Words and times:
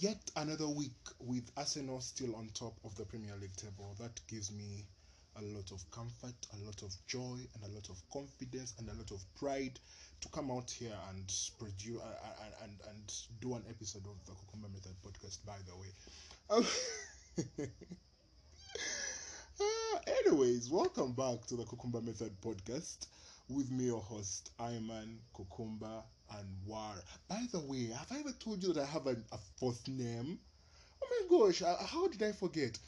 Yet 0.00 0.30
another 0.36 0.68
week 0.68 0.92
with 1.20 1.50
Arsenal 1.56 2.02
still 2.02 2.36
on 2.36 2.50
top 2.52 2.74
of 2.84 2.94
the 2.96 3.06
Premier 3.06 3.34
League 3.40 3.56
table. 3.56 3.96
That 3.98 4.20
gives 4.28 4.52
me 4.52 4.84
a 5.36 5.42
lot 5.42 5.70
of 5.72 5.90
comfort, 5.90 6.34
a 6.52 6.66
lot 6.66 6.82
of 6.82 6.94
joy, 7.06 7.38
and 7.54 7.64
a 7.64 7.74
lot 7.74 7.88
of 7.88 7.96
confidence, 8.12 8.74
and 8.78 8.90
a 8.90 8.92
lot 8.92 9.10
of 9.10 9.24
pride 9.40 9.80
to 10.20 10.28
come 10.28 10.50
out 10.50 10.70
here 10.70 10.92
and 11.08 11.32
produce 11.58 11.98
uh, 12.02 12.44
and, 12.44 12.54
and, 12.64 12.80
and 12.90 13.14
do 13.40 13.54
an 13.54 13.62
episode 13.70 14.04
of 14.06 14.22
the 14.26 14.32
Cucumber 14.32 14.68
Method 14.68 14.92
podcast. 15.02 15.38
By 15.46 15.56
the 15.66 15.74
way. 15.76 15.88
Uh, 16.50 16.62
anyways, 20.26 20.68
welcome 20.68 21.12
back 21.12 21.46
to 21.46 21.56
the 21.56 21.64
Cucumber 21.64 22.02
Method 22.02 22.38
podcast 22.42 23.06
with 23.48 23.70
me, 23.70 23.84
your 23.86 24.02
host, 24.02 24.50
Iman, 24.60 25.20
Cucumber, 25.34 26.02
and 26.38 26.46
War. 26.66 26.94
By 27.28 27.42
the 27.52 27.60
way, 27.60 27.86
have 27.88 28.10
I 28.10 28.20
ever 28.20 28.32
told 28.32 28.62
you 28.62 28.72
that 28.72 28.82
I 28.82 28.86
have 28.86 29.06
a, 29.06 29.16
a 29.32 29.38
fourth 29.58 29.86
name? 29.88 30.38
Oh 31.02 31.08
my 31.10 31.38
gosh, 31.38 31.62
how 31.62 32.08
did 32.08 32.22
I 32.22 32.32
forget? 32.32 32.78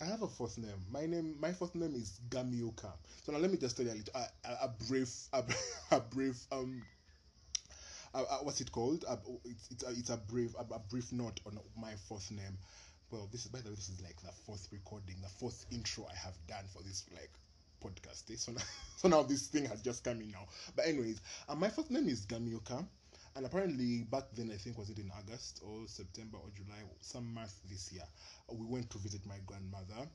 I 0.00 0.04
have 0.04 0.22
a 0.22 0.28
fourth 0.28 0.58
name. 0.58 0.84
My 0.90 1.06
name, 1.06 1.36
my 1.40 1.52
fourth 1.52 1.74
name 1.74 1.94
is 1.94 2.20
Gamioka. 2.28 2.92
So 3.22 3.32
now 3.32 3.38
let 3.38 3.50
me 3.50 3.56
just 3.56 3.76
tell 3.76 3.86
you 3.86 3.92
a 3.92 3.94
little, 3.94 4.14
a, 4.14 4.48
a, 4.48 4.52
a 4.64 4.74
brief, 4.88 5.10
a, 5.32 5.42
a 5.90 6.00
brief, 6.00 6.36
um, 6.52 6.82
uh, 8.14 8.24
what's 8.42 8.60
it 8.60 8.72
called? 8.72 9.04
It's 9.44 9.68
it's 9.70 9.84
a, 9.84 9.90
it's 9.90 10.10
a 10.10 10.16
brief 10.16 10.54
a, 10.54 10.74
a 10.74 10.78
brief 10.78 11.12
note 11.12 11.40
on 11.46 11.58
my 11.80 11.92
fourth 12.08 12.30
name. 12.30 12.58
Well, 13.10 13.28
this 13.30 13.44
is 13.44 13.50
by 13.50 13.60
the 13.60 13.70
way, 13.70 13.74
this 13.76 13.88
is 13.88 14.00
like 14.02 14.20
the 14.22 14.32
fourth 14.44 14.68
recording, 14.72 15.16
the 15.22 15.28
fourth 15.28 15.64
intro 15.70 16.06
I 16.10 16.16
have 16.16 16.34
done 16.46 16.64
for 16.72 16.82
this 16.82 17.04
like 17.12 17.30
podcast. 17.86 18.30
eh? 18.30 18.36
So 18.36 18.52
now, 18.52 18.60
so 18.96 19.08
now 19.08 19.22
this 19.22 19.46
thing 19.48 19.64
has 19.66 19.82
just 19.82 20.04
come 20.04 20.20
in 20.20 20.30
now. 20.30 20.46
But 20.74 20.86
anyways, 20.86 21.20
uh, 21.48 21.54
my 21.54 21.68
first 21.68 21.90
name 21.90 22.08
is 22.08 22.26
Gamioka, 22.26 22.84
and 23.36 23.46
apparently 23.46 24.04
back 24.04 24.24
then 24.34 24.50
I 24.52 24.56
think 24.56 24.78
was 24.78 24.90
it 24.90 24.98
in 24.98 25.10
August 25.18 25.60
or 25.64 25.86
September 25.86 26.38
or 26.38 26.50
July, 26.54 26.82
some 27.00 27.32
month 27.34 27.54
this 27.70 27.92
year, 27.92 28.04
we 28.52 28.66
went 28.66 28.90
to 28.90 28.98
visit 28.98 29.24
my 29.26 29.38
grandmother, 29.46 30.08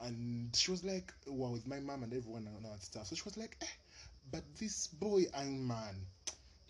and 0.00 0.54
she 0.56 0.70
was 0.70 0.84
like, 0.84 1.12
well, 1.26 1.52
with 1.52 1.66
my 1.66 1.80
mom 1.80 2.02
and 2.02 2.12
everyone 2.14 2.46
and 2.46 2.64
all 2.64 2.72
that 2.72 2.82
stuff. 2.82 3.06
So 3.06 3.16
she 3.16 3.22
was 3.24 3.36
like, 3.36 3.56
eh, 3.62 3.66
but 4.30 4.42
this 4.58 4.86
boy 4.88 5.24
Ayman. 5.36 5.94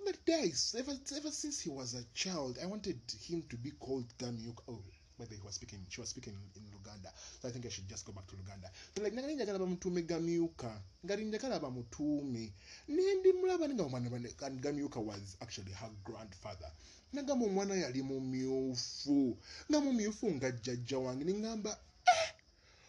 But 0.05 0.25
guys, 0.27 0.75
ever 0.79 0.93
ever 1.17 1.31
since 1.31 1.61
he 1.61 1.71
was 1.71 1.95
a 1.95 2.05
child, 2.15 2.59
I 2.63 2.67
wanted 2.67 3.01
him 3.23 3.43
to 3.51 3.57
be 3.57 3.71
called 3.73 4.07
Gamioka. 4.19 4.63
Oh, 4.69 4.83
whether 5.21 5.35
he 5.35 5.43
was 5.45 5.55
speaking, 5.55 5.85
she 5.89 6.01
was 6.01 6.09
speaking 6.09 6.33
in 6.57 6.63
Luganda. 6.73 7.13
So 7.41 7.49
I 7.49 7.53
think 7.53 7.67
I 7.67 7.69
should 7.69 7.89
just 7.89 8.07
go 8.07 8.13
back 8.13 8.27
to 8.29 8.35
Luganda. 8.37 8.71
So 8.97 9.03
like 9.03 9.13
nagalinja 9.13 9.47
kala 9.47 9.59
bamutume 9.59 10.03
Gamioka. 10.03 10.73
Ngalinja 11.05 11.39
kala 11.39 11.61
bamutume. 11.61 12.53
Nendi 12.89 13.33
mulaba 13.33 13.69
ninga 13.69 13.85
omwana 13.85 14.11
bane 14.11 14.29
and 14.43 14.63
Gamioka 14.63 14.97
was 15.01 15.37
actually 15.43 15.73
her 15.73 15.91
grandfather. 16.05 16.71
Nagamba 17.13 17.47
omwana 17.47 17.75
yali 17.75 18.03
mumyufu. 18.03 19.37
Nga 19.71 19.81
mumyufu 19.81 20.31
nga 20.33 20.51
jjajja 20.51 20.99
wange 20.99 21.25
ningamba 21.25 21.79
eh 22.07 22.33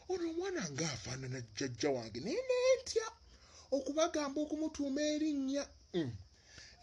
ono 0.09 0.29
omwana 0.29 0.69
ng'afaanana 0.69 1.41
jjajja 1.41 1.89
wange 1.89 2.19
naye 2.19 2.35
neetya 2.49 3.07
okubagamba 3.71 4.41
okumutuuma 4.41 5.01
erinnya 5.01 5.67
Mm. 5.93 6.11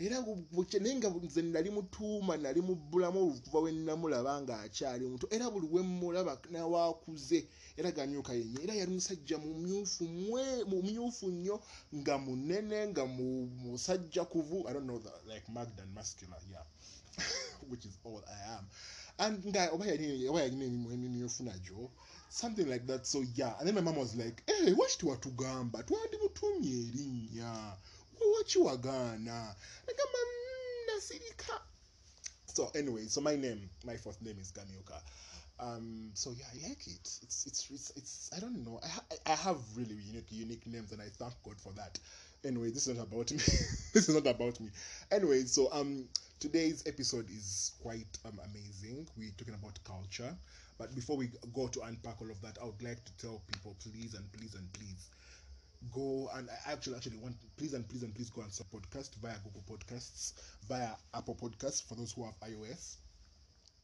Era 0.04 0.16
naye 0.80 0.94
nga 0.96 1.08
nze 1.10 1.42
nali 1.42 1.70
mutuuma 1.70 2.36
nali 2.36 2.60
mubbulamu 2.68 3.18
okuva 3.28 3.58
we 3.64 3.70
namulaba 3.72 4.32
ng'akyali 4.42 5.04
muto 5.12 5.26
era 5.34 5.50
buli 5.50 5.66
we 5.74 5.82
mulaba 5.82 6.38
nawaakuze 6.50 7.38
era 7.78 7.90
gamyuka 7.96 8.32
yenye 8.32 8.58
era 8.64 8.74
yali 8.80 8.92
musajja 8.96 9.36
mumyufu 9.38 10.04
mumyufu 10.70 11.26
nnyo 11.34 11.56
nga 11.98 12.14
munene 12.24 12.78
nga 12.90 13.04
mu- 13.16 13.50
musajja 13.62 14.22
kuvu 14.32 14.56
i 14.68 14.72
don't 14.72 14.86
know 14.86 14.98
the, 14.98 15.10
like 15.32 15.46
magda 15.56 15.82
and 15.82 15.92
muscular 15.94 16.40
yeah 16.52 16.64
which 17.70 17.84
is 17.84 17.98
all 18.04 18.22
i 18.26 18.40
am. 18.56 18.64
And 19.18 19.44
nga 19.46 19.70
oba 19.74 19.86
yali 19.86 20.28
oba 20.28 20.42
yalina 20.42 20.64
emirimu 20.64 20.92
emimyufu 20.92 21.42
nagyo 21.42 21.90
something 22.30 22.66
like 22.68 22.86
that 22.86 23.04
so 23.06 23.24
yeah. 23.34 23.56
And 23.58 23.66
then 23.66 23.74
my 23.74 23.80
mom 23.80 23.96
was 23.96 24.14
like 24.14 24.42
hey, 24.46 24.72
waki 24.72 24.98
tewatugamba 24.98 25.82
twandimutumye 25.82 26.70
erinnya 26.86 27.76
wakiwagaana 28.26 29.56
nagamba 29.86 30.18
"Mm, 30.18 30.86
nasirika 30.94 31.60
so 32.54 32.70
anyway 32.74 33.06
so 33.06 33.20
my 33.20 33.36
name 33.36 33.68
my 33.84 33.96
fourth 33.96 34.20
name 34.22 34.38
is 34.40 34.52
gamioka. 34.52 35.00
Um 35.60 36.10
so 36.14 36.30
yeah 36.32 36.46
i 36.54 36.68
like 36.68 36.86
it. 36.86 37.18
It's 37.22 37.46
it's 37.46 37.70
it's, 37.70 37.90
it's 37.96 38.30
i 38.36 38.40
don't 38.40 38.64
know. 38.64 38.80
I, 38.82 38.88
ha- 38.88 39.04
I 39.26 39.34
have 39.34 39.58
really 39.76 39.94
unique 39.96 40.30
unique 40.30 40.66
names 40.66 40.92
and 40.92 41.00
i 41.02 41.08
thank 41.08 41.34
god 41.44 41.60
for 41.60 41.72
that. 41.74 41.98
Anyway 42.44 42.70
this 42.70 42.86
is 42.86 42.96
not 42.96 43.04
about 43.06 43.30
me. 43.32 43.38
This 43.92 44.08
is 44.08 44.14
not 44.14 44.26
about 44.26 44.60
me. 44.60 44.70
Anyway 45.10 45.44
so 45.44 45.68
um 45.72 46.04
today's 46.40 46.84
episode 46.86 47.28
is 47.30 47.72
quite 47.82 48.18
um, 48.24 48.38
amazing. 48.50 49.08
We're 49.16 49.30
talking 49.36 49.54
about 49.54 49.78
culture. 49.84 50.34
But 50.78 50.94
before 50.94 51.16
we 51.16 51.30
go 51.52 51.66
to 51.68 51.80
unpack 51.82 52.20
all 52.22 52.30
of 52.30 52.40
that 52.42 52.56
i 52.62 52.64
would 52.64 52.82
like 52.82 53.04
to 53.04 53.12
tell 53.18 53.42
people 53.52 53.74
please 53.82 54.14
and 54.14 54.30
please 54.32 54.54
and 54.54 54.72
please 54.72 55.10
go 55.92 56.28
and 56.34 56.48
I 56.50 56.72
actually 56.72 56.96
actually 56.96 57.18
want 57.18 57.36
please 57.56 57.74
and 57.74 57.88
please 57.88 58.02
and 58.02 58.14
please 58.14 58.30
go 58.30 58.42
and 58.42 58.52
support 58.52 58.88
podcast 58.90 59.14
via 59.16 59.34
Google 59.44 59.64
Podcasts, 59.68 60.32
via 60.68 60.90
Apple 61.14 61.36
Podcasts 61.36 61.86
for 61.86 61.94
those 61.94 62.12
who 62.12 62.24
have 62.24 62.38
iOS, 62.40 62.96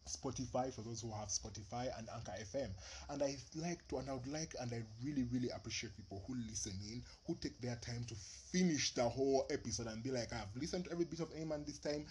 Spotify 0.09 0.73
for 0.73 0.83
those 0.83 1.01
who 1.01 1.13
have 1.13 1.29
Spotify 1.29 1.97
and 1.99 2.09
Anchor 2.15 2.33
FM. 2.41 2.69
And 3.11 3.23
I 3.23 3.37
like 3.55 3.87
to 3.89 3.99
and 3.99 4.11
I 4.11 4.15
would 4.15 4.27
like 4.27 4.55
and 4.61 4.73
I 4.73 4.83
really 5.05 5.25
really 5.33 5.51
appreciate 5.51 5.97
people 5.97 6.23
who 6.27 6.35
listen 6.49 6.73
in, 6.85 7.03
who 7.27 7.37
take 7.41 7.61
their 7.61 7.77
time 7.77 8.05
to 8.09 8.15
finish 8.51 8.95
the 8.95 9.05
whole 9.09 9.47
episode 9.51 9.87
and 9.87 10.03
be 10.03 10.11
like, 10.11 10.33
I've 10.33 10.61
listened 10.61 10.87
to 10.87 10.93
every 10.93 11.05
bit 11.05 11.21
of 11.21 11.31
Amen 11.39 11.63
this 11.67 11.79
time. 11.79 12.07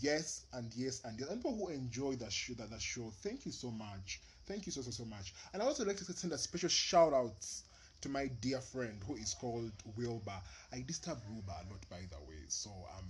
Yes 0.00 0.46
and 0.52 0.72
yes 0.74 1.02
and 1.04 1.18
yes. 1.18 1.28
And 1.28 1.42
people 1.42 1.56
who 1.56 1.68
enjoy 1.68 2.16
the 2.16 2.30
show 2.30 2.54
that 2.54 2.70
the 2.70 2.80
show, 2.80 3.12
thank 3.22 3.46
you 3.46 3.52
so 3.52 3.70
much. 3.70 4.20
Thank 4.46 4.66
you 4.66 4.72
so 4.72 4.80
so 4.80 4.90
so 4.90 5.04
much. 5.04 5.34
And 5.52 5.62
I 5.62 5.66
also 5.66 5.84
like 5.84 5.98
to 5.98 6.04
send 6.04 6.32
a 6.32 6.38
special 6.38 6.70
shout 6.70 7.12
outs 7.12 7.64
to 8.02 8.08
my 8.08 8.26
dear 8.40 8.60
friend 8.60 9.02
who 9.06 9.16
is 9.16 9.34
called 9.34 9.72
Wilbur. 9.96 10.40
I 10.72 10.84
disturb 10.86 11.18
Wilbur 11.28 11.52
a 11.52 11.70
lot, 11.70 11.88
by 11.90 12.00
the 12.10 12.18
way. 12.28 12.42
So 12.48 12.70
um, 12.96 13.06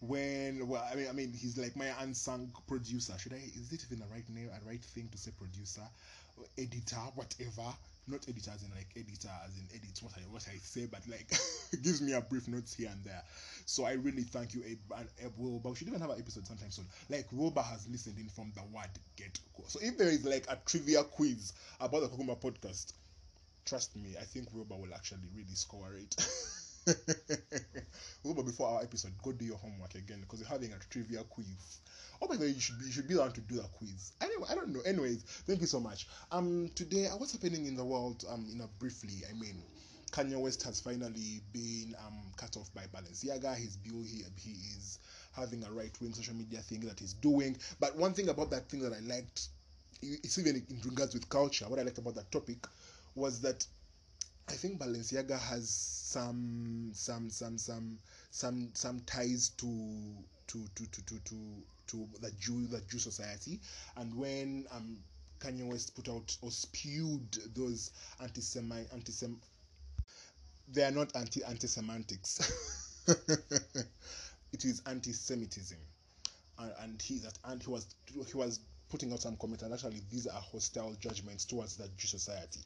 when 0.00 0.66
well, 0.68 0.86
I 0.90 0.96
mean, 0.96 1.08
I 1.08 1.12
mean, 1.12 1.32
he's 1.32 1.56
like 1.56 1.76
my 1.76 1.90
unsung 2.00 2.52
producer. 2.66 3.14
Should 3.18 3.32
I? 3.34 3.36
Is 3.36 3.72
it 3.72 3.84
even 3.86 4.04
the 4.04 4.12
right 4.12 4.28
name? 4.28 4.50
A 4.50 4.68
right 4.68 4.82
thing 4.82 5.08
to 5.12 5.18
say 5.18 5.30
producer, 5.38 5.82
editor, 6.58 6.96
whatever. 7.14 7.74
Not 8.08 8.22
editor 8.28 8.52
as 8.54 8.62
in 8.62 8.70
like 8.70 8.86
editor 8.94 9.34
as 9.44 9.56
in 9.56 9.66
edit 9.74 9.98
what 10.00 10.12
I 10.16 10.20
what 10.30 10.46
I 10.48 10.58
say, 10.58 10.86
but 10.86 11.00
like 11.08 11.28
gives 11.82 12.00
me 12.00 12.12
a 12.12 12.20
brief 12.20 12.46
notes 12.46 12.74
here 12.74 12.88
and 12.88 13.02
there. 13.02 13.22
So 13.64 13.84
I 13.84 13.92
really 13.94 14.22
thank 14.22 14.54
you, 14.54 14.62
Abe 14.64 14.78
and 15.20 15.32
Wilbur. 15.36 15.70
We 15.70 15.76
should 15.76 15.88
even 15.88 16.00
have 16.00 16.10
an 16.10 16.18
episode 16.20 16.46
sometime 16.46 16.70
soon. 16.70 16.86
Like 17.10 17.26
Wilbur 17.32 17.62
has 17.62 17.88
listened 17.88 18.18
in 18.18 18.28
from 18.28 18.52
the 18.54 18.62
word 18.72 18.90
get 19.16 19.36
go. 19.56 19.64
So 19.66 19.80
if 19.82 19.98
there 19.98 20.08
is 20.08 20.24
like 20.24 20.46
a 20.48 20.56
trivia 20.66 21.02
quiz 21.02 21.52
about 21.80 22.02
the 22.02 22.08
Kokuma 22.08 22.40
podcast, 22.40 22.92
trust 23.66 23.96
me, 23.96 24.14
I 24.18 24.24
think 24.24 24.54
Wilbur 24.54 24.76
will 24.76 24.94
actually 24.94 25.28
really 25.34 25.54
score 25.54 25.92
it. 25.94 26.16
Wilbur, 28.22 28.44
before 28.44 28.68
our 28.68 28.82
episode, 28.82 29.12
go 29.22 29.32
do 29.32 29.44
your 29.44 29.56
homework 29.56 29.94
again 29.96 30.20
because 30.20 30.40
you're 30.40 30.48
having 30.48 30.72
a 30.72 30.78
trivia 30.88 31.24
quiz. 31.24 31.80
Oh 32.22 32.28
my 32.28 32.36
god, 32.36 32.44
you 32.44 32.60
should 32.60 32.78
be 32.78 32.86
you 32.86 32.92
should 32.92 33.08
be 33.08 33.14
the 33.14 33.20
one 33.20 33.32
to 33.32 33.40
do 33.42 33.56
that 33.56 33.72
quiz. 33.72 34.12
Anyway, 34.20 34.46
I 34.48 34.54
don't 34.54 34.68
know. 34.68 34.80
Anyways, 34.86 35.22
thank 35.46 35.60
you 35.60 35.66
so 35.66 35.80
much. 35.80 36.06
Um, 36.30 36.70
today, 36.74 37.08
uh, 37.08 37.16
what's 37.16 37.32
happening 37.32 37.66
in 37.66 37.76
the 37.76 37.84
world? 37.84 38.24
Um, 38.30 38.46
you 38.48 38.56
know, 38.56 38.70
briefly, 38.78 39.22
I 39.28 39.34
mean, 39.34 39.60
Kanye 40.12 40.40
West 40.40 40.62
has 40.62 40.80
finally 40.80 41.42
been 41.52 41.94
um 42.06 42.32
cut 42.36 42.56
off 42.56 42.72
by 42.72 42.84
Balenciaga. 42.94 43.54
His 43.56 43.76
bill, 43.76 44.02
he 44.02 44.22
he 44.36 44.52
is 44.76 45.00
having 45.32 45.64
a 45.64 45.72
right 45.72 45.92
wing 46.00 46.14
social 46.14 46.34
media 46.34 46.60
thing 46.60 46.80
that 46.80 47.00
he's 47.00 47.14
doing. 47.14 47.56
But 47.80 47.96
one 47.96 48.14
thing 48.14 48.28
about 48.28 48.50
that 48.50 48.68
thing 48.68 48.80
that 48.80 48.92
I 48.92 49.00
liked, 49.00 49.48
it's 50.00 50.38
even 50.38 50.56
in 50.56 50.80
regards 50.84 51.14
with 51.14 51.28
culture. 51.28 51.66
What 51.68 51.80
I 51.80 51.82
liked 51.82 51.98
about 51.98 52.14
that 52.14 52.30
topic 52.30 52.66
was 53.16 53.40
that 53.40 53.66
I 54.48 54.52
think 54.52 54.78
Balenciaga 54.78 55.38
has 55.38 55.68
some 55.70 56.90
some 56.92 57.30
some 57.30 57.58
some 57.58 57.98
some 58.30 58.70
some 58.74 59.00
ties 59.00 59.48
to 59.58 60.14
to 60.46 60.64
to 60.76 60.86
to 60.86 61.02
to 61.02 61.18
to, 61.24 61.36
to 61.88 62.08
the 62.20 62.30
Jew 62.38 62.66
the 62.68 62.80
Jew 62.82 62.98
society, 62.98 63.60
and 63.96 64.14
when 64.14 64.66
um 64.70 64.98
Kanye 65.40 65.66
West 65.66 65.94
put 65.96 66.08
out 66.08 66.36
or 66.42 66.50
spewed 66.50 67.32
those 67.54 67.90
anti-Semite 68.20 68.86
anti-Sem 68.92 69.40
they 70.68 70.84
are 70.84 70.90
not 70.90 71.14
anti 71.16 71.42
anti-semantics. 71.44 73.02
it 74.52 74.64
is 74.64 74.82
anti-Semitism, 74.86 75.78
and, 76.58 76.72
and 76.80 77.02
he 77.02 77.18
that 77.18 77.38
and 77.44 77.62
he 77.62 77.70
was 77.70 77.86
he 78.06 78.36
was 78.36 78.60
putting 78.88 79.12
out 79.12 79.20
some 79.20 79.36
comments 79.36 79.62
and 79.64 79.72
actually 79.74 80.02
these 80.10 80.26
are 80.28 80.40
hostile 80.40 80.94
judgments 81.00 81.44
towards 81.44 81.76
the 81.76 81.88
Jew 81.96 82.06
society. 82.08 82.60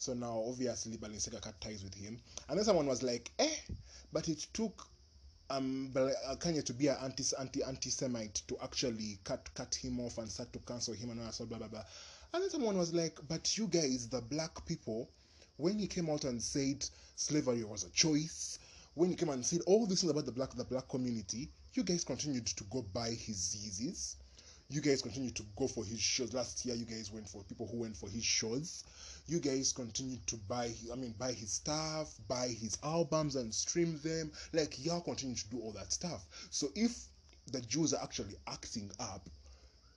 So 0.00 0.14
now, 0.14 0.42
obviously, 0.48 0.96
Balenciaga 0.96 1.42
cut 1.42 1.60
ties 1.60 1.84
with 1.84 1.94
him. 1.94 2.18
And 2.48 2.56
then 2.56 2.64
someone 2.64 2.86
was 2.86 3.02
like, 3.02 3.30
eh, 3.38 3.54
but 4.10 4.30
it 4.30 4.46
took 4.54 4.88
um 5.50 5.92
uh, 5.94 6.36
Kanye 6.36 6.64
to 6.64 6.72
be 6.72 6.86
an 6.86 6.96
anti 7.02 7.22
anti 7.38 7.62
anti 7.62 7.90
Semite 7.90 8.40
to 8.48 8.56
actually 8.62 9.18
cut 9.24 9.46
cut 9.54 9.74
him 9.74 10.00
off 10.00 10.16
and 10.16 10.30
start 10.30 10.54
to 10.54 10.58
cancel 10.60 10.94
him 10.94 11.10
and 11.10 11.20
all 11.20 11.26
that 11.26 11.48
blah 11.50 11.58
blah 11.58 11.68
blah. 11.68 11.84
And 12.32 12.42
then 12.42 12.48
someone 12.48 12.78
was 12.78 12.94
like, 12.94 13.18
but 13.28 13.58
you 13.58 13.66
guys, 13.66 14.08
the 14.08 14.22
black 14.22 14.64
people, 14.64 15.10
when 15.58 15.78
he 15.78 15.86
came 15.86 16.08
out 16.08 16.24
and 16.24 16.42
said 16.42 16.82
slavery 17.16 17.62
was 17.64 17.84
a 17.84 17.90
choice, 17.90 18.58
when 18.94 19.10
he 19.10 19.16
came 19.16 19.28
and 19.28 19.44
said 19.44 19.60
all 19.66 19.86
these 19.86 20.00
things 20.00 20.12
about 20.12 20.24
the 20.24 20.32
black 20.32 20.54
the 20.54 20.64
black 20.64 20.88
community, 20.88 21.50
you 21.74 21.82
guys 21.82 22.04
continued 22.04 22.46
to 22.46 22.64
go 22.64 22.80
buy 22.94 23.10
his 23.10 23.54
Yeezys. 23.54 24.14
You 24.70 24.80
guys 24.80 25.02
continued 25.02 25.34
to 25.34 25.42
go 25.56 25.66
for 25.66 25.84
his 25.84 26.00
shows. 26.00 26.32
Last 26.32 26.64
year, 26.64 26.76
you 26.76 26.84
guys 26.84 27.10
went 27.12 27.28
for 27.28 27.42
people 27.42 27.66
who 27.66 27.78
went 27.80 27.96
for 27.96 28.08
his 28.08 28.24
shows. 28.24 28.84
You 29.30 29.38
guys 29.38 29.72
continue 29.72 30.18
to 30.26 30.36
buy, 30.48 30.72
I 30.92 30.96
mean, 30.96 31.14
buy 31.16 31.30
his 31.30 31.52
stuff, 31.52 32.12
buy 32.26 32.48
his 32.48 32.76
albums 32.82 33.36
and 33.36 33.54
stream 33.54 34.00
them. 34.02 34.32
Like, 34.52 34.84
y'all 34.84 35.00
continue 35.00 35.36
to 35.36 35.50
do 35.50 35.60
all 35.60 35.70
that 35.74 35.92
stuff. 35.92 36.26
So, 36.50 36.66
if 36.74 37.04
the 37.52 37.60
Jews 37.60 37.94
are 37.94 38.02
actually 38.02 38.34
acting 38.48 38.90
up, 38.98 39.30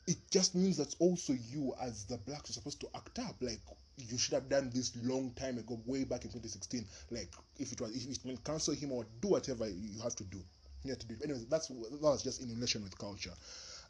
it 0.05 0.17
just 0.29 0.53
means 0.53 0.77
that 0.77 0.93
also 0.99 1.33
you, 1.33 1.73
as 1.81 2.05
the 2.05 2.17
blacks, 2.17 2.51
are 2.51 2.53
supposed 2.53 2.79
to 2.81 2.87
act 2.93 3.17
up. 3.17 3.35
Like, 3.41 3.59
you 3.97 4.19
should 4.19 4.35
have 4.35 4.49
done 4.49 4.69
this 4.71 4.95
long 5.03 5.31
time 5.31 5.57
ago, 5.57 5.81
way 5.87 6.03
back 6.03 6.25
in 6.25 6.29
2016. 6.29 6.85
Like, 7.09 7.33
if 7.57 7.71
it 7.71 7.81
was, 7.81 7.89
if 7.95 8.15
it 8.15 8.23
meant 8.25 8.43
cancel 8.43 8.75
him 8.75 8.91
or 8.91 9.03
do 9.19 9.29
whatever 9.29 9.67
you 9.67 9.99
have 10.03 10.15
to 10.17 10.25
do. 10.25 10.37
You 10.83 10.91
have 10.91 10.99
to 10.99 11.07
do. 11.07 11.15
Anyways, 11.23 11.47
that's 11.47 11.69
that 11.69 12.01
was 12.01 12.21
just 12.21 12.39
in 12.39 12.49
relation 12.49 12.83
with 12.83 12.95
culture. 12.99 13.33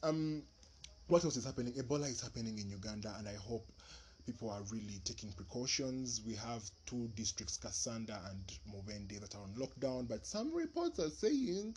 Um, 0.04 0.44
what 1.08 1.26
else 1.26 1.36
is 1.36 1.44
happening? 1.44 1.74
Ebola 1.74 2.10
is 2.10 2.22
happening 2.22 2.58
in 2.58 2.70
Uganda, 2.70 3.14
and 3.18 3.28
I 3.28 3.36
hope 3.36 3.68
people 4.26 4.50
are 4.50 4.62
really 4.72 5.00
taking 5.04 5.32
precautions. 5.34 6.22
We 6.26 6.36
have 6.36 6.64
two 6.86 7.10
districts, 7.16 7.58
Kassanda 7.58 8.20
and 8.30 8.46
Mubende, 8.70 9.20
that 9.20 9.36
are 9.36 9.42
on 9.42 9.54
lockdown, 9.56 10.08
but 10.08 10.26
some 10.26 10.54
reports 10.54 11.00
are 11.00 11.10
saying. 11.10 11.76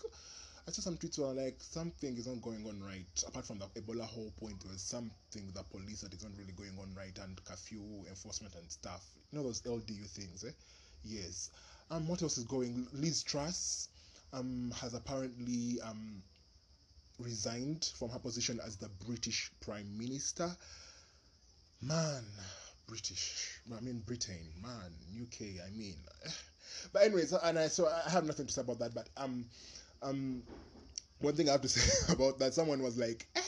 I 0.69 0.73
saw 0.73 0.83
some 0.83 0.97
tweets 0.97 1.19
were 1.19 1.33
like 1.33 1.59
something 1.61 2.17
is 2.17 2.27
not 2.27 2.43
going 2.43 2.67
on 2.67 2.83
right. 2.83 3.25
Apart 3.29 3.47
from 3.47 3.59
the 3.61 3.67
Ebola 3.81 4.03
whole 4.03 4.33
point, 4.37 4.61
there 4.61 4.73
was 4.73 4.83
something 4.83 5.47
with 5.47 5.55
the 5.55 5.63
police 5.63 6.01
that 6.01 6.13
isn't 6.13 6.37
really 6.37 6.53
going 6.53 6.77
on 6.81 6.93
right 6.97 7.17
and 7.23 7.43
curfew 7.45 7.83
enforcement 8.09 8.55
and 8.57 8.69
stuff. 8.71 9.05
You 9.31 9.39
know 9.39 9.45
those 9.45 9.63
LDU 9.63 10.09
things, 10.11 10.45
eh? 10.45 10.51
Yes. 11.05 11.51
Um, 11.91 12.09
what 12.09 12.21
else 12.23 12.37
is 12.37 12.45
going? 12.45 12.89
Liz 12.93 13.23
Truss 13.23 13.89
um 14.33 14.73
has 14.81 14.95
apparently 14.95 15.81
um 15.83 16.21
resigned 17.21 17.91
from 17.97 18.11
her 18.11 18.19
position 18.19 18.61
as 18.67 18.77
the 18.77 18.89
British 19.07 19.51
Prime 19.61 19.97
Minister. 19.97 20.51
Man, 21.87 22.25
British. 22.89 23.61
I 23.73 23.81
mean 23.81 24.01
Britain. 24.01 24.51
Man, 24.61 24.91
UK. 25.23 25.65
I 25.65 25.71
mean. 25.71 25.97
But 26.93 27.03
anyways, 27.03 27.33
and 27.33 27.59
I 27.59 27.69
so 27.69 27.89
I 27.89 28.11
have 28.11 28.27
nothing 28.27 28.47
to 28.47 28.53
say 28.53 28.61
about 28.61 28.81
that. 28.81 28.93
But 28.93 29.09
um, 29.17 29.47
um, 30.03 30.43
one 31.21 31.35
thing 31.35 31.49
I 31.49 31.53
have 31.53 31.63
to 31.63 31.69
say 31.77 32.13
about 32.13 32.39
that, 32.41 32.55
someone 32.55 32.83
was 32.83 32.99
like, 32.99 33.27
eh. 33.37 33.41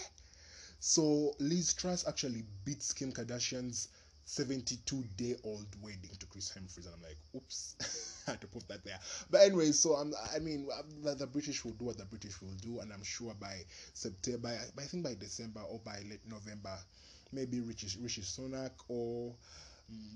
so 0.79 1.35
Liz 1.40 1.75
Truss 1.75 2.06
actually 2.06 2.44
beats 2.64 2.93
Kim 2.93 3.12
Kardashian's 3.12 3.88
72 4.25 5.05
day 5.17 5.34
old 5.43 5.67
wedding 5.82 6.11
to 6.19 6.26
Kris 6.26 6.50
Humphries, 6.50 6.87
and 6.87 6.94
I'm 6.94 7.02
like, 7.02 7.19
oops, 7.34 7.76
I 8.29 8.32
had 8.32 8.41
to 8.43 8.46
put 8.46 8.67
that 8.69 8.84
there. 8.84 8.99
But 9.31 9.43
anyway, 9.43 9.73
so 9.73 9.96
um, 9.96 10.14
I 10.34 10.38
mean, 10.38 10.69
the, 11.02 11.14
the, 11.14 11.26
British 11.26 11.64
will 11.64 11.73
do 11.73 11.87
what 11.87 11.99
the 11.99 12.05
British 12.05 12.41
will 12.41 12.55
do, 12.62 12.81
and 12.81 12.93
I'm 12.93 13.05
sure 13.05 13.34
by 13.41 13.64
September, 13.94 14.49
by, 14.76 14.82
I 14.82 14.87
think 14.87 15.02
by 15.02 15.14
December 15.14 15.61
or 15.69 15.81
by 15.84 15.99
late 16.08 16.20
November, 16.29 16.79
maybe 17.32 17.60
Rishi, 17.60 17.98
Rishi 18.00 18.22
Sunak 18.22 18.72
or 18.88 19.34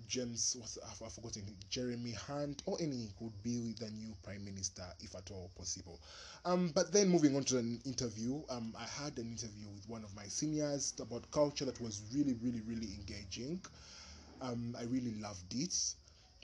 James, 0.07 0.55
what's 0.59 0.77
I've, 0.79 1.03
I've 1.07 1.13
forgotten, 1.15 1.57
Jeremy 1.71 2.13
Hunt, 2.13 2.63
or 2.67 2.77
any 2.81 3.09
could 3.19 3.43
be 3.43 3.75
the 3.79 3.91
new 3.91 4.15
prime 4.23 4.45
minister 4.45 4.85
if 5.01 5.15
at 5.15 5.31
all 5.31 5.51
possible. 5.57 5.99
Um, 6.45 6.73
but 6.75 6.93
then 6.93 7.09
moving 7.09 7.35
on 7.37 7.45
to 7.45 7.59
an 7.59 7.81
interview, 7.87 8.43
um, 8.51 8.75
I 8.79 8.85
had 9.03 9.17
an 9.19 9.31
interview 9.31 9.69
with 9.75 9.89
one 9.89 10.05
of 10.05 10.15
my 10.15 10.25
seniors 10.25 10.93
about 11.01 11.31
culture 11.31 11.65
that 11.65 11.81
was 11.81 12.03
really, 12.15 12.35
really, 12.35 12.61
really 12.61 12.95
engaging. 12.95 13.65
Um, 14.43 14.77
I 14.79 14.83
really 14.85 15.15
loved 15.15 15.55
it, 15.55 15.75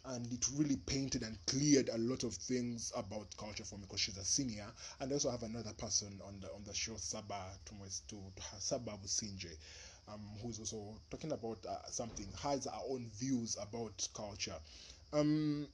and 0.06 0.32
it 0.32 0.46
really 0.54 0.76
painted 0.76 1.22
and 1.22 1.36
cleared 1.46 1.90
a 1.90 1.98
lot 1.98 2.22
of 2.24 2.32
things 2.32 2.92
about 2.96 3.36
culture 3.36 3.64
for 3.64 3.76
me 3.76 3.82
because 3.82 4.00
she's 4.00 4.16
a 4.16 4.24
senior. 4.24 4.66
And 5.00 5.10
I 5.10 5.14
also 5.14 5.30
have 5.30 5.42
another 5.42 5.74
person 5.74 6.18
on 6.26 6.40
the 6.40 6.46
on 6.54 6.64
the 6.64 6.72
show, 6.72 6.94
Sabah, 6.94 7.58
to 7.66 7.74
to 8.08 8.16
Sabah 8.58 8.98
Businje 9.02 9.54
um, 10.12 10.20
who's 10.42 10.58
also 10.58 11.00
talking 11.10 11.32
about 11.32 11.58
uh, 11.68 11.86
something, 11.90 12.26
has 12.42 12.66
our 12.66 12.82
own 12.90 13.10
views 13.18 13.56
about 13.60 14.06
culture. 14.14 14.54
Um, 15.12 15.68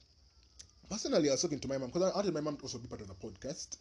personally, 0.89 1.29
I 1.29 1.33
was 1.33 1.41
talking 1.41 1.59
to 1.59 1.67
my 1.67 1.77
mom 1.77 1.89
because 1.89 2.11
I 2.11 2.15
wanted 2.15 2.33
my 2.33 2.41
mom 2.41 2.57
to 2.57 2.63
also 2.63 2.77
be 2.79 2.87
part 2.87 3.01
of 3.01 3.07
the 3.07 3.15
podcast 3.15 3.77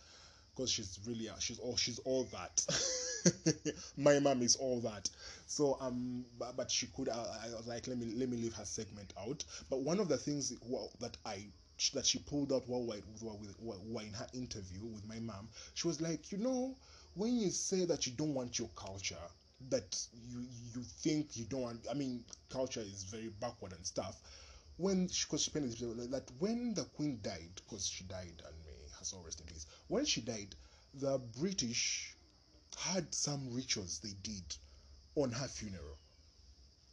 because 0.54 0.70
she's 0.70 0.98
really 1.06 1.28
uh, 1.28 1.38
she's 1.38 1.58
all 1.58 1.76
she's 1.76 1.98
all 2.00 2.24
that. 2.32 2.64
my 3.96 4.18
mom 4.20 4.42
is 4.42 4.56
all 4.56 4.80
that. 4.80 5.08
So 5.46 5.76
um, 5.80 6.24
but, 6.38 6.56
but 6.56 6.70
she 6.70 6.86
could. 6.88 7.08
Uh, 7.08 7.26
I 7.42 7.48
was 7.54 7.66
like, 7.66 7.86
let 7.88 7.98
me 7.98 8.12
let 8.16 8.28
me 8.28 8.36
leave 8.36 8.54
her 8.54 8.64
segment 8.64 9.12
out. 9.18 9.44
But 9.70 9.80
one 9.80 9.98
of 10.00 10.08
the 10.08 10.16
things 10.16 10.50
that 11.00 11.16
I 11.26 11.46
that 11.92 12.06
she 12.06 12.18
pulled 12.20 12.52
out 12.52 12.68
while 12.68 12.82
we 12.84 13.48
were 13.90 14.02
in 14.02 14.12
her 14.12 14.28
interview 14.32 14.84
with 14.84 15.06
my 15.08 15.18
mom, 15.18 15.48
she 15.74 15.88
was 15.88 16.00
like, 16.00 16.30
you 16.30 16.38
know, 16.38 16.76
when 17.14 17.36
you 17.36 17.50
say 17.50 17.84
that 17.84 18.06
you 18.06 18.12
don't 18.12 18.34
want 18.34 18.58
your 18.58 18.68
culture, 18.76 19.16
that 19.70 19.96
you 20.28 20.46
you 20.74 20.82
think 20.82 21.36
you 21.36 21.44
don't 21.44 21.62
want. 21.62 21.86
I 21.90 21.94
mean, 21.94 22.24
culture 22.50 22.80
is 22.80 23.04
very 23.04 23.28
backward 23.40 23.72
and 23.72 23.86
stuff. 23.86 24.16
When 24.76 25.08
she, 25.08 25.24
because 25.26 25.42
she, 25.42 25.50
painted 25.50 25.78
that 26.10 26.30
when 26.40 26.74
the 26.74 26.84
queen 26.96 27.20
died, 27.22 27.50
because 27.54 27.86
she 27.86 28.04
died 28.04 28.42
and 28.44 28.54
may 28.64 28.74
her 28.98 29.04
soul 29.04 29.22
rest 29.24 29.40
in 29.40 29.46
peace. 29.46 29.66
When 29.88 30.04
she 30.04 30.20
died, 30.20 30.54
the 30.94 31.18
British 31.38 32.16
had 32.78 33.12
some 33.14 33.52
rituals 33.54 34.00
they 34.00 34.14
did 34.22 34.44
on 35.16 35.30
her 35.32 35.48
funeral. 35.48 35.98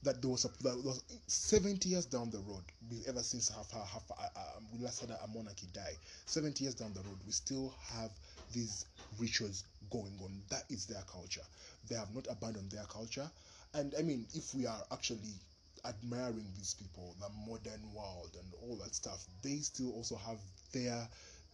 That 0.03 0.21
there 0.21 0.31
was, 0.31 0.45
a, 0.45 0.49
that 0.63 0.83
was 0.83 1.03
70 1.27 1.87
years 1.89 2.05
down 2.05 2.31
the 2.31 2.39
road, 2.39 2.63
ever 3.07 3.21
since 3.21 3.49
half, 3.49 3.69
half, 3.69 3.87
half, 3.87 4.11
uh, 4.11 4.57
um, 4.57 4.65
we 4.73 4.83
last 4.83 4.99
had 4.99 5.11
a 5.11 5.27
monarchy 5.27 5.67
die, 5.73 5.95
70 6.25 6.63
years 6.63 6.73
down 6.73 6.91
the 6.93 7.01
road, 7.01 7.19
we 7.25 7.31
still 7.31 7.73
have 7.93 8.09
these 8.53 8.85
rituals 9.19 9.63
going 9.89 10.17
on. 10.23 10.41
That 10.49 10.63
is 10.69 10.85
their 10.85 11.03
culture. 11.03 11.41
They 11.89 11.95
have 11.95 12.13
not 12.13 12.27
abandoned 12.29 12.71
their 12.71 12.85
culture. 12.85 13.29
And 13.73 13.93
I 13.97 14.01
mean, 14.01 14.25
if 14.33 14.53
we 14.53 14.65
are 14.65 14.83
actually 14.91 15.33
admiring 15.85 16.47
these 16.55 16.73
people, 16.75 17.15
the 17.19 17.29
modern 17.47 17.81
world 17.93 18.35
and 18.39 18.53
all 18.63 18.77
that 18.77 18.93
stuff, 18.93 19.25
they 19.41 19.57
still 19.57 19.91
also 19.93 20.15
have 20.15 20.39
their 20.73 21.07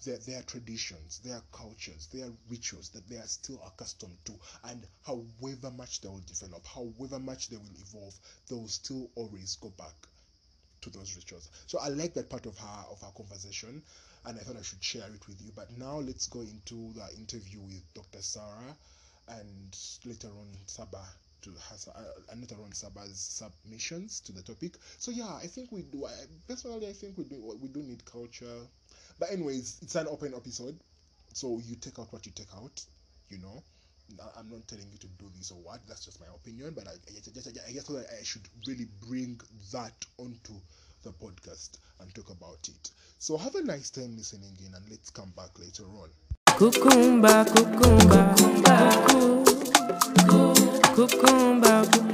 their, 0.05 0.17
their 0.17 0.43
traditions, 0.43 1.19
their 1.23 1.41
cultures, 1.51 2.07
their 2.13 2.29
rituals 2.49 2.89
that 2.89 3.07
they 3.09 3.15
are 3.17 3.27
still 3.27 3.59
accustomed 3.65 4.17
to. 4.25 4.33
And 4.63 4.85
however 5.05 5.71
much 5.71 6.01
they 6.01 6.07
will 6.07 6.21
develop, 6.27 6.65
however 6.67 7.19
much 7.19 7.49
they 7.49 7.57
will 7.57 7.75
evolve, 7.81 8.13
they 8.47 8.55
will 8.55 8.67
still 8.67 9.09
always 9.15 9.55
go 9.59 9.69
back 9.69 9.93
to 10.81 10.89
those 10.91 11.15
rituals. 11.15 11.49
So 11.65 11.79
I 11.79 11.89
like 11.89 12.13
that 12.13 12.29
part 12.29 12.45
of 12.45 12.57
her 12.57 12.83
of 12.91 13.01
her 13.01 13.11
conversation 13.15 13.81
and 14.25 14.37
I 14.37 14.43
thought 14.43 14.57
I 14.57 14.61
should 14.61 14.83
share 14.83 15.07
it 15.13 15.27
with 15.27 15.41
you. 15.41 15.51
But 15.55 15.77
now 15.77 15.97
let's 15.97 16.27
go 16.27 16.41
into 16.41 16.93
the 16.93 17.07
interview 17.17 17.59
with 17.61 17.83
Dr. 17.93 18.21
Sarah 18.21 18.75
and 19.29 19.77
later 20.05 20.27
on 20.27 20.47
Sabah 20.67 21.05
to 21.41 21.51
has 21.69 21.87
uh, 21.87 22.35
later 22.35 22.55
on 22.63 22.71
Sabah's 22.71 23.19
submissions 23.19 24.19
to 24.21 24.31
the 24.31 24.41
topic. 24.41 24.77
So 24.97 25.11
yeah, 25.11 25.33
I 25.35 25.47
think 25.47 25.71
we 25.71 25.83
do. 25.83 26.05
I, 26.05 26.11
personally, 26.47 26.87
I 26.87 26.93
think 26.93 27.17
we 27.17 27.25
do. 27.25 27.57
We 27.61 27.69
do 27.69 27.83
need 27.83 28.03
culture, 28.05 28.59
but 29.19 29.31
anyways, 29.31 29.79
it's 29.81 29.95
an 29.95 30.07
open 30.07 30.33
episode, 30.35 30.77
so 31.33 31.59
you 31.65 31.75
take 31.75 31.99
out 31.99 32.11
what 32.11 32.25
you 32.25 32.31
take 32.33 32.53
out. 32.55 32.83
You 33.29 33.39
know, 33.39 33.63
I'm 34.37 34.49
not 34.49 34.67
telling 34.67 34.87
you 34.91 34.97
to 34.99 35.07
do 35.07 35.25
this 35.37 35.51
or 35.51 35.59
what. 35.59 35.79
That's 35.87 36.05
just 36.05 36.19
my 36.19 36.27
opinion. 36.33 36.73
But 36.73 36.87
I, 36.87 36.91
I 36.91 37.19
just, 37.19 37.47
I 37.47 37.71
just 37.73 37.87
thought 37.87 38.05
I 38.19 38.23
should 38.23 38.47
really 38.65 38.87
bring 39.07 39.39
that 39.73 40.05
onto 40.17 40.53
the 41.07 41.13
podcast 41.25 41.77
and 42.01 42.13
talk 42.13 42.29
about 42.31 42.67
it. 42.67 42.91
So 43.17 43.37
have 43.37 43.55
a 43.55 43.63
nice 43.63 43.89
time 43.89 44.15
listening 44.17 44.57
in, 44.65 44.73
and 44.73 44.83
let's 44.89 45.09
come 45.09 45.31
back 45.37 45.57
later 45.57 45.83
on. 45.83 46.09
Cucumba, 46.57 47.45
cucumba, 47.45 48.35
cucumba, 48.35 48.91
cucumba, 50.95 51.81
cucumba. 51.87 52.06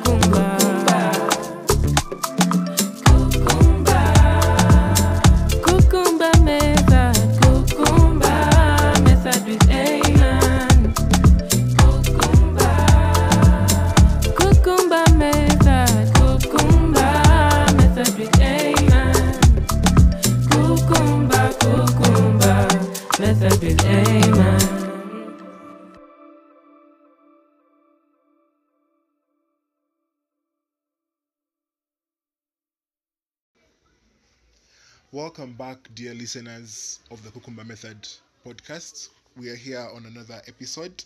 Welcome 35.14 35.54
back, 35.54 35.78
dear 35.94 36.16
listeners 36.16 37.00
of 37.12 37.24
the 37.24 37.30
Cucumber 37.30 37.64
Method 37.64 38.08
podcast. 38.44 39.10
We 39.38 39.52
are 39.52 39.56
here 39.56 39.88
on 39.94 40.08
another 40.08 40.42
episode, 40.48 41.04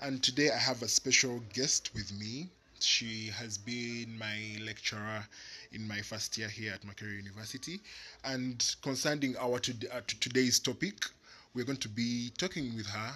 and 0.00 0.22
today 0.22 0.48
I 0.52 0.58
have 0.58 0.80
a 0.82 0.86
special 0.86 1.42
guest 1.52 1.90
with 1.92 2.16
me. 2.16 2.50
She 2.78 3.26
has 3.36 3.58
been 3.58 4.16
my 4.16 4.64
lecturer 4.64 5.26
in 5.72 5.88
my 5.88 6.00
first 6.02 6.38
year 6.38 6.46
here 6.46 6.72
at 6.72 6.82
Makerere 6.82 7.16
University. 7.16 7.80
And 8.22 8.64
concerning 8.80 9.36
our 9.38 9.58
to, 9.58 9.72
uh, 9.92 10.02
today's 10.06 10.60
topic, 10.60 11.06
we're 11.52 11.64
going 11.64 11.78
to 11.78 11.88
be 11.88 12.30
talking 12.38 12.76
with 12.76 12.86
her 12.86 13.12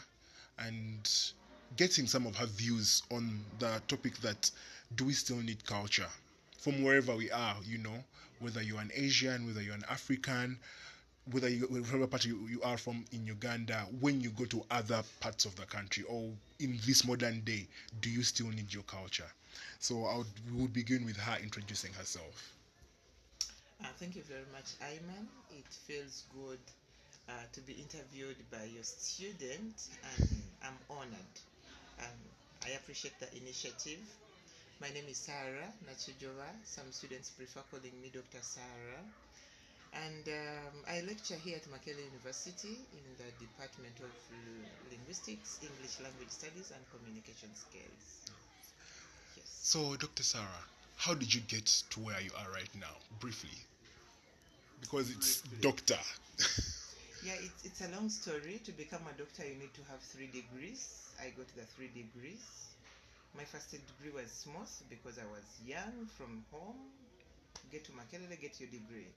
and 0.58 1.08
getting 1.76 2.08
some 2.08 2.26
of 2.26 2.34
her 2.34 2.46
views 2.46 3.04
on 3.12 3.44
the 3.60 3.80
topic 3.86 4.16
that 4.22 4.50
do 4.96 5.04
we 5.04 5.12
still 5.12 5.36
need 5.36 5.64
culture 5.64 6.10
from 6.58 6.82
wherever 6.82 7.14
we 7.14 7.30
are, 7.30 7.56
you 7.64 7.78
know, 7.78 8.02
whether 8.42 8.62
you're 8.62 8.80
an 8.80 8.90
Asian, 8.94 9.46
whether 9.46 9.62
you're 9.62 9.74
an 9.74 9.84
African, 9.88 10.58
whether 11.30 11.48
you 11.48 11.66
whatever 11.66 12.06
part 12.06 12.24
you, 12.24 12.46
you 12.48 12.62
are 12.62 12.78
from 12.78 13.04
in 13.12 13.26
Uganda, 13.26 13.86
when 14.00 14.20
you 14.20 14.30
go 14.30 14.44
to 14.46 14.64
other 14.70 15.02
parts 15.20 15.44
of 15.44 15.54
the 15.56 15.64
country 15.66 16.04
or 16.08 16.30
in 16.60 16.78
this 16.86 17.06
modern 17.06 17.40
day, 17.42 17.66
do 18.00 18.10
you 18.10 18.22
still 18.22 18.48
need 18.48 18.72
your 18.72 18.82
culture? 18.84 19.30
So 19.78 20.04
I 20.06 20.16
would, 20.18 20.26
we 20.52 20.62
would 20.62 20.72
begin 20.72 21.04
with 21.04 21.16
her 21.18 21.38
introducing 21.42 21.92
herself. 21.94 22.52
Uh, 23.82 23.86
thank 23.98 24.16
you 24.16 24.22
very 24.22 24.46
much, 24.52 24.78
Ayman. 24.80 25.26
It 25.50 25.66
feels 25.86 26.24
good 26.34 26.60
uh, 27.28 27.32
to 27.52 27.60
be 27.62 27.72
interviewed 27.74 28.36
by 28.50 28.64
your 28.64 28.84
student, 28.84 29.88
and 30.18 30.42
I'm 30.62 30.78
honored. 30.90 31.34
Um, 31.98 32.18
I 32.64 32.70
appreciate 32.70 33.18
the 33.18 33.34
initiative. 33.36 34.00
My 34.82 34.90
name 34.90 35.06
is 35.08 35.18
Sarah 35.18 35.70
Nakijoba. 35.86 36.50
Some 36.64 36.90
students 36.90 37.30
prefer 37.30 37.62
calling 37.70 37.94
me 38.02 38.10
Dr. 38.12 38.42
Sarah. 38.42 39.04
And 39.94 40.26
um, 40.26 40.74
I 40.90 41.02
lecture 41.06 41.38
here 41.38 41.54
at 41.54 41.70
Makerere 41.70 42.02
University 42.10 42.74
in 42.90 43.04
the 43.14 43.30
Department 43.38 43.94
of 44.02 44.10
Linguistics, 44.90 45.60
English 45.62 46.02
Language 46.02 46.30
Studies, 46.34 46.74
and 46.74 46.82
Communication 46.90 47.54
Skills. 47.54 48.26
Yes. 49.36 49.46
So, 49.46 49.94
Dr. 49.94 50.24
Sarah, 50.24 50.66
how 50.96 51.14
did 51.14 51.32
you 51.32 51.42
get 51.46 51.66
to 51.66 52.00
where 52.00 52.20
you 52.20 52.32
are 52.42 52.50
right 52.50 52.74
now, 52.74 52.98
briefly? 53.20 53.54
Because 54.80 55.12
it's 55.12 55.42
briefly. 55.42 55.62
doctor. 55.62 56.02
yeah, 57.22 57.38
it's, 57.38 57.64
it's 57.64 57.80
a 57.86 57.88
long 57.94 58.10
story. 58.10 58.58
To 58.64 58.72
become 58.72 59.06
a 59.06 59.16
doctor, 59.16 59.46
you 59.46 59.54
need 59.62 59.74
to 59.78 59.82
have 59.92 60.00
three 60.00 60.26
degrees. 60.26 61.06
I 61.22 61.30
got 61.38 61.46
the 61.54 61.62
three 61.78 61.90
degrees. 61.94 62.42
My 63.34 63.44
first 63.44 63.70
degree 63.70 64.10
was 64.12 64.30
small 64.30 64.66
because 64.88 65.18
I 65.18 65.24
was 65.24 65.44
young 65.64 66.06
from 66.16 66.44
home. 66.50 66.76
Get 67.70 67.84
to 67.84 67.92
Makerere, 67.92 68.38
get 68.40 68.60
your 68.60 68.68
degree. 68.68 69.08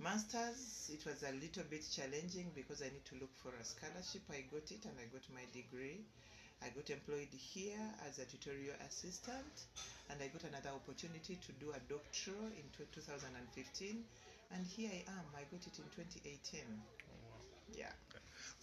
Masters, 0.00 0.90
it 0.92 1.04
was 1.04 1.22
a 1.22 1.32
little 1.32 1.64
bit 1.70 1.84
challenging 1.90 2.50
because 2.54 2.82
I 2.82 2.86
need 2.86 3.04
to 3.06 3.16
look 3.20 3.30
for 3.36 3.52
a 3.60 3.64
scholarship. 3.64 4.22
I 4.30 4.42
got 4.50 4.70
it 4.72 4.84
and 4.84 4.96
I 4.98 5.06
got 5.12 5.22
my 5.32 5.44
degree. 5.52 6.00
I 6.62 6.68
got 6.70 6.88
employed 6.90 7.28
here 7.32 7.78
as 8.08 8.18
a 8.18 8.24
tutorial 8.24 8.74
assistant 8.88 9.54
and 10.10 10.18
I 10.22 10.28
got 10.28 10.44
another 10.48 10.70
opportunity 10.74 11.36
to 11.36 11.52
do 11.60 11.70
a 11.70 11.80
doctoral 11.86 12.48
in 12.56 12.64
2015 12.72 14.04
and 14.52 14.66
here 14.66 14.90
I 14.90 15.04
am. 15.10 15.26
I 15.36 15.44
got 15.52 15.60
it 15.66 15.76
in 15.78 15.84
2018. 15.92 16.60
Yeah. 17.76 17.92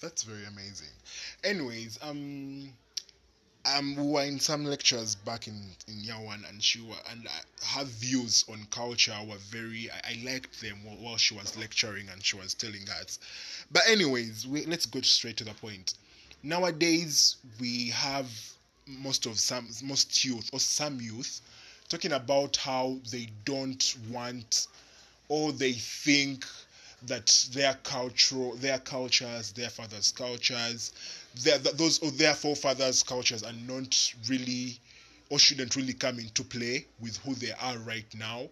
That's 0.02 0.24
very 0.24 0.46
amazing. 0.46 0.94
Anyways, 1.44 2.00
um 2.02 2.74
um, 3.66 3.96
we 3.96 4.04
were 4.04 4.24
in 4.24 4.40
some 4.40 4.66
lectures 4.66 5.16
back 5.16 5.48
in 5.48 5.62
in 5.88 6.00
year 6.00 6.16
one, 6.16 6.44
and 6.48 6.64
she 6.64 6.82
were, 6.82 6.96
and 7.10 7.28
her 7.64 7.84
views 7.86 8.46
on 8.50 8.66
culture 8.72 9.18
were 9.28 9.38
very. 9.50 9.90
I, 9.92 10.12
I 10.12 10.22
liked 10.26 10.62
them 10.62 10.84
while, 10.84 10.98
while, 10.98 11.18
she 11.18 11.36
was 11.36 11.58
lecturing 11.58 12.08
and 12.10 12.24
she 12.24 12.36
was 12.38 12.54
telling 12.54 12.88
us. 13.02 13.20
But 13.72 13.84
anyways, 13.88 14.48
we, 14.48 14.66
let's 14.66 14.86
go 14.86 15.02
straight 15.02 15.38
to 15.38 15.44
the 15.44 15.54
point. 15.54 15.94
Nowadays, 16.44 17.36
we 17.60 17.90
have 17.90 18.28
most 18.88 19.26
of 19.26 19.40
some 19.40 19.68
most 19.84 20.26
youth 20.26 20.50
or 20.52 20.60
some 20.60 21.00
youth 21.00 21.42
talking 21.88 22.14
about 22.14 22.58
how 22.58 22.98
they 23.12 23.28
don't 23.46 23.96
want 24.10 24.68
or 25.30 25.52
they 25.52 25.74
think 25.74 26.46
that 27.04 27.48
their 27.54 27.74
cultural 27.84 28.56
their 28.58 28.80
cultures 28.80 29.52
their 29.54 29.70
fathers 29.70 30.12
cultures 30.12 30.92
their, 31.36 31.58
those 31.60 32.00
or 32.00 32.12
their 32.12 32.34
forefathers 32.34 33.04
cultures 33.04 33.44
are 33.44 33.54
not 33.54 34.14
really 34.28 34.80
or 35.30 35.40
shouldn't 35.40 35.76
really 35.76 35.94
come 35.94 36.20
into 36.20 36.44
play 36.44 36.86
with 37.00 37.18
who 37.18 37.34
they 37.36 37.52
are 37.54 37.78
right 37.80 38.14
now. 38.16 38.50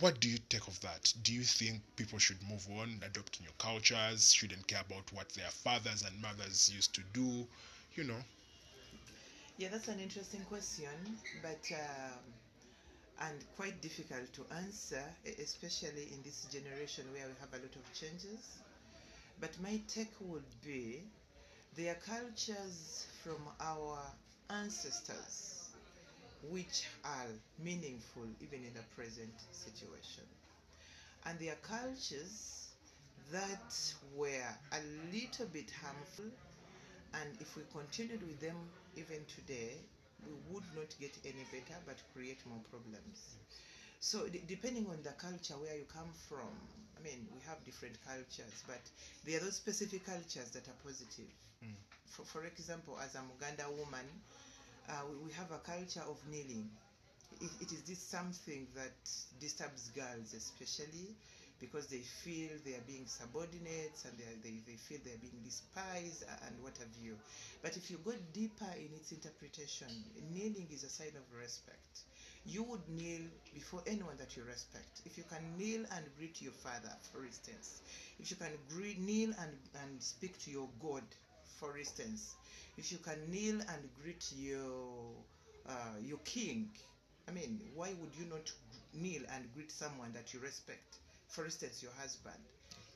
What 0.00 0.20
do 0.20 0.28
you 0.28 0.38
take 0.48 0.68
of 0.68 0.78
that? 0.80 1.12
Do 1.22 1.32
you 1.32 1.42
think 1.42 1.80
people 1.96 2.18
should 2.18 2.42
move 2.48 2.66
on 2.78 3.02
adopt 3.04 3.40
new 3.40 3.50
cultures 3.58 4.32
shouldn't 4.32 4.66
care 4.66 4.82
about 4.82 5.12
what 5.12 5.28
their 5.30 5.50
fathers 5.50 6.02
and 6.02 6.20
mothers 6.20 6.70
used 6.72 6.94
to 6.94 7.02
do 7.12 7.46
you 7.94 8.04
know? 8.04 8.22
Yeah 9.58 9.68
that's 9.70 9.88
an 9.88 10.00
interesting 10.00 10.42
question 10.44 10.88
but 11.42 11.70
um 11.72 12.20
and 13.20 13.44
quite 13.56 13.80
difficult 13.80 14.32
to 14.34 14.44
answer, 14.54 15.02
especially 15.42 16.08
in 16.12 16.22
this 16.22 16.46
generation 16.52 17.04
where 17.12 17.26
we 17.26 17.34
have 17.40 17.52
a 17.52 17.56
lot 17.56 17.74
of 17.74 17.92
changes. 17.98 18.58
But 19.40 19.58
my 19.60 19.80
take 19.88 20.12
would 20.20 20.44
be 20.64 21.02
there 21.76 21.92
are 21.92 21.94
cultures 21.96 23.06
from 23.22 23.48
our 23.60 24.00
ancestors 24.50 25.68
which 26.42 26.84
are 27.04 27.28
meaningful 27.58 28.26
even 28.40 28.64
in 28.64 28.74
the 28.74 28.82
present 28.94 29.34
situation. 29.52 30.24
And 31.24 31.38
there 31.38 31.52
are 31.52 31.56
cultures 31.56 32.68
that 33.30 33.74
were 34.14 34.54
a 34.72 34.80
little 35.12 35.46
bit 35.46 35.70
harmful, 35.70 36.30
and 37.14 37.36
if 37.40 37.56
we 37.56 37.64
continued 37.64 38.22
with 38.22 38.40
them 38.40 38.72
even 38.94 39.26
today, 39.26 39.86
we 40.24 40.32
would 40.48 40.64
not 40.74 40.94
get 41.00 41.18
any 41.24 41.44
better 41.44 41.80
but 41.86 42.02
create 42.12 42.46
more 42.46 42.60
problems. 42.70 43.36
So 44.00 44.28
d- 44.28 44.42
depending 44.46 44.88
on 44.88 45.02
the 45.02 45.12
culture 45.12 45.58
where 45.58 45.76
you 45.76 45.84
come 45.86 46.12
from, 46.28 46.54
I 46.96 47.00
mean, 47.00 47.26
we 47.32 47.40
have 47.42 47.64
different 47.64 47.98
cultures, 48.04 48.64
but 48.66 48.90
there 49.24 49.38
are 49.38 49.40
those 49.40 49.56
specific 49.56 50.04
cultures 50.06 50.50
that 50.52 50.68
are 50.68 50.76
positive. 50.82 51.32
Mm. 51.64 51.74
For, 52.06 52.24
for 52.24 52.44
example, 52.44 52.98
as 53.02 53.14
a 53.14 53.22
Muganda 53.22 53.68
woman, 53.70 54.06
uh, 54.88 55.02
we, 55.10 55.16
we, 55.26 55.32
have 55.32 55.50
a 55.50 55.58
culture 55.58 56.04
of 56.08 56.16
kneeling. 56.30 56.68
It, 57.40 57.50
it 57.60 57.72
is 57.72 57.82
this 57.82 57.98
something 57.98 58.66
that 58.74 58.94
disturbs 59.40 59.90
girls 59.90 60.34
especially 60.34 61.16
because 61.60 61.86
they 61.86 62.00
feel 62.22 62.50
they 62.64 62.74
are 62.74 62.86
being 62.86 63.06
subordinates 63.06 64.04
and 64.04 64.16
they, 64.18 64.24
are, 64.24 64.38
they, 64.42 64.60
they 64.66 64.76
feel 64.76 64.98
they 65.04 65.12
are 65.12 65.22
being 65.24 65.40
despised 65.44 66.24
and 66.46 66.54
what 66.62 66.76
have 66.78 66.92
you. 67.02 67.16
But 67.62 67.76
if 67.76 67.90
you 67.90 67.98
go 68.04 68.12
deeper 68.32 68.68
in 68.76 68.92
its 68.94 69.12
interpretation, 69.12 69.88
kneeling 70.32 70.68
is 70.70 70.84
a 70.84 70.88
sign 70.88 71.16
of 71.16 71.24
respect. 71.38 72.04
You 72.44 72.62
would 72.64 72.86
kneel 72.88 73.22
before 73.54 73.82
anyone 73.86 74.16
that 74.18 74.36
you 74.36 74.44
respect. 74.44 75.00
If 75.04 75.16
you 75.18 75.24
can 75.24 75.42
kneel 75.58 75.84
and 75.96 76.04
greet 76.18 76.40
your 76.42 76.52
father, 76.52 76.92
for 77.12 77.24
instance, 77.24 77.80
if 78.20 78.30
you 78.30 78.36
can 78.36 78.52
kneel 79.04 79.30
and, 79.40 79.52
and 79.82 80.02
speak 80.02 80.38
to 80.44 80.50
your 80.50 80.68
God, 80.80 81.02
for 81.60 81.76
instance, 81.78 82.34
if 82.76 82.92
you 82.92 82.98
can 82.98 83.30
kneel 83.30 83.60
and 83.60 83.88
greet 84.02 84.32
your 84.36 85.24
uh, 85.66 85.96
your 86.00 86.18
king, 86.24 86.70
I 87.28 87.32
mean, 87.32 87.60
why 87.74 87.92
would 88.00 88.14
you 88.14 88.26
not 88.26 88.50
kneel 88.94 89.22
and 89.34 89.52
greet 89.54 89.70
someone 89.72 90.12
that 90.12 90.32
you 90.32 90.40
respect? 90.40 90.98
for 91.28 91.44
instance, 91.44 91.82
your 91.82 91.92
husband, 91.92 92.38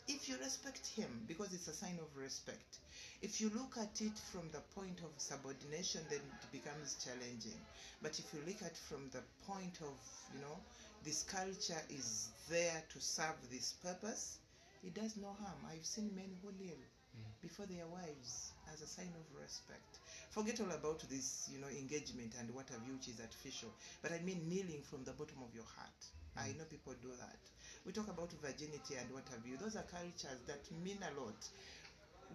if 0.09 0.29
you 0.29 0.37
respect 0.39 0.87
him, 0.87 1.25
because 1.29 1.53
it's 1.53 1.69
a 1.69 1.75
sign 1.75 1.99
of 2.01 2.17
respect, 2.17 2.79
if 3.23 3.41
you 3.41 3.51
look 3.55 3.77
at 3.77 4.01
it 4.01 4.19
from 4.19 4.51
the 4.53 4.61
point 4.75 5.01
of 5.03 5.11
subordination, 5.19 6.01
then 6.09 6.21
it 6.21 6.53
becomes 6.53 6.97
challenging. 7.05 7.61
But 8.03 8.19
if 8.19 8.33
you 8.33 8.41
look 8.47 8.63
at 8.63 8.77
from 8.77 9.11
the 9.11 9.23
point 9.47 9.79
of, 9.83 9.99
you 10.35 10.41
know, 10.41 10.59
this 11.05 11.23
culture 11.23 11.81
is 11.91 12.31
there 12.49 12.83
to 12.93 13.01
serve 13.01 13.37
this 13.51 13.73
purpose, 13.85 14.39
it 14.83 14.95
does 14.95 15.17
no 15.17 15.29
harm. 15.29 15.59
I've 15.71 15.85
seen 15.85 16.15
men 16.15 16.35
who 16.43 16.53
kneel. 16.53 16.79
Before 17.41 17.67
their 17.67 17.87
wives 17.87 18.53
as 18.73 18.81
a 18.83 18.87
sign 18.87 19.13
of 19.17 19.27
respect. 19.41 19.99
Forget 20.31 20.61
all 20.61 20.71
about 20.73 21.01
this, 21.09 21.49
you 21.53 21.59
know, 21.59 21.69
engagement 21.69 22.35
and 22.39 22.51
what 22.55 22.69
have 22.71 22.83
you, 22.85 22.95
which 22.95 23.09
is 23.09 23.21
artificial. 23.21 23.75
But 24.03 24.13
I 24.13 24.21
mean 24.21 24.49
kneeling 24.49 24.83
from 24.83 25.05
the 25.05 25.13
bottom 25.13 25.43
of 25.43 25.55
your 25.55 25.65
heart. 25.77 26.01
Mm. 26.37 26.43
I 26.43 26.53
know 26.59 26.65
people 26.65 26.95
do 27.01 27.09
that 27.19 27.39
we 27.85 27.93
talk 27.93 28.09
about 28.09 28.33
virginity 28.43 28.95
and 28.97 29.11
what 29.13 29.29
have 29.31 29.47
you. 29.47 29.57
Those 29.57 29.77
are 29.77 29.83
cultures 29.83 30.41
that 30.47 30.71
mean 30.71 30.99
a 31.03 31.21
lot. 31.21 31.49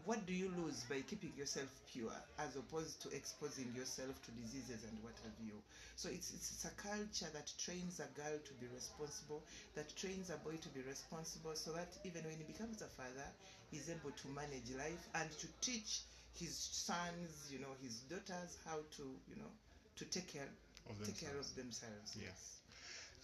What 0.04 0.26
do 0.26 0.34
you 0.34 0.50
lose 0.50 0.84
by 0.84 1.02
keeping 1.02 1.32
yourself 1.38 1.70
pure 1.92 2.12
as 2.38 2.56
opposed 2.58 3.02
to 3.04 3.10
exposing 3.16 3.74
yourself 3.74 4.22
to 4.24 4.32
diseases 4.32 4.84
and 4.84 5.02
what 5.02 5.16
have 5.24 5.40
you? 5.40 5.64
So 5.96 6.10
it's, 6.10 6.32
it's, 6.32 6.52
it's 6.52 6.66
a 6.66 6.72
culture 6.76 7.32
that 7.34 7.54
trains 7.58 8.00
a 8.00 8.08
girl 8.20 8.38
to 8.44 8.54
be 8.56 8.68
responsible, 8.68 9.46
that 9.74 9.96
trains 9.96 10.30
a 10.30 10.38
boy 10.38 10.58
to 10.58 10.70
be 10.70 10.82
responsible, 10.82 11.56
so 11.56 11.72
that 11.74 11.98
even 12.04 12.24
when 12.26 12.38
he 12.38 12.44
becomes 12.44 12.82
a 12.82 12.88
father, 12.88 13.32
he's 13.76 13.90
able 13.90 14.12
to 14.16 14.28
manage 14.30 14.72
life 14.78 15.08
and 15.16 15.30
to 15.38 15.48
teach 15.60 16.02
his 16.40 16.56
sons, 16.56 17.52
you 17.52 17.60
know, 17.60 17.76
his 17.84 18.00
daughters 18.10 18.58
how 18.66 18.78
to, 18.96 19.04
you 19.28 19.36
know, 19.36 19.52
to 19.98 20.06
take 20.06 20.32
care 20.32 20.48
of 20.90 21.06
take 21.06 21.20
care 21.20 21.38
of 21.38 21.56
themselves. 21.56 22.16
Yes. 22.20 22.58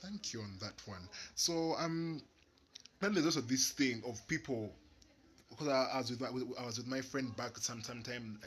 Thank 0.02 0.34
you 0.34 0.42
on 0.42 0.52
that 0.60 0.74
one. 0.86 1.08
So 1.36 1.76
um, 1.78 2.22
then 3.00 3.14
there's 3.14 3.26
also 3.26 3.42
this 3.42 3.72
thing 3.72 4.04
of 4.06 4.26
people 4.28 4.72
because 5.50 5.68
I, 5.70 5.90
I 5.94 5.98
was 6.00 6.10
with 6.12 6.22
my, 6.22 6.28
I 6.62 6.66
was 6.66 6.78
with 6.78 6.88
my 6.88 7.02
friend 7.02 7.36
back 7.38 7.58
some 7.58 7.82
some 7.84 8.02
time 8.02 8.40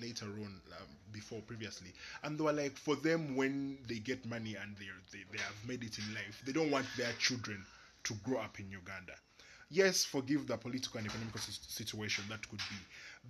later 0.00 0.26
on 0.26 0.60
um, 0.80 0.88
before 1.12 1.40
previously, 1.42 1.92
and 2.24 2.38
they 2.38 2.44
were 2.44 2.52
like, 2.52 2.76
for 2.76 2.96
them 2.96 3.36
when 3.36 3.78
they 3.88 3.98
get 3.98 4.24
money 4.26 4.56
and 4.60 4.76
they 4.78 4.86
they 5.12 5.24
they 5.30 5.38
have 5.38 5.56
made 5.68 5.84
it 5.84 5.98
in 5.98 6.14
life, 6.14 6.42
they 6.44 6.52
don't 6.52 6.70
want 6.70 6.86
their 6.96 7.12
children 7.18 7.64
to 8.04 8.14
grow 8.24 8.38
up 8.38 8.58
in 8.58 8.68
Uganda. 8.70 9.12
Yes, 9.72 10.04
forgive 10.04 10.46
the 10.46 10.56
political 10.58 10.98
and 10.98 11.06
economic 11.06 11.38
situation 11.38 12.24
that 12.28 12.46
could 12.50 12.58
be, 12.58 12.76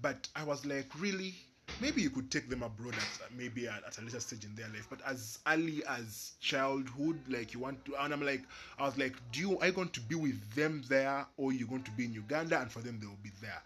but 0.03 0.27
I 0.35 0.43
was 0.43 0.67
like, 0.67 0.87
really, 0.99 1.35
maybe 1.81 2.03
you 2.03 2.11
could 2.11 2.33
take 2.33 2.49
them 2.51 2.65
abroad 2.65 2.95
at 2.95 3.31
maybe 3.37 3.69
at, 3.69 3.85
at 3.87 3.97
a 3.99 4.01
later 4.03 4.19
stage 4.19 4.45
in 4.45 4.55
their 4.57 4.67
life. 4.69 4.89
But 4.91 5.01
as 5.07 5.39
early 5.47 5.85
as 5.89 6.33
childhood 6.41 7.21
like 7.29 7.55
you 7.55 7.61
want 7.61 7.85
to 7.85 7.95
and 8.03 8.13
i'm 8.13 8.25
like 8.25 8.43
i 8.79 8.83
was 8.85 8.99
like 8.99 9.15
do 9.31 9.41
you 9.41 9.59
are 9.61 9.67
you 9.69 9.73
going 9.73 9.89
to 9.91 10.01
be 10.01 10.17
with 10.17 10.55
them 10.55 10.83
there 10.89 11.25
or 11.37 11.53
you're 11.53 11.69
going 11.69 11.85
to 11.85 11.91
be 11.93 12.05
in 12.07 12.13
uganda? 12.13 12.61
And 12.61 12.71
for 12.73 12.81
them 12.81 12.99
they 13.01 13.07
will 13.07 13.23
be 13.23 13.31
there. 13.41 13.63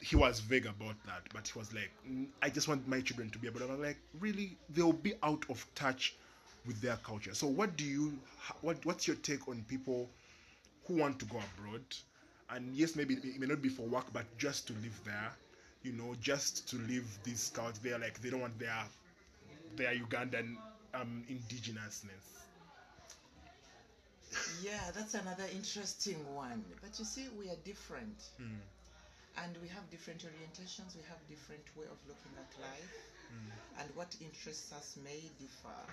He 0.00 0.16
was 0.16 0.40
vague 0.40 0.66
about 0.66 0.96
that 1.06 1.22
but 1.34 1.46
he 1.48 1.58
was 1.58 1.72
like 1.74 1.90
"Mm, 2.08 2.28
i 2.42 2.48
just 2.48 2.68
want 2.68 2.88
my 2.88 3.00
children 3.02 3.30
to 3.30 3.38
be 3.38 3.48
abroad. 3.48 3.70
I'm 3.70 3.82
like 3.82 3.98
really? 4.18 4.56
They'll 4.70 4.92
be 4.92 5.14
out 5.22 5.44
of 5.50 5.66
touch 5.74 6.16
with 6.66 6.80
their 6.80 6.96
culture. 6.96 7.34
So 7.34 7.46
what 7.46 7.76
do 7.76 7.84
you 7.84 8.18
what 8.62 8.84
what's 8.86 9.06
your 9.06 9.16
take 9.16 9.46
on 9.48 9.64
people 9.68 10.10
who 10.86 10.94
want 10.96 11.18
to 11.18 11.26
go 11.26 11.38
abroad 11.40 11.84
and 12.50 12.74
yes 12.74 12.96
maybe 12.96 13.14
it 13.14 13.40
may 13.40 13.46
not 13.46 13.62
be 13.62 13.68
for 13.68 13.86
work 13.86 14.12
but 14.12 14.24
just 14.38 14.66
to 14.66 14.72
live 14.74 15.00
there 15.04 15.32
you 15.82 15.92
know 15.92 16.14
just 16.20 16.68
to 16.68 16.76
live 16.78 17.06
this 17.24 17.50
culture 17.50 17.80
there 17.82 17.98
like 17.98 18.20
they 18.20 18.30
don't 18.30 18.40
want 18.40 18.58
their 18.58 18.84
their 19.76 19.94
ugandan 19.94 20.58
um 20.94 21.24
indigenousness 21.28 22.46
Yeah, 24.62 24.90
that's 24.92 25.14
another 25.14 25.44
interesting 25.52 26.34
one. 26.34 26.64
But 26.80 26.98
you 26.98 27.04
see, 27.04 27.28
we 27.28 27.48
are 27.50 27.56
different. 27.64 28.30
Hmm. 28.38 28.60
And 29.36 29.56
we 29.62 29.68
have 29.68 29.88
different 29.90 30.24
orientations, 30.24 30.96
we 30.96 31.02
have 31.02 31.26
different 31.28 31.74
way 31.76 31.86
of 31.86 31.98
looking 32.06 32.32
at 32.38 32.58
life, 32.60 33.10
Hmm. 33.28 33.50
and 33.78 33.94
what 33.94 34.16
interests 34.20 34.72
us 34.72 34.96
may 34.96 35.30
differ. 35.38 35.86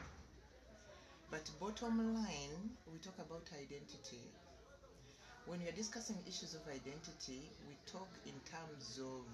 But 1.30 1.50
bottom 1.60 2.14
line, 2.14 2.78
we 2.86 3.00
talk 3.00 3.18
about 3.20 3.50
identity. 3.54 4.32
When 5.46 5.62
we 5.62 5.70
are 5.70 5.72
discussing 5.72 6.22
issues 6.28 6.54
of 6.54 6.68
identity, 6.68 7.56
we 7.66 7.78
talk 7.86 8.20
in 8.26 8.42
terms 8.42 9.00
of 9.00 9.26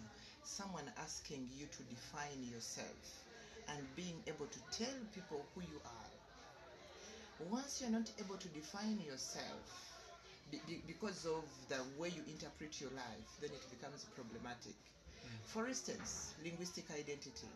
someone 0.43 0.91
asking 0.97 1.49
you 1.51 1.65
to 1.67 1.83
define 1.83 2.43
yourself 2.43 3.23
and 3.67 3.95
being 3.95 4.23
able 4.27 4.47
to 4.47 4.59
tell 4.71 4.93
people 5.11 5.49
who 5.55 5.61
you 5.61 5.81
are. 5.85 6.11
Once 7.39 7.81
you're 7.81 7.89
not 7.89 8.11
able 8.19 8.37
to 8.37 8.47
define 8.49 8.99
yourself 8.99 9.97
be- 10.51 10.61
be- 10.67 10.83
because 10.87 11.25
of 11.25 11.45
the 11.69 11.83
way 11.97 12.09
you 12.09 12.23
interpret 12.27 12.79
your 12.81 12.91
life, 12.91 13.29
then 13.39 13.51
it 13.53 13.69
becomes 13.69 14.05
problematic. 14.05 14.75
Mm. 15.25 15.29
For 15.45 15.67
instance, 15.67 16.35
linguistic 16.43 16.91
identity. 16.91 17.49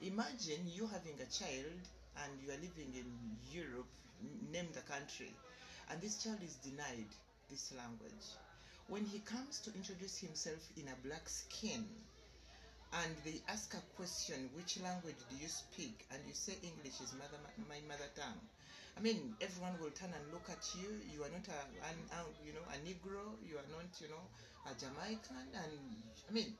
Imagine 0.00 0.66
you 0.68 0.86
having 0.86 1.20
a 1.20 1.26
child 1.26 1.88
and 2.16 2.40
you 2.40 2.50
are 2.50 2.56
living 2.60 2.94
in 2.94 3.38
Europe, 3.50 3.88
name 4.50 4.72
the 4.72 4.82
country, 4.82 5.32
and 5.90 6.00
this 6.00 6.16
child 6.22 6.42
is 6.42 6.56
denied 6.56 7.14
this 7.50 7.72
language. 7.76 8.26
When 8.88 9.04
he 9.04 9.18
comes 9.20 9.60
to 9.60 9.74
introduce 9.74 10.18
himself 10.18 10.60
in 10.76 10.88
a 10.88 11.06
black 11.06 11.28
skin, 11.28 11.84
and 12.92 13.12
they 13.24 13.42
ask 13.48 13.74
a 13.74 13.82
question, 13.96 14.48
which 14.54 14.78
language 14.80 15.18
do 15.28 15.36
you 15.36 15.48
speak? 15.48 16.06
And 16.10 16.20
you 16.26 16.34
say 16.34 16.54
English 16.62 17.00
is 17.02 17.12
mother, 17.12 17.38
my 17.68 17.80
mother 17.88 18.08
tongue. 18.14 18.40
I 18.96 19.00
mean, 19.00 19.36
everyone 19.40 19.76
will 19.78 19.90
turn 19.90 20.08
and 20.14 20.32
look 20.32 20.48
at 20.48 20.64
you. 20.80 20.88
You 21.12 21.22
are 21.24 21.28
not 21.28 21.44
a, 21.48 21.60
an, 21.84 21.98
a 22.16 22.20
you 22.46 22.52
know, 22.56 22.64
a 22.72 22.78
Negro. 22.80 23.36
You 23.44 23.58
are 23.58 23.68
not, 23.68 23.84
you 24.00 24.08
know, 24.08 24.24
a 24.64 24.72
Jamaican. 24.72 25.52
And 25.52 25.72
I 26.28 26.32
mean, 26.32 26.54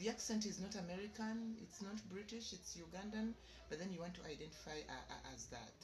the 0.00 0.08
accent 0.08 0.46
is 0.46 0.58
not 0.58 0.74
American. 0.74 1.54
It's 1.62 1.80
not 1.82 1.94
British. 2.10 2.52
It's 2.52 2.74
Ugandan. 2.74 3.34
But 3.68 3.78
then 3.78 3.92
you 3.92 4.00
want 4.00 4.14
to 4.14 4.22
identify 4.26 4.82
uh, 4.90 5.14
uh, 5.14 5.34
as 5.34 5.46
that. 5.54 5.78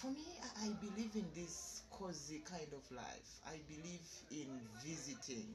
For 0.00 0.10
me, 0.10 0.26
I, 0.60 0.68
believe 0.82 1.14
in 1.14 1.24
this 1.34 1.82
cozy 1.90 2.42
kind 2.44 2.66
of 2.74 2.82
life. 2.90 3.30
I 3.46 3.62
believe 3.70 4.02
in 4.30 4.50
visiting. 4.82 5.46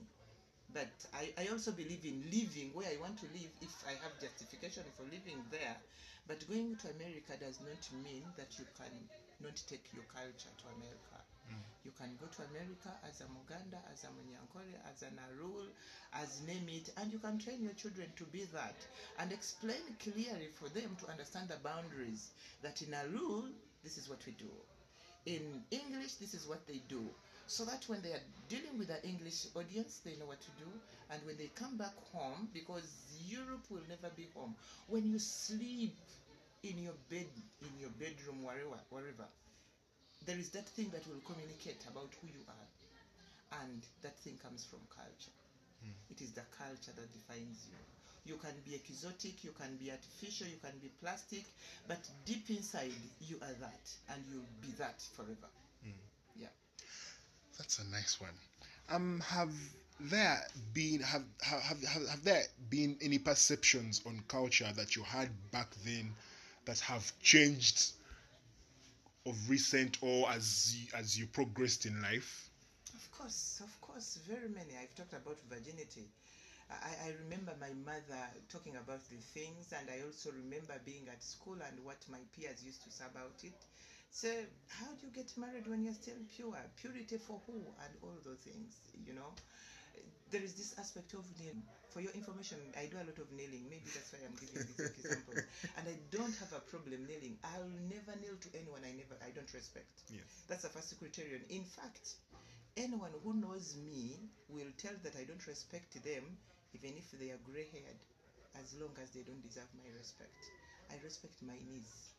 But 0.74 0.90
I, 1.14 1.34
I 1.38 1.52
also 1.52 1.72
believe 1.72 2.06
in 2.06 2.24
living 2.32 2.72
where 2.74 2.88
I 2.88 2.96
want 3.02 3.20
to 3.20 3.28
live 3.36 3.52
if 3.62 3.76
I 3.84 4.00
have 4.00 4.16
justification 4.22 4.84
for 4.96 5.04
living 5.04 5.44
there. 5.52 5.76
But 6.28 6.48
going 6.48 6.78
to 6.78 6.88
America 6.96 7.36
does 7.36 7.60
not 7.60 7.84
mean 8.04 8.24
that 8.38 8.56
you 8.58 8.66
can 8.80 8.94
not 9.44 9.60
take 9.68 9.84
your 9.92 10.06
culture 10.08 10.54
to 10.56 10.66
America. 10.78 11.20
Mm. 11.52 11.60
You 11.84 11.92
can 11.98 12.16
go 12.22 12.28
to 12.28 12.42
America 12.54 12.96
as 13.04 13.20
a 13.22 13.28
Muganda, 13.34 13.82
as 13.92 14.06
a 14.06 14.12
Munyankore, 14.14 14.78
as 14.88 15.02
an 15.04 15.20
Alur, 15.30 15.68
as 16.14 16.42
name 16.48 16.70
it, 16.70 16.94
and 16.98 17.12
you 17.12 17.20
can 17.20 17.40
train 17.40 17.64
your 17.64 17.74
children 17.74 18.08
to 18.16 18.26
be 18.26 18.46
that 18.54 18.78
and 19.18 19.32
explain 19.32 19.84
clearly 20.00 20.48
for 20.54 20.70
them 20.70 20.96
to 21.02 21.10
understand 21.10 21.50
the 21.50 21.58
boundaries 21.64 22.32
that 22.62 22.82
in 22.82 22.94
Alur, 22.94 23.50
this 23.84 23.98
is 23.98 24.10
what 24.10 24.26
we 24.26 24.34
do. 24.34 24.50
In 25.26 25.64
English, 25.72 26.16
this 26.16 26.34
is 26.34 26.48
what 26.48 26.66
they 26.68 26.82
do. 26.88 27.04
So 27.48 27.66
that 27.66 27.84
when 27.88 28.02
they 28.02 28.12
are 28.14 28.22
dealing 28.48 28.78
with 28.78 28.90
an 28.90 29.00
English 29.04 29.48
audience, 29.56 30.00
they 30.06 30.16
know 30.18 30.26
what 30.28 30.42
to 30.42 30.52
do. 30.52 30.68
And 31.10 31.24
when 31.26 31.38
they 31.38 31.48
come 31.56 31.78
back 31.78 31.96
home, 32.14 32.50
because 32.54 32.88
Europe 33.28 33.66
will 33.70 33.84
never 33.90 34.10
be 34.16 34.28
home, 34.36 34.56
when 34.88 35.06
you 35.06 35.20
sleep 35.20 35.98
in 36.64 36.78
your 36.78 36.94
bed, 37.10 37.28
in 37.62 37.80
your 37.80 37.90
bedroom, 37.92 38.44
wherever, 38.44 38.80
wherever, 38.90 39.28
there 40.26 40.38
is 40.38 40.50
that 40.52 40.70
thing 40.70 40.90
that 40.92 41.06
will 41.08 41.22
communicate 41.26 41.86
about 41.88 42.14
who 42.22 42.28
you 42.28 42.44
are. 42.48 42.68
And 43.64 43.86
that 44.02 44.18
thing 44.20 44.38
comes 44.38 44.66
from 44.66 44.80
culture. 44.90 45.36
Hmm. 45.82 45.92
It 46.10 46.22
is 46.22 46.32
the 46.34 46.44
culture 46.58 46.92
that 46.96 47.12
defines 47.14 47.66
you. 47.68 47.78
You 48.26 48.36
can 48.36 48.54
be 48.66 48.76
exotic, 48.76 49.44
you 49.44 49.52
can 49.52 49.76
be 49.78 49.92
artificial, 49.92 50.48
you 50.48 50.58
can 50.62 50.78
be 50.82 50.90
plastic, 51.02 51.46
but 51.88 52.00
deep 52.26 52.50
inside, 52.50 52.92
you 53.22 53.38
are 53.38 53.56
that, 53.60 53.90
and 54.14 54.24
you'll 54.32 54.42
be 54.62 54.72
that 54.78 55.02
forever. 55.16 55.50
Yeah. 56.36 56.48
That's 57.58 57.80
a 57.80 57.90
nice 57.90 58.20
one. 58.22 58.34
Um, 58.90 59.22
have 59.28 59.54
there 60.00 60.42
been 60.74 61.02
have 61.02 61.24
have 61.42 61.62
have, 61.62 61.84
have, 61.84 62.08
have 62.10 62.24
there 62.24 62.44
been 62.70 62.98
any 63.02 63.20
perceptions 63.20 64.02
on 64.06 64.24
culture 64.28 64.70
that 64.76 64.96
you 64.96 65.04
had 65.04 65.30
back 65.52 65.68
then 65.86 66.14
that 66.66 66.80
have 66.80 67.12
changed 67.22 67.92
of 69.26 69.50
recent 69.50 69.98
or 70.02 70.30
as 70.30 70.76
you, 70.78 70.88
as 70.98 71.18
you 71.20 71.28
progressed 71.28 71.86
in 71.86 72.02
life? 72.02 72.50
Of 72.94 73.12
course, 73.12 73.62
of 73.64 73.82
course, 73.82 74.20
very 74.28 74.50
many. 74.50 74.72
I've 74.82 74.96
talked 74.96 75.14
about 75.14 75.38
virginity. 75.50 76.08
I, 76.70 77.10
I 77.10 77.14
remember 77.24 77.54
my 77.60 77.74
mother 77.86 78.22
talking 78.50 78.76
about 78.76 79.02
the 79.10 79.18
things, 79.34 79.74
and 79.74 79.90
I 79.90 80.02
also 80.06 80.32
remember 80.32 80.74
being 80.86 81.08
at 81.10 81.24
school 81.24 81.58
and 81.62 81.84
what 81.84 81.98
my 82.10 82.20
peers 82.36 82.64
used 82.64 82.84
to 82.84 82.92
say 82.92 83.06
about 83.10 83.44
it. 83.44 83.58
So, 84.12 84.30
how 84.68 84.88
do 85.00 85.06
you 85.08 85.12
get 85.14 85.32
married 85.38 85.68
when 85.68 85.84
you're 85.84 85.94
still 85.94 86.18
pure? 86.36 86.58
Purity 86.76 87.18
for 87.18 87.42
who? 87.48 87.74
And 87.84 87.94
all 88.02 88.18
those 88.26 88.40
things, 88.40 88.74
you 89.06 89.14
know. 89.14 89.34
There 90.32 90.42
is 90.44 90.54
this 90.54 90.74
aspect 90.78 91.14
of 91.14 91.26
nailing. 91.40 91.64
For 91.90 92.02
your 92.02 92.12
information, 92.14 92.58
I 92.78 92.86
do 92.86 92.98
a 92.98 93.06
lot 93.06 93.18
of 93.18 93.32
nailing. 93.32 93.66
Maybe 93.70 93.90
that's 93.94 94.14
why 94.14 94.20
I'm 94.26 94.36
giving 94.36 94.62
this 94.78 94.90
example. 94.98 95.34
And 95.78 95.88
I 95.88 95.98
don't 96.12 96.36
have 96.38 96.54
a 96.54 96.60
problem 96.60 97.06
nailing. 97.08 97.38
I'll 97.44 97.70
never 97.90 98.14
nail 98.22 98.38
to 98.40 98.50
anyone 98.58 98.82
I 98.86 98.92
never 98.94 99.18
I 99.26 99.32
don't 99.32 99.52
respect. 99.54 100.04
Yes. 100.10 100.46
That's 100.48 100.64
the 100.64 100.70
first 100.70 100.98
criterion. 101.00 101.42
In 101.50 101.64
fact, 101.64 102.16
anyone 102.78 103.12
who 103.24 103.34
knows 103.34 103.76
me 103.76 104.20
will 104.50 104.72
tell 104.78 104.94
that 105.04 105.16
I 105.16 105.24
don't 105.24 105.46
respect 105.48 106.02
them, 106.04 106.38
even 106.74 106.98
if 106.98 107.12
they 107.20 107.32
are 107.32 107.42
gray 107.52 107.68
haired, 107.72 108.02
as 108.60 108.76
long 108.80 108.92
as 109.02 109.10
they 109.12 109.22
don't 109.22 109.42
deserve 109.42 109.70
my 109.78 109.90
respect. 109.98 110.52
I 110.92 110.96
respect 111.04 111.36
my 111.46 111.58
needs. 111.70 112.12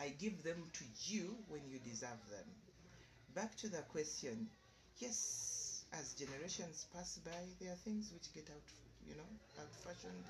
I 0.00 0.12
give 0.18 0.42
them 0.42 0.60
to 0.72 0.84
you 1.06 1.36
when 1.48 1.62
you 1.70 1.78
deserve 1.78 2.20
them. 2.30 2.48
Back 3.34 3.56
to 3.58 3.68
the 3.68 3.82
question 3.92 4.48
yes, 4.98 5.84
as 5.92 6.14
generations 6.14 6.86
pass 6.94 7.18
by, 7.24 7.42
there 7.60 7.72
are 7.72 7.82
things 7.84 8.10
which 8.12 8.32
get 8.34 8.48
out, 8.50 8.66
you 9.06 9.14
know, 9.14 9.30
out 9.60 9.72
fashioned. 9.84 10.24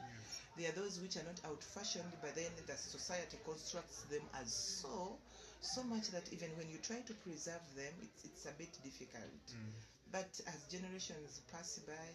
There 0.59 0.69
are 0.69 0.77
those 0.77 1.01
which 1.01 1.17
are 1.17 1.27
not 1.27 1.39
out 1.47 1.63
fashioned, 1.63 2.11
but 2.21 2.35
then 2.35 2.51
the 2.67 2.77
society 2.77 3.39
constructs 3.45 4.03
them 4.11 4.23
as 4.41 4.53
so, 4.53 5.17
so 5.61 5.83
much 5.85 6.11
that 6.11 6.33
even 6.33 6.51
when 6.57 6.69
you 6.71 6.79
try 6.83 7.01
to 7.07 7.15
preserve 7.27 7.63
them, 7.77 7.93
it's, 8.03 8.25
it's 8.25 8.47
a 8.47 8.55
bit 8.59 8.73
difficult. 8.83 9.45
Mm. 9.51 9.71
But 10.13 10.33
as 10.47 10.59
generations 10.71 11.43
pass 11.53 11.81
by, 11.87 12.07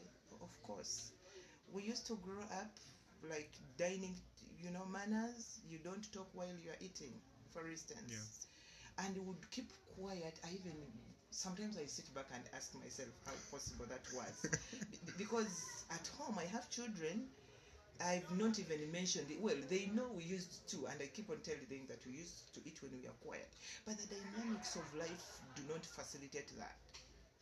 of 0.42 0.52
course, 0.64 1.12
we 1.74 1.84
used 1.84 2.06
to 2.08 2.16
grow 2.18 2.42
up 2.62 2.72
like 3.30 3.52
dining, 3.78 4.16
you 4.62 4.72
know, 4.72 4.86
manners. 4.86 5.60
You 5.70 5.80
don't 5.84 6.12
talk 6.14 6.28
while 6.34 6.56
you 6.64 6.72
are 6.72 6.80
eating, 6.82 7.14
for 7.52 7.68
instance. 7.68 8.10
Yeah. 8.12 9.06
And 9.06 9.18
would 9.26 9.50
keep 9.52 9.72
quiet. 9.98 10.40
I 10.44 10.50
even 10.54 10.74
sometimes 11.32 11.78
I 11.78 11.86
sit 11.86 12.14
back 12.14 12.28
and 12.34 12.44
ask 12.56 12.74
myself 12.76 13.10
how 13.26 13.34
possible 13.50 13.86
that 13.90 14.04
was, 14.14 14.46
because 15.18 15.86
at 15.90 16.08
home 16.18 16.38
I 16.40 16.46
have 16.46 16.70
children. 16.70 17.28
I've 18.02 18.30
not 18.32 18.58
even 18.60 18.92
mentioned 18.92 19.30
it. 19.32 19.40
Well, 19.40 19.56
they 19.70 19.86
know 19.94 20.10
we 20.16 20.24
used 20.24 20.68
to, 20.72 20.88
and 20.88 21.02
I 21.02 21.08
keep 21.08 21.30
on 21.30 21.38
telling 21.42 21.68
them 21.70 21.86
that 21.88 22.06
we 22.06 22.14
used 22.14 22.54
to 22.56 22.60
eat 22.66 22.82
when 22.82 22.92
we 23.00 23.08
are 23.08 23.18
quiet. 23.22 23.48
But 23.86 23.98
the 23.98 24.08
dynamics 24.08 24.76
of 24.76 24.84
life 24.98 25.40
do 25.56 25.62
not 25.70 25.86
facilitate 25.86 26.50
that. 26.58 26.76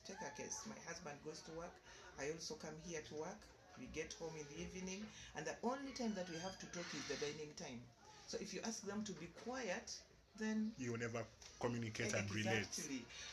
Take 0.05 0.21
a 0.21 0.31
case. 0.41 0.63
My 0.67 0.75
husband 0.87 1.17
goes 1.23 1.41
to 1.43 1.51
work. 1.53 1.73
I 2.19 2.31
also 2.31 2.55
come 2.55 2.75
here 2.85 3.01
to 3.09 3.15
work. 3.15 3.41
We 3.79 3.87
get 3.87 4.13
home 4.19 4.33
in 4.37 4.45
the 4.49 4.61
evening, 4.61 5.07
and 5.35 5.45
the 5.45 5.55
only 5.63 5.91
time 5.93 6.13
that 6.15 6.29
we 6.29 6.37
have 6.37 6.57
to 6.59 6.65
talk 6.67 6.93
is 6.93 7.05
the 7.05 7.15
dining 7.15 7.53
time. 7.55 7.81
So 8.27 8.37
if 8.41 8.53
you 8.53 8.61
ask 8.65 8.85
them 8.85 9.03
to 9.05 9.11
be 9.13 9.27
quiet, 9.43 9.91
then 10.37 10.71
You 10.77 10.91
will 10.91 10.99
never 10.99 11.23
communicate 11.59 12.13
and 12.13 12.33
relate. 12.35 12.67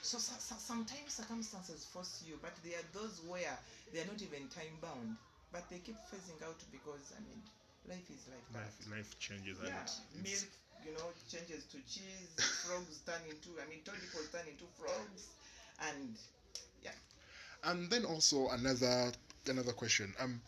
So, 0.03 0.19
so, 0.19 0.33
so 0.39 0.55
sometimes 0.59 1.15
circumstances 1.15 1.85
force 1.85 2.23
you, 2.27 2.39
but 2.41 2.55
there 2.65 2.79
are 2.79 2.89
those 2.93 3.21
where 3.27 3.59
they 3.93 4.01
are 4.01 4.07
not 4.07 4.21
even 4.23 4.49
time 4.49 4.79
bound, 4.81 5.17
but 5.53 5.69
they 5.69 5.79
keep 5.79 5.97
phasing 6.11 6.41
out 6.47 6.63
because 6.71 7.13
I 7.17 7.21
mean 7.27 7.43
life 7.89 8.09
is 8.11 8.27
like 8.29 8.47
that. 8.53 8.67
life, 8.67 8.91
life 8.91 9.19
changes 9.19 9.59
Yeah, 9.63 9.83
and 10.15 10.23
milk, 10.23 10.51
you 10.85 10.93
know, 10.93 11.11
changes 11.29 11.65
to 11.73 11.79
cheese. 11.87 12.35
frogs 12.67 13.01
turn 13.07 13.23
into, 13.29 13.59
I 13.63 13.69
mean, 13.69 13.81
tadpoles 13.85 14.31
turn 14.31 14.47
into 14.49 14.65
frogs, 14.67 15.35
and 15.81 16.15
yeah. 16.83 16.93
and 17.65 17.91
then 17.91 18.05
also 18.05 18.49
another 18.49 19.13
another 19.49 19.73
question 19.73 20.13
um 20.21 20.41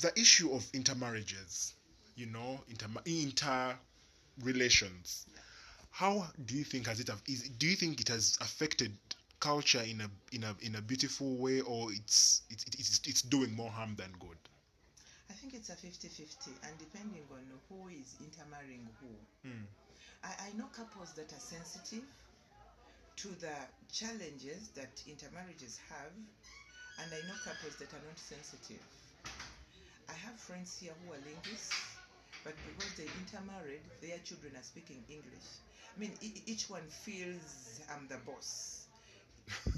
the 0.00 0.12
issue 0.18 0.52
of 0.52 0.66
intermarriages 0.72 1.74
you 2.16 2.26
know 2.26 2.60
inter 2.68 2.86
inter 3.06 3.74
relations 4.42 5.26
how 5.90 6.26
do 6.46 6.54
you 6.56 6.64
think 6.64 6.86
has 6.86 7.00
it 7.00 7.08
have 7.08 7.22
is 7.26 7.48
do 7.58 7.66
you 7.66 7.76
think 7.76 8.00
it 8.00 8.08
has 8.08 8.36
affected 8.40 8.92
culture 9.40 9.82
in 9.82 10.00
a 10.00 10.10
in 10.32 10.44
a 10.44 10.54
in 10.62 10.76
a 10.76 10.80
beautiful 10.82 11.36
way 11.36 11.60
or 11.60 11.90
it's 11.92 12.42
it's 12.50 12.64
it's, 12.66 13.00
it's 13.06 13.22
doing 13.22 13.54
more 13.54 13.70
harm 13.70 13.94
than 13.96 14.10
good 14.18 14.36
I 15.30 15.34
think 15.34 15.52
it's 15.54 15.68
a 15.68 15.74
50-50, 15.74 16.56
and 16.64 16.78
depending 16.78 17.22
on 17.30 17.44
who 17.68 17.88
is 17.88 18.16
intermarrying 18.18 18.88
who. 18.98 19.48
Mm. 19.48 19.64
I, 20.24 20.48
I 20.48 20.56
know 20.56 20.66
couples 20.72 21.12
that 21.12 21.32
are 21.32 21.40
sensitive 21.40 22.04
to 23.16 23.28
the 23.40 23.52
challenges 23.92 24.70
that 24.74 25.02
intermarriages 25.06 25.78
have, 25.90 26.12
and 26.98 27.14
I 27.14 27.22
know 27.22 27.36
couples 27.36 27.76
that 27.76 27.94
are 27.94 28.02
not 28.06 28.18
sensitive. 28.18 28.84
I 30.08 30.12
have 30.14 30.38
friends 30.40 30.76
here 30.78 30.94
who 31.02 31.12
are 31.12 31.18
linguists, 31.18 31.98
but 32.44 32.64
because 32.64 32.94
they 32.94 33.08
intermarried, 33.16 33.82
their 34.00 34.18
children 34.18 34.56
are 34.56 34.62
speaking 34.62 35.04
English. 35.08 35.60
I 35.96 35.98
mean, 36.00 36.16
e- 36.20 36.42
each 36.46 36.68
one 36.68 36.88
feels 36.88 37.80
I'm 37.88 38.08
the 38.08 38.18
boss. 38.18 38.86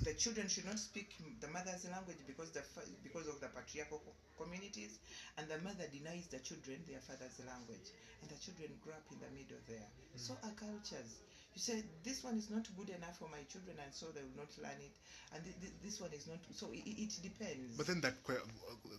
the 0.05 0.15
children 0.15 0.49
should 0.49 0.65
not 0.65 0.79
speak 0.79 1.17
the 1.41 1.49
mother's 1.49 1.85
language 1.87 2.19
because 2.27 2.51
the 2.53 2.63
fa- 2.63 2.87
because 3.03 3.27
of 3.29 3.41
the 3.41 3.49
patriarchal 3.49 4.01
co- 4.05 4.15
communities, 4.45 4.99
and 5.39 5.49
the 5.49 5.59
mother 5.59 5.87
denies 5.91 6.27
the 6.29 6.39
children 6.41 6.85
their 6.87 7.01
father's 7.01 7.41
language, 7.47 7.91
and 8.23 8.31
the 8.31 8.37
children 8.37 8.71
grow 8.81 8.95
up 8.95 9.07
in 9.13 9.19
the 9.19 9.31
middle 9.31 9.59
there. 9.67 9.89
So 10.17 10.37
our 10.43 10.53
cultures. 10.53 11.21
You 11.55 11.61
say 11.61 11.83
this 12.05 12.23
one 12.23 12.37
is 12.39 12.49
not 12.51 12.67
good 12.77 12.91
enough 12.91 13.19
for 13.19 13.29
my 13.29 13.43
children, 13.51 13.77
and 13.85 13.93
so 13.93 14.07
they 14.15 14.23
will 14.23 14.37
not 14.39 14.57
learn 14.63 14.79
it, 14.81 14.95
and 15.35 15.43
th- 15.45 15.57
th- 15.61 15.73
this 15.83 16.01
one 16.01 16.11
is 16.13 16.27
not. 16.27 16.39
So 16.55 16.71
it, 16.73 16.87
it 16.87 17.13
depends. 17.23 17.77
but 17.77 17.87
then 17.87 18.01
that 18.03 18.15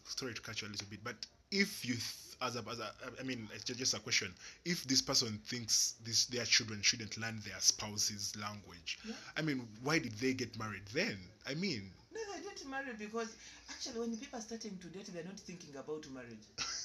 sorry 0.05 0.33
to 0.33 0.41
cut 0.41 0.61
you 0.61 0.67
a 0.67 0.69
little 0.71 0.87
bit 0.89 0.99
but 1.03 1.15
if 1.51 1.85
you 1.85 1.93
th- 1.93 2.05
as 2.41 2.55
a, 2.55 2.63
as 2.69 2.79
a 2.79 2.91
i 3.19 3.23
mean 3.23 3.47
it's 3.53 3.63
just 3.63 3.93
a 3.93 3.99
question 3.99 4.33
if 4.65 4.83
this 4.85 5.01
person 5.01 5.39
thinks 5.45 5.95
this 6.03 6.25
their 6.25 6.45
children 6.45 6.81
shouldn't 6.81 7.17
learn 7.17 7.39
their 7.45 7.59
spouse's 7.59 8.35
language 8.35 8.99
Yeah. 9.05 9.13
i 9.37 9.41
mean 9.41 9.67
why 9.83 9.99
did 9.99 10.13
they 10.13 10.33
get 10.33 10.57
married 10.59 10.83
then 10.93 11.17
i 11.47 11.53
mean 11.53 11.91
No, 12.13 12.19
they 12.35 12.41
didn't 12.41 12.69
marry 12.69 12.93
because 12.99 13.35
actually, 13.69 13.99
when 13.99 14.17
people 14.17 14.39
are 14.39 14.41
starting 14.41 14.77
to 14.81 14.87
date, 14.87 15.07
they're 15.13 15.23
not 15.23 15.39
thinking 15.39 15.75
about 15.77 16.05
marriage. 16.11 16.45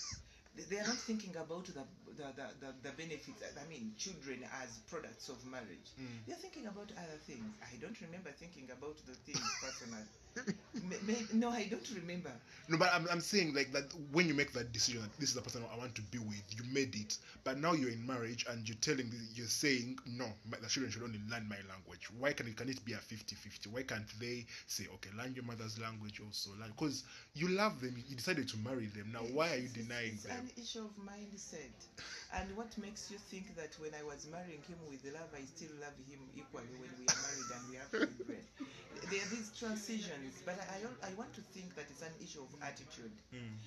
They- 0.57 0.79
are 0.81 0.87
not 0.87 0.97
thinking 0.97 1.37
about 1.37 1.67
the 1.67 1.85
the, 2.17 2.33
the, 2.33 2.47
the, 2.61 2.71
the 2.83 2.93
benefits. 2.97 3.43
I 3.45 3.69
mean, 3.69 3.93
children 3.99 4.41
as 4.63 4.79
products 4.89 5.29
of 5.29 5.45
marriage. 5.45 5.93
Mm. 6.01 6.25
They're 6.27 6.37
thinking 6.41 6.67
about 6.67 6.91
other 6.97 7.19
things. 7.27 7.45
I 7.61 7.77
don't 7.77 8.01
remember 8.01 8.31
thinking 8.33 8.71
about 8.73 8.97
the 9.07 9.13
things 9.29 9.45
personally. 9.63 10.09
No, 11.33 11.51
I 11.51 11.65
don't 11.71 11.89
remember. 11.97 12.31
No, 12.69 12.77
but 12.79 12.91
I'm, 12.93 13.07
I'm 13.11 13.21
saying 13.21 13.55
like 13.55 13.73
that 13.73 13.93
when 14.13 14.29
you 14.29 14.35
make 14.35 14.53
that 14.53 14.73
decision, 14.73 15.01
that 15.03 15.13
this 15.19 15.31
is 15.31 15.35
the 15.35 15.43
person 15.43 15.63
I 15.73 15.79
want 15.79 15.95
to 15.97 16.03
be 16.03 16.19
with, 16.19 16.43
you 16.51 16.63
made 16.73 16.95
it. 16.95 17.19
But 17.45 17.59
now 17.59 17.73
you're 17.73 17.91
in 17.91 18.05
marriage 18.07 18.47
and 18.49 18.69
you're 18.69 18.77
telling, 18.81 19.11
you're 19.35 19.47
saying, 19.47 19.99
no, 20.07 20.27
my, 20.51 20.59
the 20.59 20.69
children 20.69 20.93
should 20.93 21.03
only 21.03 21.21
learn 21.31 21.49
my 21.49 21.57
language. 21.69 22.09
Why 22.19 22.33
can 22.33 22.47
it, 22.49 22.57
can 22.57 22.69
it 22.69 22.85
be 22.85 22.93
a 22.93 22.97
50-50? 22.97 23.69
Why 23.69 23.83
can't 23.83 24.07
they 24.21 24.47
say, 24.67 24.85
okay, 24.95 25.11
learn 25.17 25.35
your 25.35 25.45
mother's 25.45 25.79
language 25.81 26.21
also? 26.25 26.51
Because 26.67 27.05
you 27.35 27.49
love 27.49 27.81
them, 27.81 27.97
you 28.09 28.17
decided 28.17 28.49
to 28.49 28.59
marry 28.59 28.87
them. 28.87 29.11
Now, 29.13 29.21
why 29.21 29.53
are 29.53 29.57
you 29.57 29.65
It's- 29.65 29.77
it's- 29.77 29.89
denying 29.89 30.13
it's 30.15 30.25
an 30.27 30.51
issue 30.57 30.85
of 30.85 30.97
mindset. 30.97 31.87
And 32.33 32.57
what 32.57 32.77
makes 32.79 33.11
you 33.11 33.19
think 33.19 33.55
that 33.57 33.79
when 33.79 33.95
I 33.95 34.03
was 34.03 34.27
marrying 34.27 34.63
him 34.63 34.79
with 34.89 35.05
love, 35.05 35.31
I 35.35 35.45
still 35.45 35.71
love 35.81 35.95
him 36.09 36.21
equally 36.35 36.75
when 36.77 36.91
we 36.99 37.09
are 37.09 37.17
married 37.17 37.51
and 37.51 37.69
we 37.69 37.77
have 37.77 37.91
children? 37.91 38.43
There 39.11 39.23
are 39.23 39.29
these 39.29 39.53
transitions, 39.53 40.43
but 40.45 40.59
I, 40.59 40.81
I, 41.07 41.11
I 41.11 41.15
want 41.15 41.33
to 41.35 41.43
think 41.43 41.75
that 41.77 41.87
it's 41.91 42.03
an 42.03 42.15
issue 42.21 42.43
of 42.43 42.55
attitude. 42.63 43.13
Mm. 43.33 43.59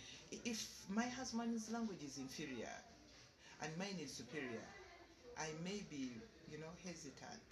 If 0.44 0.60
my 0.90 1.08
husband's 1.08 1.70
language 1.70 2.04
is 2.04 2.18
inferior 2.18 2.74
and 3.62 3.78
mine 3.78 3.98
is 4.00 4.12
superior, 4.14 4.66
I 5.38 5.54
may 5.64 5.84
be, 5.90 6.24
you 6.48 6.58
know, 6.58 6.72
hesitant 6.84 7.44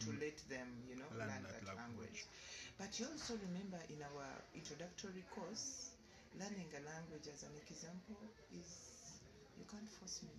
to 0.00 0.10
Mm. 0.10 0.20
let 0.20 0.36
them, 0.48 0.82
you 0.88 0.96
know, 0.96 1.08
Learn 1.16 1.28
learn, 1.28 1.42
that 1.48 1.64
language. 1.64 1.76
language. 1.76 2.26
But 2.78 2.98
you 2.98 3.06
also 3.06 3.36
remember 3.36 3.78
in 3.88 4.02
our 4.02 4.42
introductory 4.54 5.24
course, 5.30 5.90
learning 6.34 6.72
a 6.76 6.80
language 6.84 7.26
as 7.32 7.42
an 7.42 7.56
example 7.56 8.30
is 8.50 9.20
you 9.56 9.64
can't 9.64 9.88
force 9.88 10.22
me. 10.22 10.34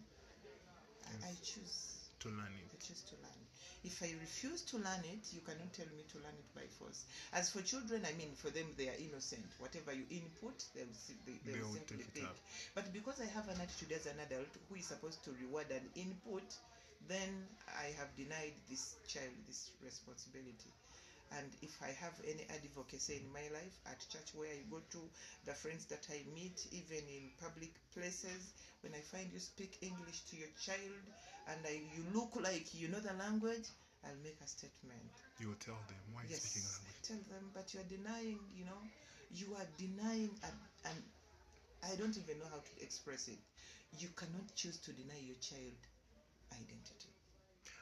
I, 1.24 1.34
choose. 1.44 2.10
To 2.20 2.30
learn 2.30 2.54
it. 2.58 2.70
I 2.74 2.78
choose 2.82 3.02
to 3.14 3.16
learn. 3.22 3.42
If 3.84 4.02
I 4.02 4.10
refuse 4.20 4.62
to 4.74 4.78
learn 4.78 5.04
it, 5.06 5.24
you 5.32 5.42
cannot 5.46 5.72
tell 5.74 5.86
me 5.96 6.04
to 6.12 6.18
learn 6.18 6.34
it 6.34 6.50
by 6.56 6.66
force. 6.82 7.06
As 7.32 7.50
for 7.54 7.62
children, 7.62 8.02
I 8.04 8.14
mean, 8.18 8.34
for 8.36 8.50
them, 8.50 8.66
they 8.76 8.90
are 8.90 8.98
innocent. 8.98 9.46
Whatever 9.60 9.94
you 9.94 10.04
input, 10.10 10.58
they 10.74 10.82
will, 10.82 10.98
they, 11.26 11.38
they 11.46 11.54
They 11.54 11.60
will 11.62 11.72
simply 11.72 12.04
take 12.14 12.26
take. 12.26 12.38
But 12.74 12.92
because 12.92 13.22
I 13.22 13.30
have 13.38 13.48
an 13.48 13.62
attitude 13.62 13.94
as 13.94 14.06
an 14.10 14.20
adult 14.20 14.50
who 14.68 14.76
is 14.76 14.88
supposed 14.90 15.24
to 15.26 15.32
reward 15.40 15.70
an 15.70 15.86
input, 15.96 16.44
then 17.08 17.30
I 17.70 17.94
have 18.02 18.10
denied 18.18 18.54
this 18.70 18.98
child 19.08 19.32
this 19.48 19.72
responsibility. 19.84 20.74
And 21.36 21.50
if 21.62 21.76
I 21.84 21.92
have 22.00 22.16
any 22.24 22.46
advocacy 22.50 23.20
in 23.24 23.28
my 23.34 23.44
life, 23.52 23.76
at 23.86 24.00
church 24.10 24.32
where 24.34 24.50
I 24.50 24.64
go 24.72 24.80
to, 24.80 25.02
the 25.46 25.54
friends 25.54 25.86
that 25.92 26.08
I 26.10 26.24
meet, 26.34 26.68
even 26.72 27.04
in 27.10 27.30
public 27.42 27.74
places, 27.94 28.54
when 28.82 28.94
I 28.94 29.02
find 29.02 29.28
you 29.34 29.40
speak 29.40 29.78
English 29.82 30.22
to 30.32 30.38
your 30.38 30.52
child 30.62 31.04
and 31.52 31.60
I, 31.66 31.82
you 31.96 32.04
look 32.14 32.36
like 32.40 32.74
you 32.74 32.88
know 32.88 33.00
the 33.00 33.14
language, 33.20 33.68
I'll 34.06 34.24
make 34.24 34.40
a 34.44 34.48
statement. 34.48 35.12
You 35.40 35.50
will 35.50 35.62
tell 35.62 35.80
them 35.88 36.00
why 36.14 36.24
yes, 36.30 36.44
speaking 36.44 36.68
language. 36.68 37.02
tell 37.04 37.24
them, 37.28 37.44
but 37.54 37.74
you 37.74 37.80
are 37.82 37.90
denying, 37.92 38.40
you 38.56 38.66
know, 38.66 38.82
you 39.34 39.52
are 39.56 39.68
denying, 39.78 40.32
and, 40.44 40.58
and 40.86 40.98
I 41.84 41.96
don't 41.96 42.16
even 42.16 42.40
know 42.40 42.50
how 42.50 42.62
to 42.64 42.74
express 42.84 43.28
it. 43.28 43.40
You 44.00 44.10
cannot 44.16 44.48
choose 44.56 44.78
to 44.88 44.92
deny 44.92 45.20
your 45.20 45.40
child 45.42 45.76
identity. 46.54 47.07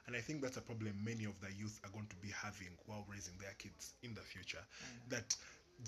And 0.07 0.15
I 0.15 0.19
think 0.19 0.41
that's 0.41 0.57
a 0.57 0.61
problem 0.61 0.93
many 1.03 1.25
of 1.25 1.39
the 1.41 1.51
youth 1.57 1.79
are 1.83 1.89
going 1.89 2.07
to 2.07 2.15
be 2.17 2.29
having 2.29 2.77
while 2.85 3.05
raising 3.11 3.33
their 3.39 3.53
kids 3.57 3.93
in 4.03 4.13
the 4.13 4.21
future. 4.21 4.59
Mm. 4.59 5.09
That 5.09 5.35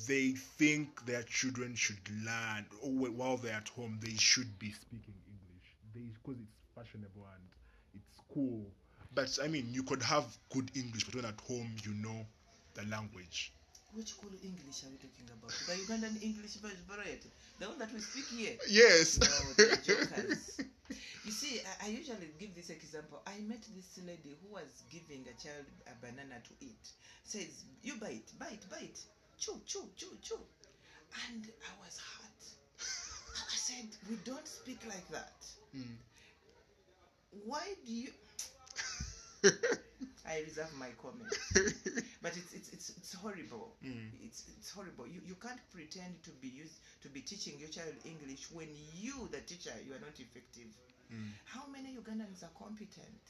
they 0.08 0.32
think 0.32 1.06
their 1.06 1.24
children 1.24 1.76
should 1.76 2.00
learn, 2.26 2.66
or 2.82 3.10
while 3.12 3.38
they're 3.38 3.54
at 3.54 3.70
home, 3.70 4.00
they 4.02 4.16
should 4.18 4.58
be 4.60 4.72
speaking 4.72 5.14
English. 5.28 6.14
Because 6.24 6.42
it's 6.42 6.58
fashionable 6.76 7.26
and 7.36 7.44
it's 7.94 8.20
cool. 8.34 8.66
But 9.14 9.38
I 9.44 9.48
mean, 9.48 9.68
you 9.72 9.84
could 9.84 10.04
have 10.04 10.26
good 10.54 10.72
English, 10.76 11.06
but 11.06 11.16
when 11.16 11.26
at 11.26 11.40
home, 11.42 11.72
you 11.84 11.94
know 11.94 12.26
the 12.74 12.86
language. 12.86 13.54
Which 13.94 14.18
cool 14.18 14.30
English 14.44 14.84
are 14.84 14.92
we 14.92 14.98
talking 14.98 15.26
about? 15.32 15.50
The 15.50 15.74
Ugandan 15.74 16.22
English 16.22 16.56
va- 16.58 16.70
variety, 16.88 17.30
the 17.60 17.68
one 17.68 17.80
that 17.80 17.94
we 17.94 18.00
speak 18.00 18.26
here. 18.26 18.58
Yes. 18.70 19.20
No. 19.20 20.66
You 21.24 21.32
see, 21.32 21.60
I, 21.82 21.86
I 21.86 21.90
usually 21.90 22.32
give 22.40 22.56
this 22.56 22.70
example. 22.70 23.22
I 23.28 23.40
met 23.42 23.62
this 23.76 24.00
lady 24.06 24.38
who 24.42 24.54
was 24.54 24.84
giving 24.90 25.26
a 25.28 25.34
child 25.42 25.66
a 25.88 25.96
banana 26.06 26.42
to 26.48 26.54
eat. 26.66 26.92
Says, 27.24 27.66
"You 27.84 27.96
bite, 27.96 28.32
bite, 28.40 28.66
bite, 28.70 29.00
chew, 29.38 29.62
chew, 29.66 29.90
chew, 29.98 30.18
chew," 30.22 30.40
and 31.30 31.48
I 31.64 31.74
was 31.86 31.98
hurt. 32.00 32.44
I 33.54 33.56
said, 33.58 33.88
"We 34.10 34.16
don't 34.18 34.48
speak 34.48 34.86
like 34.88 35.08
that. 35.10 35.46
Mm. 35.76 35.98
Why 37.46 37.74
do 37.86 37.92
you?" 37.94 38.12
I 40.28 40.42
reserve 40.42 40.74
my 40.78 40.90
comment, 41.02 41.32
but 42.22 42.36
it's 42.36 42.54
it's 42.54 42.70
it's, 42.74 42.90
it's 42.98 43.14
horrible. 43.14 43.74
Mm. 43.84 44.12
It's 44.26 44.44
it's 44.58 44.70
horrible. 44.72 45.08
You 45.08 45.22
you 45.26 45.36
can't 45.36 45.60
pretend 45.72 46.22
to 46.24 46.32
be 46.42 46.50
used 46.50 46.80
to 47.04 47.10
be 47.10 47.22
teaching 47.22 47.58
your 47.60 47.70
child 47.70 47.94
English 48.04 48.52
when 48.52 48.68
you, 48.94 49.30
the 49.32 49.40
teacher, 49.42 49.74
you 49.86 49.94
are 49.94 50.00
not 50.00 50.20
effective. 50.20 50.68
Mm. 51.14 51.32
How 51.46 51.66
many 51.68 51.96
Ugandans 51.96 52.44
are 52.44 52.52
competent? 52.58 53.24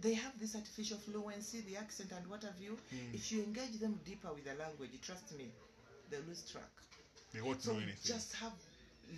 They 0.00 0.14
have 0.14 0.38
this 0.38 0.54
artificial 0.54 0.98
fluency, 0.98 1.60
the 1.62 1.76
accent, 1.76 2.12
and 2.12 2.26
what 2.26 2.42
have 2.44 2.58
you. 2.58 2.78
Mm. 2.94 3.14
If 3.14 3.30
you 3.32 3.42
engage 3.42 3.78
them 3.78 4.00
deeper 4.04 4.32
with 4.32 4.44
the 4.44 4.54
language, 4.54 4.90
trust 5.02 5.32
me, 5.32 5.52
they 6.10 6.18
lose 6.18 6.42
track. 6.44 6.70
They 7.32 7.40
won't 7.40 7.62
So 7.62 7.72
know 7.72 7.78
anything. 7.78 7.96
just 8.04 8.34
have 8.36 8.52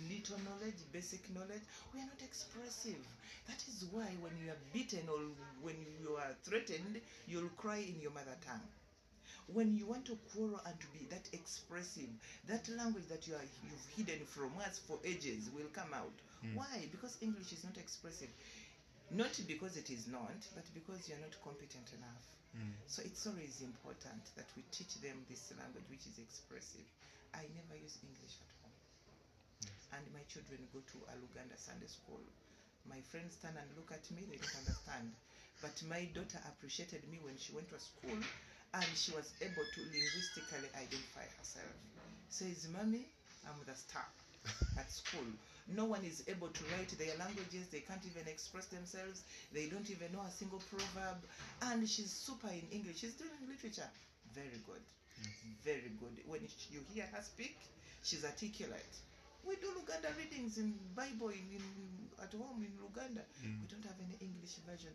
little 0.09 0.37
knowledge, 0.43 0.79
basic 0.91 1.23
knowledge. 1.33 1.63
We 1.93 1.99
are 1.99 2.09
not 2.09 2.21
expressive. 2.23 3.01
That 3.47 3.61
is 3.67 3.85
why 3.91 4.09
when 4.21 4.33
you 4.43 4.51
are 4.51 4.61
beaten 4.73 5.07
or 5.09 5.19
when 5.61 5.75
you 6.01 6.15
are 6.17 6.35
threatened, 6.43 7.01
you'll 7.27 7.53
cry 7.57 7.77
in 7.77 8.01
your 8.01 8.11
mother 8.11 8.35
tongue. 8.45 8.67
When 9.53 9.75
you 9.77 9.85
want 9.85 10.05
to 10.05 10.17
quarrel 10.33 10.59
and 10.65 10.73
to 10.79 10.87
be 10.89 11.05
that 11.13 11.29
expressive, 11.31 12.09
that 12.47 12.67
language 12.69 13.05
that 13.09 13.27
you 13.27 13.35
are 13.35 13.47
you've 13.61 13.89
hidden 13.95 14.25
from 14.25 14.51
us 14.65 14.79
for 14.79 14.97
ages 15.05 15.49
will 15.53 15.69
come 15.73 15.93
out. 15.93 16.17
Mm. 16.43 16.55
Why? 16.55 16.89
Because 16.89 17.17
English 17.21 17.53
is 17.53 17.63
not 17.63 17.77
expressive. 17.77 18.29
Not 19.11 19.37
because 19.47 19.77
it 19.77 19.91
is 19.91 20.07
not, 20.07 20.33
but 20.55 20.65
because 20.73 21.07
you 21.07 21.13
are 21.13 21.21
not 21.21 21.37
competent 21.45 21.93
enough. 21.93 22.25
Mm. 22.57 22.73
So 22.87 23.03
it's 23.05 23.27
always 23.27 23.61
important 23.61 24.23
that 24.35 24.49
we 24.57 24.63
teach 24.71 24.97
them 25.03 25.21
this 25.29 25.53
language 25.53 25.85
which 25.93 26.07
is 26.09 26.17
expressive. 26.17 26.87
I 27.35 27.43
never 27.53 27.75
use 27.77 27.99
English 28.01 28.39
at 28.41 28.54
and 29.93 30.03
my 30.13 30.23
children 30.27 30.59
go 30.73 30.79
to 30.83 30.97
a 31.11 31.15
Luganda 31.19 31.55
Sunday 31.57 31.87
school. 31.87 32.21
My 32.89 32.99
friends 33.09 33.37
turn 33.41 33.55
and 33.57 33.69
look 33.75 33.91
at 33.91 34.05
me, 34.11 34.27
they 34.29 34.37
don't 34.37 34.59
understand. 34.61 35.11
But 35.61 35.75
my 35.87 36.05
daughter 36.13 36.39
appreciated 36.51 37.07
me 37.09 37.19
when 37.23 37.37
she 37.39 37.53
went 37.55 37.69
to 37.71 37.79
school 37.79 38.19
and 38.75 38.89
she 38.93 39.11
was 39.15 39.31
able 39.41 39.63
to 39.63 39.79
linguistically 39.87 40.69
identify 40.75 41.25
herself. 41.39 41.71
Says, 42.29 42.67
Mommy, 42.75 43.07
I'm 43.47 43.55
the 43.65 43.73
star 43.75 44.05
at 44.79 44.91
school. 44.91 45.25
No 45.71 45.85
one 45.85 46.03
is 46.05 46.23
able 46.27 46.49
to 46.49 46.63
write 46.75 46.93
their 46.99 47.15
languages, 47.17 47.67
they 47.71 47.79
can't 47.81 48.03
even 48.05 48.27
express 48.27 48.67
themselves, 48.67 49.23
they 49.51 49.65
don't 49.65 49.89
even 49.89 50.11
know 50.13 50.21
a 50.21 50.31
single 50.31 50.61
proverb, 50.69 51.17
and 51.71 51.87
she's 51.89 52.11
super 52.11 52.49
in 52.49 52.61
English. 52.71 52.99
She's 52.99 53.15
doing 53.15 53.31
literature. 53.49 53.89
Very 54.35 54.61
good. 54.67 54.83
Very 55.63 55.89
good. 55.99 56.21
When 56.27 56.41
you 56.69 56.81
hear 56.93 57.07
her 57.13 57.23
speak, 57.23 57.57
she's 58.03 58.25
articulate. 58.25 58.85
We 59.45 59.55
do 59.61 59.67
Luganda 59.77 60.09
readings 60.17 60.57
in 60.57 60.73
Bible 60.95 61.29
in, 61.29 61.45
in 61.53 61.63
at 62.21 62.33
home 62.33 62.63
in 62.65 62.73
Luganda. 62.81 63.21
Mm. 63.43 63.61
We 63.61 63.67
don't 63.67 63.85
have 63.85 63.99
any 64.01 64.17
English 64.21 64.57
version. 64.65 64.93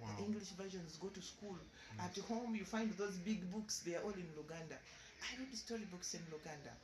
Wow. 0.00 0.08
The 0.18 0.24
English 0.24 0.50
versions 0.58 0.96
go 0.98 1.08
to 1.08 1.22
school. 1.22 1.54
At 2.00 2.16
home, 2.26 2.56
you 2.56 2.64
find 2.64 2.90
those 2.98 3.14
big 3.22 3.46
books. 3.52 3.80
They 3.86 3.94
are 3.94 4.02
all 4.02 4.16
in 4.16 4.26
Luganda. 4.34 4.74
I 5.22 5.38
read 5.38 5.54
storybooks 5.54 6.14
in 6.14 6.20
Luganda. 6.34 6.74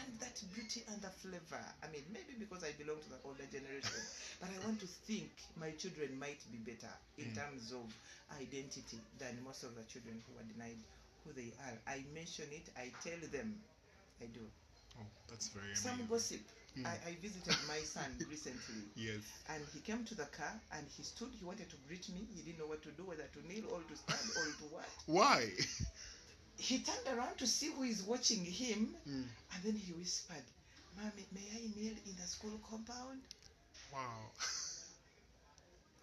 And 0.00 0.10
that 0.18 0.40
beauty 0.54 0.82
and 0.88 1.00
the 1.02 1.10
flavor. 1.10 1.60
I 1.82 1.86
mean, 1.92 2.02
maybe 2.10 2.34
because 2.38 2.64
I 2.64 2.72
belong 2.80 2.98
to 2.98 3.10
the 3.10 3.20
older 3.24 3.46
generation, 3.52 4.00
but 4.40 4.48
I 4.50 4.58
want 4.66 4.80
to 4.80 4.86
think 5.06 5.30
my 5.60 5.70
children 5.78 6.18
might 6.18 6.40
be 6.50 6.58
better 6.58 6.90
in 7.18 7.30
Mm. 7.30 7.36
terms 7.36 7.70
of 7.72 7.86
identity 8.40 8.98
than 9.18 9.38
most 9.44 9.62
of 9.62 9.76
the 9.76 9.84
children 9.84 10.18
who 10.26 10.34
are 10.40 10.46
denied 10.50 10.80
who 11.22 11.32
they 11.32 11.52
are. 11.68 11.76
I 11.86 12.02
mention 12.14 12.46
it, 12.50 12.66
I 12.76 12.90
tell 13.04 13.20
them. 13.30 13.54
I 14.20 14.26
do. 14.26 14.42
Oh, 14.98 15.06
that's 15.28 15.48
very 15.48 15.72
Some 15.72 15.98
amazing. 15.98 16.08
gossip. 16.08 16.40
Mm. 16.78 16.86
I, 16.86 17.10
I 17.10 17.16
visited 17.20 17.62
my 17.62 17.82
son 17.82 18.10
recently 18.28 18.90
Yes. 18.96 19.22
and 19.48 19.66
he 19.72 19.80
came 19.80 20.04
to 20.04 20.14
the 20.14 20.24
car 20.26 20.60
and 20.72 20.86
he 20.88 21.02
stood 21.02 21.30
he 21.38 21.44
wanted 21.44 21.70
to 21.70 21.76
greet 21.86 22.08
me 22.08 22.26
he 22.34 22.42
didn't 22.42 22.58
know 22.58 22.66
what 22.66 22.82
to 22.82 22.90
do 22.92 23.04
whether 23.04 23.24
to 23.32 23.46
kneel 23.46 23.68
or 23.70 23.82
to 23.82 23.96
stand 23.96 24.30
or 24.34 24.46
to 24.52 24.64
what 24.64 24.90
Why? 25.06 25.50
he 26.56 26.78
turned 26.82 27.06
around 27.16 27.36
to 27.38 27.46
see 27.46 27.68
who 27.70 27.82
is 27.82 28.02
watching 28.02 28.44
him 28.44 28.96
Mm. 29.08 29.28
and 29.54 29.62
then 29.64 29.76
he 29.76 29.92
whispered 29.92 30.44
mommy 30.96 31.26
may 31.32 31.46
i 31.54 31.60
kneel 31.76 31.94
in 32.06 32.16
the 32.16 32.26
school 32.26 32.58
compound 32.68 33.22
Wow. 33.92 34.30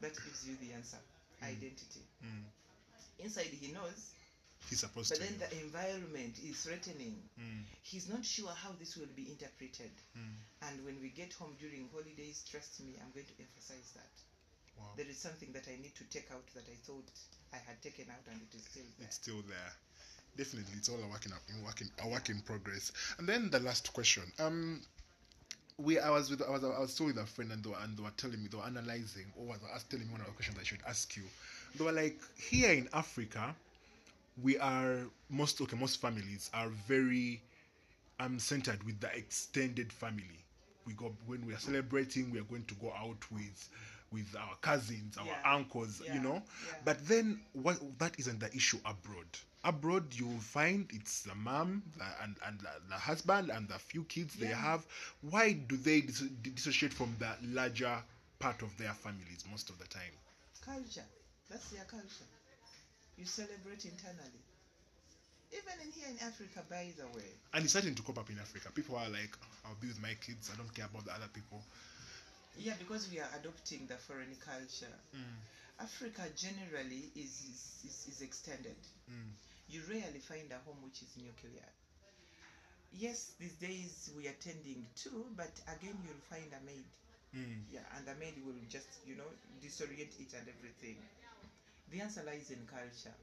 that 0.01 0.21
gives 0.23 0.47
you 0.47 0.55
the 0.57 0.73
answer 0.73 0.97
Mm. 1.43 1.47
identity 1.47 2.05
Mm. 2.23 2.45
inside 3.19 3.45
he 3.59 3.71
knows 3.71 4.13
He's 4.69 4.79
supposed 4.79 5.09
but 5.09 5.19
to. 5.19 5.23
then 5.23 5.37
the 5.39 5.51
environment 5.61 6.39
is 6.43 6.63
threatening 6.63 7.17
Mm. 7.39 7.63
he's 7.81 8.07
not 8.09 8.23
sure 8.23 8.49
how 8.51 8.71
this 8.79 8.95
will 8.95 9.11
be 9.15 9.27
interpreted 9.29 9.91
Mm. 10.17 10.35
and 10.69 10.85
when 10.85 11.01
we 11.01 11.09
get 11.09 11.33
home 11.33 11.55
during 11.59 11.89
holidays 11.91 12.43
trust 12.49 12.79
me 12.81 12.93
i'm 13.01 13.11
going 13.11 13.25
to 13.25 13.33
emphasize 13.41 13.91
that 13.95 14.11
Wow. 14.77 14.93
there 14.95 15.07
is 15.07 15.17
something 15.17 15.51
that 15.53 15.67
i 15.67 15.75
need 15.81 15.93
to 15.95 16.03
take 16.05 16.31
out 16.31 16.45
that 16.53 16.63
i 16.71 16.75
thought 16.85 17.09
i 17.53 17.57
had 17.57 17.81
taken 17.81 18.05
out 18.09 18.23
and 18.31 18.41
it 18.41 18.55
is 18.55 18.63
still 18.63 18.85
there 18.97 19.07
It's 19.07 19.15
still 19.15 19.41
there. 19.47 19.71
Definitely, 20.37 20.71
it's 20.77 20.87
all 20.87 20.95
a 21.03 21.07
work 21.07 21.25
in 21.25 21.33
a 21.33 21.65
work 21.65 21.81
in, 21.81 21.89
a 21.99 22.07
work 22.07 22.29
in 22.29 22.39
progress. 22.41 22.93
And 23.17 23.27
then 23.27 23.49
the 23.49 23.59
last 23.59 23.91
question. 23.91 24.23
Um, 24.39 24.79
we 25.77 25.99
I 25.99 26.09
was 26.09 26.29
with 26.29 26.41
I 26.41 26.49
was 26.51 26.63
I 26.63 26.79
was 26.79 26.93
still 26.93 27.07
with 27.07 27.17
a 27.17 27.25
friend 27.25 27.51
and 27.51 27.61
they 27.61 27.69
were, 27.69 27.75
and 27.83 27.97
they 27.97 28.03
were 28.03 28.13
telling 28.15 28.41
me 28.41 28.47
they 28.47 28.57
were 28.57 28.63
analyzing 28.63 29.25
or 29.35 29.45
was 29.47 29.83
telling 29.89 30.05
me 30.07 30.11
one 30.13 30.21
of 30.21 30.27
the 30.27 30.33
questions 30.33 30.57
I 30.57 30.63
should 30.63 30.79
ask 30.87 31.17
you. 31.17 31.23
They 31.75 31.83
were 31.83 31.91
like, 31.91 32.17
here 32.49 32.71
in 32.71 32.87
Africa, 32.93 33.53
we 34.41 34.57
are 34.57 34.99
most 35.29 35.61
okay 35.61 35.77
most 35.77 36.01
families 36.01 36.49
are 36.53 36.69
very 36.69 37.41
um 38.19 38.39
centered 38.39 38.83
with 38.83 38.99
the 38.99 39.13
extended 39.15 39.91
family. 39.91 40.45
We 40.85 40.93
go 40.93 41.15
when 41.25 41.45
we 41.45 41.53
are 41.53 41.59
celebrating, 41.59 42.31
we 42.31 42.39
are 42.39 42.43
going 42.43 42.65
to 42.65 42.75
go 42.75 42.91
out 42.93 43.29
with 43.31 43.69
with 44.11 44.35
our 44.37 44.55
cousins, 44.61 45.17
our 45.17 45.25
Yeah. 45.27 45.53
uncles, 45.55 46.01
Yeah, 46.01 46.13
you 46.13 46.19
know. 46.19 46.43
yeah. 46.65 46.71
But 46.83 47.07
then 47.07 47.41
what 47.53 47.79
that 47.99 48.19
isn't 48.19 48.39
the 48.39 48.53
issue 48.55 48.79
abroad. 48.85 49.27
Abroad 49.63 50.13
you 50.15 50.29
find 50.39 50.89
it's 50.93 51.23
the 51.23 51.35
mom 51.35 51.83
the, 51.97 52.05
and 52.23 52.37
and 52.45 52.59
the, 52.59 52.69
the 52.89 52.95
husband 52.95 53.49
and 53.51 53.67
the 53.67 53.79
few 53.79 54.03
kids 54.05 54.35
they 54.35 54.47
have. 54.47 54.85
Why 55.21 55.53
do 55.53 55.77
they 55.77 56.01
dis- 56.01 56.21
dissociate 56.21 56.93
from 56.93 57.15
the 57.19 57.35
larger 57.43 58.03
part 58.39 58.61
of 58.61 58.77
their 58.77 58.93
families 58.93 59.45
most 59.49 59.69
of 59.69 59.77
the 59.79 59.87
time? 59.87 60.13
culture 60.61 61.05
that's 61.49 61.69
their 61.69 61.85
culture 61.85 62.30
you 63.21 63.27
celebrate 63.29 63.85
internally. 63.85 64.41
Even 65.53 65.77
in 65.85 65.91
here 65.93 66.09
in 66.09 66.17
africa 66.25 66.65
by 66.67 66.89
the 66.97 67.05
way. 67.13 67.29
And 67.53 67.61
it's 67.63 67.73
starting 67.77 67.93
to 67.93 68.01
crop 68.01 68.17
up 68.17 68.29
in 68.33 68.39
Africa. 68.39 68.69
People 68.73 68.95
are 68.97 69.09
like, 69.13 69.29
I'll 69.63 69.77
be 69.79 69.87
with 69.93 70.01
my 70.01 70.17
kids. 70.25 70.49
I 70.51 70.57
don't 70.57 70.73
care 70.73 70.89
about 70.89 71.05
the 71.05 71.13
other 71.13 71.29
people. 71.29 71.61
yeah 72.57 72.73
because 72.81 73.05
we 73.13 73.19
are 73.21 73.29
adopting 73.39 73.85
the 73.85 73.99
foreign 74.01 74.33
culture. 74.41 74.95
Mm, 75.13 75.37
africa 75.85 76.25
generally 76.33 77.13
is 77.15 77.45
is, 77.45 77.61
is, 77.85 77.97
is 78.09 78.19
extended. 78.25 78.79
Mm, 79.05 79.37
you 79.69 79.81
rarely 79.85 80.19
find 80.19 80.49
a 80.49 80.57
home 80.65 80.81
which 80.81 81.05
is 81.05 81.13
nuclear. 81.21 81.69
Yes 82.97 83.37
these 83.39 83.53
days 83.61 84.09
we 84.17 84.25
are 84.27 84.39
tending 84.41 84.81
to 85.05 85.11
but 85.37 85.53
again 85.77 85.93
you'll 86.01 86.25
find 86.25 86.49
a 86.57 86.61
maid. 86.65 86.89
Mm, 87.37 87.69
yeah 87.69 87.85
and 87.95 88.03
the 88.09 88.15
maid 88.17 88.33
will 88.43 88.57
just 88.67 88.89
you 89.05 89.13
know 89.15 89.29
disorient 89.61 90.09
it 90.17 90.33
and 90.33 90.47
everything 90.49 90.97
the 91.91 92.01
answer 92.01 92.23
lies 92.23 92.49
in 92.51 92.65
culture. 92.65 93.15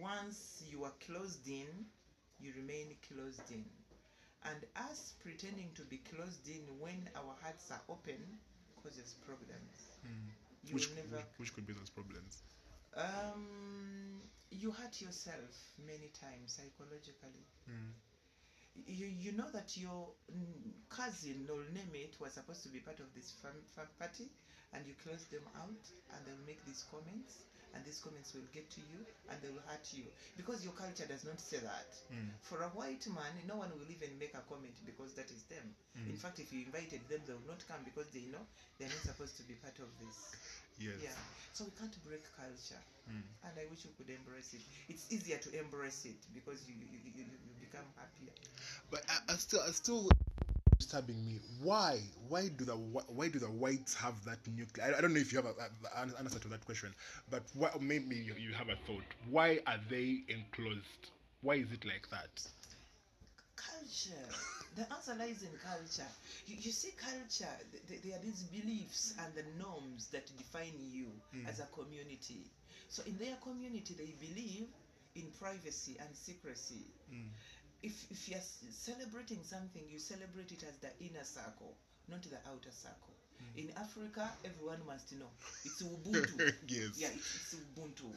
Once 0.00 0.62
you 0.68 0.84
are 0.84 0.92
closed 1.06 1.48
in 1.48 1.86
you 2.40 2.52
remain 2.56 2.96
closed 3.08 3.50
in. 3.50 3.64
And 4.44 4.64
us 4.76 5.14
pretending 5.22 5.72
to 5.74 5.82
be 5.84 5.98
closed 5.98 6.48
in 6.48 6.62
when 6.78 7.08
our 7.14 7.34
hearts 7.42 7.70
are 7.70 7.82
open 7.88 8.38
causes 8.82 9.14
problems. 9.26 9.98
Mm. 10.06 10.32
Which, 10.72 10.90
never 10.90 11.16
which 11.16 11.24
which 11.38 11.52
could 11.52 11.66
be 11.66 11.72
those 11.72 11.90
problems? 11.90 12.42
um 12.96 14.22
you 14.50 14.70
hurt 14.70 15.00
yourself 15.00 15.54
many 15.86 16.10
times 16.20 16.52
psychologically. 16.58 17.46
Mm, 17.70 17.92
you, 18.86 19.06
you 19.06 19.32
know 19.32 19.48
that 19.52 19.76
your 19.76 20.08
cousin 20.88 21.48
or 21.50 21.62
name 21.72 21.94
it 21.94 22.16
was 22.20 22.32
supposed 22.34 22.62
to 22.62 22.68
be 22.68 22.80
part 22.80 23.00
of 23.00 23.12
this 23.14 23.32
fam, 23.42 23.52
fam 23.74 23.86
party 23.98 24.30
and 24.72 24.86
you 24.86 24.94
close 25.02 25.24
them 25.26 25.42
out 25.56 25.90
and 26.14 26.26
they'll 26.26 26.46
make 26.46 26.64
these 26.64 26.84
comments 26.90 27.44
and 27.74 27.84
these 27.86 28.02
comments 28.02 28.34
will 28.34 28.46
get 28.50 28.66
to 28.70 28.80
you 28.90 29.00
and 29.30 29.36
they 29.42 29.50
will 29.50 29.62
hurt 29.66 29.86
you. 29.94 30.04
Because 30.36 30.64
your 30.64 30.74
culture 30.74 31.06
does 31.06 31.24
not 31.24 31.38
say 31.40 31.58
that. 31.62 31.90
Mm, 32.10 32.30
for 32.42 32.62
a 32.62 32.70
white 32.74 33.04
man 33.10 33.32
no 33.46 33.56
one 33.60 33.70
will 33.76 33.88
even 33.88 34.10
make 34.18 34.34
a 34.34 34.42
comment 34.50 34.74
because 34.86 35.14
that 35.14 35.30
is 35.30 35.42
them. 35.46 35.64
Mm. 35.94 36.10
in 36.10 36.18
fact 36.18 36.38
if 36.38 36.50
you 36.52 36.66
invited 36.66 37.02
them 37.08 37.22
they 37.26 37.34
will 37.34 37.50
not 37.50 37.62
come 37.68 37.82
because 37.86 38.08
they 38.10 38.26
know 38.30 38.42
they're 38.78 38.90
not 38.90 39.02
supposed 39.04 39.36
to 39.38 39.44
be 39.46 39.54
part 39.58 39.76
of 39.78 39.90
this. 40.02 40.34
Yes. 40.80 40.96
yeah. 41.12 41.20
So 41.52 41.68
we 41.68 41.72
can't 41.76 41.94
break 42.06 42.24
culture. 42.34 42.82
Mm. 43.10 43.26
and 43.42 43.52
i 43.58 43.64
wish 43.70 43.82
you 43.86 43.92
could 43.98 44.10
embrace 44.10 44.54
it. 44.54 44.62
It's 44.86 45.10
easier 45.10 45.38
to 45.38 45.50
embrace 45.58 46.06
it 46.06 46.20
because 46.34 46.62
you 46.68 46.74
you, 46.78 47.00
you, 47.10 47.24
you 47.26 47.54
become 47.58 47.86
happier. 47.98 48.34
But 48.90 49.02
I, 49.08 49.32
I 49.32 49.36
still, 49.36 49.60
I 49.66 49.70
still 49.70 50.10
disturbing 50.80 51.24
me. 51.24 51.38
Why? 51.62 52.00
Why 52.28 52.48
do 52.48 52.64
the 52.64 52.74
why 52.74 53.28
do 53.28 53.38
the 53.38 53.50
whites 53.50 53.94
have 53.94 54.24
that 54.24 54.38
nuclear? 54.48 54.94
I, 54.96 55.00
don't 55.00 55.14
know 55.14 55.20
if 55.20 55.32
you 55.32 55.38
have 55.42 55.46
an 55.96 56.12
answer 56.18 56.38
to 56.40 56.48
that 56.48 56.64
question, 56.64 56.94
but 57.30 57.42
what, 57.54 57.80
maybe 57.82 58.16
you, 58.16 58.34
you 58.38 58.54
have 58.54 58.68
a 58.68 58.76
thought. 58.76 59.04
Why 59.28 59.60
are 59.66 59.80
they 59.90 60.22
enclosed? 60.28 61.10
Why 61.42 61.56
is 61.56 61.72
it 61.72 61.84
like 61.84 62.08
that? 62.10 62.30
culture 63.56 64.28
the 64.76 64.90
answer 64.92 65.14
lies 65.14 65.42
in 65.42 65.56
culture 65.58 66.08
you, 66.46 66.56
you 66.56 66.72
see 66.72 66.92
culture 66.96 67.52
th- 67.70 67.86
th- 67.88 68.02
there 68.02 68.16
are 68.18 68.22
these 68.22 68.44
beliefs 68.44 69.14
and 69.18 69.34
the 69.34 69.44
norms 69.62 70.08
that 70.08 70.26
define 70.36 70.78
you 70.80 71.08
Mm. 71.34 71.48
as 71.48 71.60
a 71.60 71.66
community 71.66 72.50
so 72.88 73.02
in 73.06 73.18
their 73.18 73.36
community 73.36 73.94
they 73.94 74.14
believe 74.18 74.68
in 75.14 75.30
privacy 75.38 75.96
and 76.00 76.16
secrecy 76.16 76.86
Mm. 77.12 77.28
If, 77.82 78.10
if 78.10 78.28
you're 78.28 78.40
celebrating 78.70 79.42
something 79.42 79.82
you 79.88 79.98
celebrate 79.98 80.52
it 80.52 80.62
as 80.68 80.76
the 80.78 80.90
inner 81.04 81.24
circle 81.24 81.76
not 82.08 82.22
the 82.22 82.38
outer 82.50 82.72
circle 82.72 83.14
Mm. 83.40 83.58
in 83.58 83.70
africa 83.76 84.28
everyone 84.44 84.84
must 84.86 85.12
know 85.12 85.30
it's 85.64 85.80
ubuntu 85.82 86.36
yes. 86.68 86.98
yeah 87.00 87.08
it's, 87.14 87.34
it's 87.34 87.54
ubuntu 87.54 88.12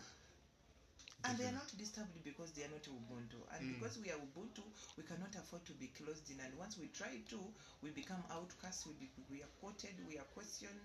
and 1.26 1.38
they 1.38 1.46
are 1.46 1.54
not 1.54 1.72
disturbed 1.78 2.12
because 2.26 2.52
they 2.52 2.64
are 2.64 2.72
not 2.72 2.84
ubuntu 2.88 3.40
and 3.56 3.64
Mm. 3.64 3.74
because 3.80 3.98
we 4.04 4.12
are 4.12 4.20
ubuntu 4.20 4.62
we 4.98 5.04
cannot 5.04 5.34
afford 5.36 5.64
to 5.64 5.74
be 5.74 5.88
closed 5.88 6.30
in 6.30 6.40
and 6.42 6.54
once 6.60 6.78
we 6.78 6.88
try 6.88 7.18
to 7.30 7.40
we 7.82 7.90
become 7.92 8.22
outcasts 8.32 8.86
we, 8.86 8.94
be, 9.00 9.08
we 9.32 9.42
are 9.42 9.52
quoted 9.62 9.96
we 10.10 10.18
are 10.18 10.28
questioned 10.36 10.82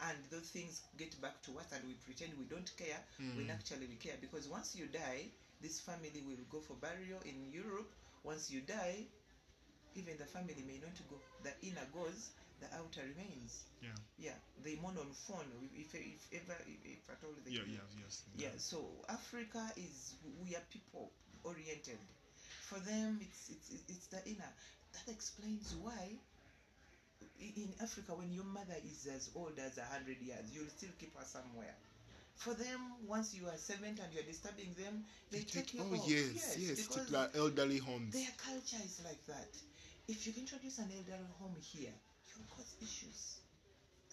and 0.00 0.18
those 0.30 0.50
things 0.52 0.82
get 0.98 1.18
back 1.22 1.40
to 1.42 1.58
us 1.58 1.72
and 1.72 1.82
we 1.88 1.94
pretend 2.04 2.30
we 2.38 2.44
don't 2.44 2.70
care 2.76 3.00
when 3.34 3.46
Mm. 3.46 3.50
actually 3.50 3.86
we 3.86 3.96
care 3.96 4.16
because 4.20 4.46
once 4.48 4.76
you 4.76 4.86
die 4.86 5.24
this 5.62 5.80
family 5.80 6.22
will 6.26 6.44
go 6.50 6.60
for 6.60 6.74
burial 6.76 7.20
in 7.24 7.50
europe 7.50 7.90
once 8.24 8.50
you 8.50 8.60
die 8.62 9.06
even 9.94 10.16
the 10.18 10.24
family 10.24 10.62
may 10.66 10.78
not 10.78 10.94
go 11.10 11.16
the 11.42 11.52
inner 11.66 11.86
goes 11.92 12.30
the 12.60 12.66
outer 12.76 13.02
remains 13.16 13.64
Yeah. 13.82 13.94
yeah 14.18 14.38
they 14.64 14.76
mourn 14.76 14.96
on 14.98 15.10
phone 15.12 15.46
if, 15.74 15.94
if 15.94 16.26
ever 16.32 16.56
if, 16.66 16.80
if 16.84 17.10
at 17.10 17.22
all 17.24 17.34
they 17.44 17.52
Yeah. 17.52 17.62
can. 17.62 17.72
Yeah. 17.74 18.02
Yes. 18.04 18.22
yeah 18.36 18.54
so 18.58 18.84
africa 19.08 19.62
is 19.76 20.14
we 20.42 20.54
are 20.56 20.64
people 20.70 21.10
oriented 21.44 21.98
for 22.68 22.78
them 22.80 23.18
it's 23.22 23.48
it's 23.50 23.82
it's 23.88 24.06
the 24.08 24.20
inner 24.28 24.52
that 24.92 25.12
explains 25.12 25.74
why 25.82 26.18
in 27.40 27.72
Africa, 27.80 28.12
when 28.14 28.32
your 28.32 28.44
mother 28.44 28.76
is 28.84 29.06
as 29.06 29.30
old 29.34 29.58
as 29.58 29.78
a 29.78 29.84
hundred 29.84 30.18
years, 30.20 30.50
you'll 30.52 30.68
still 30.68 30.90
keep 30.98 31.16
her 31.16 31.24
somewhere. 31.24 31.74
For 32.38 32.54
them, 32.54 32.80
once 33.06 33.34
you 33.34 33.48
are 33.48 33.56
70 33.58 34.00
and 34.02 34.12
you're 34.14 34.22
disturbing 34.22 34.72
them, 34.74 35.04
they 35.30 35.38
You 35.38 35.44
take 35.44 35.74
you 35.74 35.80
oh 35.82 35.94
off. 35.96 36.08
yes, 36.08 36.56
yes, 36.58 36.86
because 36.86 37.06
to 37.08 37.12
like 37.12 37.30
elderly 37.36 37.78
homes. 37.78 38.14
their 38.14 38.30
culture 38.38 38.82
is 38.84 39.00
like 39.04 39.24
that. 39.26 39.52
If 40.08 40.26
you 40.26 40.32
introduce 40.38 40.78
an 40.78 40.90
elderly 40.96 41.28
home 41.38 41.56
here, 41.60 41.92
you'll 42.34 42.46
cause 42.48 42.74
issues. 42.80 43.40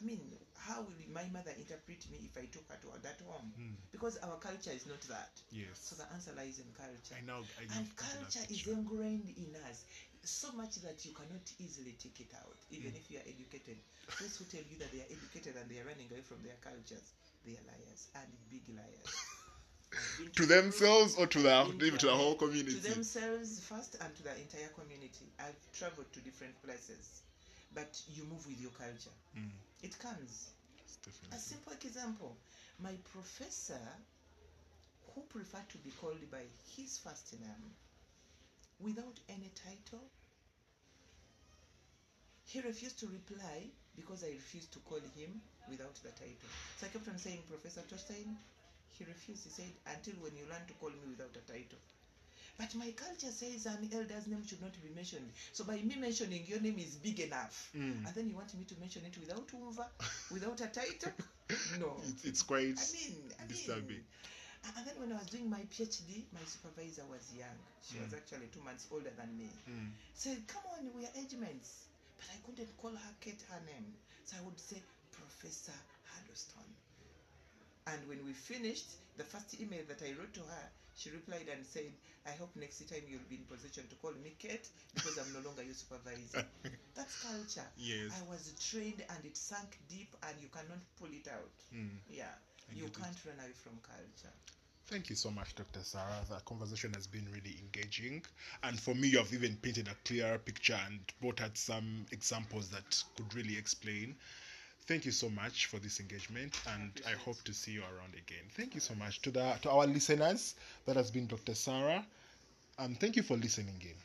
I 0.02 0.06
mean, 0.06 0.20
how 0.58 0.82
will 0.82 1.08
my 1.14 1.26
mother 1.32 1.52
interpret 1.58 2.10
me 2.12 2.20
if 2.26 2.36
I 2.38 2.46
took 2.52 2.68
her 2.70 2.78
to 2.82 3.00
that 3.02 3.22
home? 3.26 3.54
Mm, 3.58 3.76
Because 3.92 4.18
our 4.18 4.38
culture 4.38 4.72
is 4.72 4.86
not 4.88 5.02
that. 5.08 5.32
yes. 5.52 5.80
So 5.80 5.96
the 5.96 6.04
answer 6.12 6.32
lies 6.36 6.60
in 6.60 6.68
culture. 6.76 7.16
I 7.16 7.22
know. 7.26 7.48
I 7.58 7.64
know. 7.66 7.76
And 7.78 7.96
culture 7.96 8.46
is 8.50 8.68
ingrained 8.68 9.30
in 9.38 9.56
us 9.70 9.86
so 10.24 10.52
much 10.52 10.76
that 10.84 11.06
you 11.06 11.14
cannot 11.14 11.48
easily 11.60 11.96
take 11.98 12.20
it 12.20 12.34
out, 12.36 12.58
even 12.72 12.92
Mm. 12.92 12.98
if 12.98 13.10
you 13.12 13.18
are 13.20 13.28
educated. 13.28 13.78
Those 14.20 14.36
who 14.38 14.46
tell 14.46 14.64
you 14.68 14.78
that 14.80 14.92
they 14.92 15.00
are 15.02 15.12
educated 15.12 15.56
and 15.56 15.70
they 15.70 15.80
are 15.80 15.86
running 15.86 16.12
away 16.12 16.22
from 16.22 16.42
their 16.44 16.58
cultures, 16.60 17.14
they 17.46 17.54
are 17.54 17.66
liars 17.68 18.08
and 18.16 18.28
big 18.50 18.64
liars. 18.76 19.16
To 20.36 20.46
themselves 20.46 21.16
or 21.16 21.28
to 21.28 21.40
the 21.40 21.74
even 21.82 21.98
to 22.00 22.08
the 22.08 22.14
whole 22.14 22.36
community. 22.36 22.76
to 22.80 22.94
themselves 22.94 23.62
first 23.62 23.96
and 24.02 24.14
to 24.18 24.24
the 24.24 24.36
entire 24.36 24.68
community. 24.76 25.32
I've 25.40 25.56
traveled 25.72 26.12
to 26.12 26.20
different 26.20 26.62
places, 26.62 27.22
but 27.74 28.02
you 28.14 28.24
move 28.26 28.46
with 28.46 28.60
your 28.60 28.72
culture. 28.72 29.16
Mm, 29.38 29.52
It 29.84 29.98
comes. 30.00 30.50
A 31.32 31.38
simple 31.38 31.72
example 31.74 32.36
my 32.84 32.92
professor, 33.14 33.80
who 35.14 35.22
preferred 35.30 35.70
to 35.70 35.78
be 35.78 35.92
called 36.02 36.20
by 36.30 36.44
his 36.76 36.98
first 36.98 37.32
name 37.40 37.72
without 38.82 39.18
any 39.30 39.50
title, 39.56 40.04
he 42.46 42.60
refused 42.62 43.00
to 43.00 43.08
reply 43.08 43.68
because 43.96 44.24
I 44.24 44.32
refused 44.36 44.72
to 44.74 44.80
call 44.80 45.00
him 45.16 45.42
without 45.70 45.96
the 46.04 46.12
title. 46.12 46.50
So 46.80 46.88
I 46.88 46.90
kept 46.90 47.08
on 47.08 47.18
saying, 47.18 47.44
Professor 47.50 47.82
Torstein, 47.88 48.36
he 48.98 49.04
refused. 49.06 49.44
He 49.46 49.50
said, 49.50 49.72
until 49.88 50.16
when 50.22 50.36
you 50.36 50.44
learn 50.50 50.64
to 50.68 50.74
call 50.80 50.90
me 50.90 51.06
without 51.10 51.34
a 51.36 51.44
title. 51.52 51.80
But 52.58 52.72
my 52.76 52.92
culture 52.96 53.32
says 53.36 53.66
an 53.66 53.90
elder's 53.92 54.28
name 54.28 54.40
should 54.48 54.62
not 54.62 54.72
be 54.82 54.88
mentioned. 54.96 55.28
So 55.52 55.66
by 55.66 55.76
me 55.84 55.96
mentioning 56.00 56.44
your 56.48 56.62
name 56.62 56.80
is 56.80 56.96
big 56.96 57.20
enough. 57.20 57.70
Mm. 57.76 58.08
And 58.08 58.16
then 58.16 58.30
you 58.30 58.36
want 58.36 58.54
me 58.56 58.64
to 58.64 58.76
mention 58.80 59.04
it 59.06 59.18
without 59.20 59.48
umva, 59.52 59.88
without 60.32 60.60
a 60.62 60.68
title? 60.68 61.12
No. 61.80 61.94
It's, 62.02 62.26
it's 62.26 62.42
quite. 62.42 62.74
I 62.74 62.86
mean, 62.96 63.16
I 63.38 63.46
disturbing. 63.46 64.02
mean. 64.02 64.04
And 64.66 64.88
then 64.88 64.96
when 64.98 65.12
I 65.12 65.20
was 65.22 65.28
doing 65.30 65.48
my 65.48 65.62
PhD, 65.70 66.26
my 66.34 66.42
supervisor 66.48 67.04
was 67.06 67.22
young. 67.38 67.54
She 67.86 68.00
was 68.02 68.10
Mm. 68.10 68.18
actually 68.18 68.48
two 68.50 68.62
months 68.66 68.88
older 68.90 69.12
than 69.16 69.30
me. 69.38 69.52
Mm, 69.70 69.92
Said, 70.16 70.42
"Come 70.48 70.64
on, 70.74 70.90
we 70.98 71.06
are 71.06 71.14
age 71.22 71.36
mates." 71.38 71.86
But 72.18 72.28
I 72.34 72.38
couldn't 72.46 72.76
call 72.78 72.92
her 72.96 73.16
Kate 73.22 73.42
her 73.50 73.62
name, 73.66 73.96
so 74.26 74.38
I 74.38 74.42
would 74.42 74.60
say 74.60 74.82
Professor 75.12 75.74
Huddleston. 76.04 76.76
And 77.88 78.08
when 78.08 78.26
we 78.26 78.34
finished, 78.34 78.98
the 79.18 79.24
first 79.24 79.60
email 79.60 79.84
that 79.88 80.02
I 80.02 80.12
wrote 80.18 80.34
to 80.34 80.42
her, 80.42 80.72
she 80.96 81.10
replied 81.12 81.48
and 81.50 81.66
said, 81.66 81.94
"I 82.26 82.32
hope 82.32 82.56
next 82.56 82.80
time 82.90 83.04
you'll 83.08 83.28
be 83.30 83.36
in 83.36 83.46
position 83.46 83.88
to 83.90 83.96
call 83.96 84.14
me 84.14 84.36
Kate 84.40 84.68
because 84.94 85.18
I'm 85.18 85.34
no 85.34 85.40
longer 85.40 85.64
your 85.64 85.74
supervisor." 85.76 86.46
That's 86.96 87.22
culture. 87.22 87.68
yes. 87.76 88.12
I 88.16 88.22
was 88.30 88.54
trained 88.60 89.04
and 89.10 89.26
it 89.26 89.38
sank 89.38 89.78
deep 89.90 90.16
and 90.24 90.40
you 90.42 90.48
cannot 90.50 90.80
pull 90.98 91.12
it 91.12 91.28
out. 91.28 91.52
Mm. 91.74 92.00
Yeah. 92.10 92.34
I 92.70 92.74
You 92.74 92.86
it. 92.86 92.94
can't 92.94 93.18
run 93.26 93.40
away 93.40 93.54
from 93.54 93.78
culture. 93.84 94.34
Thank 94.88 95.10
you 95.10 95.16
so 95.16 95.32
much, 95.32 95.56
Dr. 95.56 95.80
Sarah. 95.82 96.24
The 96.30 96.36
conversation 96.46 96.94
has 96.94 97.08
been 97.08 97.28
really 97.32 97.58
engaging. 97.60 98.22
And 98.64 98.80
for 98.80 98.94
me, 98.94 99.08
you 99.08 99.18
have 99.18 99.34
even 99.34 99.56
painted 99.58 99.88
a 99.88 99.96
clearer 100.08 100.38
picture 100.38 100.78
and 100.86 101.00
brought 101.22 101.42
out 101.42 101.58
some 101.58 102.06
examples 102.12 102.70
that 102.70 103.04
could 103.18 103.34
really 103.34 103.58
explain. 103.58 104.16
Thank 104.88 105.06
you 105.06 105.12
so 105.12 105.30
much 105.32 105.66
for 105.66 105.80
this 105.80 106.00
engagement, 106.00 106.60
and 106.76 106.92
I 107.08 107.14
hope 107.14 107.42
to 107.46 107.54
see 107.54 107.72
you 107.72 107.82
around 107.82 108.14
again. 108.14 108.44
Thank 108.52 108.76
you 108.76 108.80
so 108.80 108.94
much 108.94 109.20
to 109.24 109.32
the 109.32 109.58
to 109.64 109.72
our 109.72 109.88
listeners. 109.88 110.54
That 110.86 110.96
has 110.96 111.10
been 111.10 111.26
Dr. 111.26 111.56
Sarah. 111.56 112.06
Um, 112.78 112.94
thank 112.94 113.16
you 113.16 113.24
for 113.24 113.36
listening 113.36 113.82
in. 113.82 113.96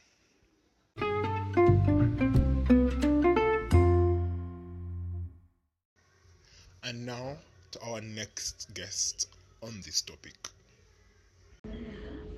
And 6.83 7.05
now 7.05 7.37
to 7.73 7.81
our 7.83 8.01
next 8.01 8.73
guest 8.73 9.29
on 9.63 9.83
this 9.85 10.01
topic. 10.01 10.49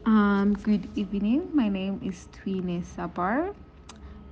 Um, 0.04 0.54
good 0.54 0.88
evening. 0.98 1.48
My 1.54 1.68
name 1.68 2.00
is 2.02 2.26
Twine 2.32 2.82
Sabah 2.82 3.54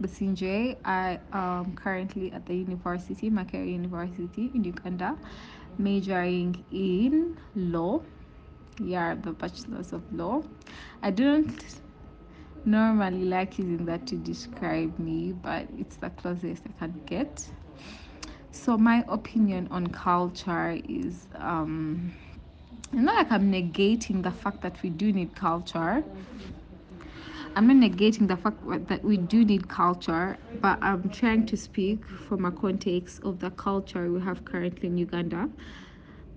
Basinje. 0.02 0.74
I 0.84 1.20
am 1.32 1.76
currently 1.76 2.32
at 2.32 2.44
the 2.44 2.56
university, 2.56 3.30
Makerere 3.30 3.70
University 3.70 4.50
in 4.52 4.64
Uganda, 4.64 5.16
majoring 5.78 6.64
in 6.72 7.38
law. 7.54 8.02
Yeah, 8.82 9.14
the 9.14 9.30
bachelor's 9.30 9.92
of 9.92 10.02
law. 10.12 10.42
I 11.02 11.12
don't 11.12 11.64
normally 12.64 13.24
like 13.26 13.56
using 13.56 13.86
that 13.86 14.08
to 14.08 14.16
describe 14.16 14.98
me, 14.98 15.30
but 15.30 15.68
it's 15.78 15.94
the 16.02 16.10
closest 16.10 16.64
I 16.66 16.86
can 16.86 17.00
get. 17.06 17.48
So 18.50 18.76
my 18.76 19.04
opinion 19.06 19.68
on 19.70 19.86
culture 19.86 20.80
is 20.88 21.28
um 21.36 22.12
it's 22.92 23.00
not 23.00 23.14
like 23.14 23.30
I'm 23.30 23.52
negating 23.52 24.22
the 24.22 24.32
fact 24.32 24.62
that 24.62 24.82
we 24.82 24.90
do 24.90 25.12
need 25.12 25.36
culture. 25.36 26.02
I'm 27.54 27.66
not 27.66 27.90
negating 27.90 28.26
the 28.26 28.36
fact 28.36 28.58
that 28.88 29.04
we 29.04 29.16
do 29.16 29.44
need 29.44 29.68
culture, 29.68 30.38
but 30.60 30.78
I'm 30.82 31.08
trying 31.10 31.46
to 31.46 31.56
speak 31.56 32.04
from 32.04 32.44
a 32.44 32.50
context 32.50 33.22
of 33.22 33.38
the 33.38 33.50
culture 33.50 34.10
we 34.10 34.20
have 34.20 34.44
currently 34.44 34.88
in 34.88 34.98
Uganda. 34.98 35.48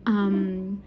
Um, 0.05 0.83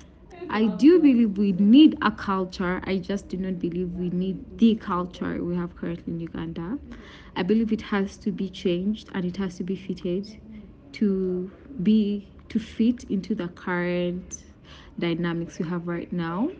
I 0.50 0.66
do 0.66 1.00
believe 1.00 1.36
we 1.36 1.52
need 1.52 1.98
a 2.02 2.12
culture. 2.12 2.80
I 2.84 2.98
just 2.98 3.28
do 3.28 3.36
not 3.36 3.58
believe 3.58 3.90
we 3.92 4.10
need 4.10 4.58
the 4.58 4.76
culture 4.76 5.42
we 5.42 5.56
have 5.56 5.74
currently 5.74 6.12
in 6.12 6.20
Uganda. 6.20 6.78
I 7.34 7.42
believe 7.42 7.72
it 7.72 7.82
has 7.82 8.16
to 8.18 8.30
be 8.30 8.48
changed 8.48 9.08
and 9.14 9.24
it 9.24 9.36
has 9.38 9.56
to 9.56 9.64
be 9.64 9.74
fitted 9.74 10.40
to 10.92 11.50
be 11.82 12.28
to 12.48 12.58
fit 12.60 13.04
into 13.04 13.34
the 13.34 13.48
current 13.48 14.45
dynamics 14.98 15.58
we 15.58 15.66
have 15.66 15.86
right 15.86 16.12
now. 16.12 16.50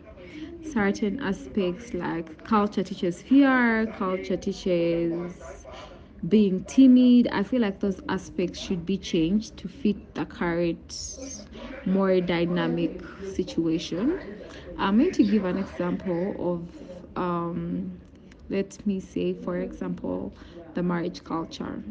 Certain 0.63 1.19
aspects 1.19 1.93
like 1.93 2.43
culture 2.43 2.83
teaches 2.83 3.21
fear 3.21 3.87
culture 3.87 4.37
teaches 4.37 5.65
being 6.27 6.63
timid. 6.65 7.27
I 7.29 7.43
feel 7.43 7.61
like 7.61 7.79
those 7.79 8.01
aspects 8.09 8.59
should 8.59 8.85
be 8.85 8.97
changed 8.97 9.57
to 9.57 9.67
fit 9.67 10.13
the 10.15 10.25
current 10.25 11.45
more 11.85 12.19
dynamic 12.21 12.91
situation. 13.23 14.19
I'm 14.77 14.97
going 14.97 15.11
to 15.11 15.23
give 15.23 15.45
an 15.45 15.57
example 15.57 16.35
of 16.39 17.17
um, 17.17 17.99
let 18.49 18.85
me 18.85 18.99
say 18.99 19.33
for 19.33 19.57
example 19.57 20.33
the 20.73 20.83
marriage 20.83 21.23
culture 21.23 21.83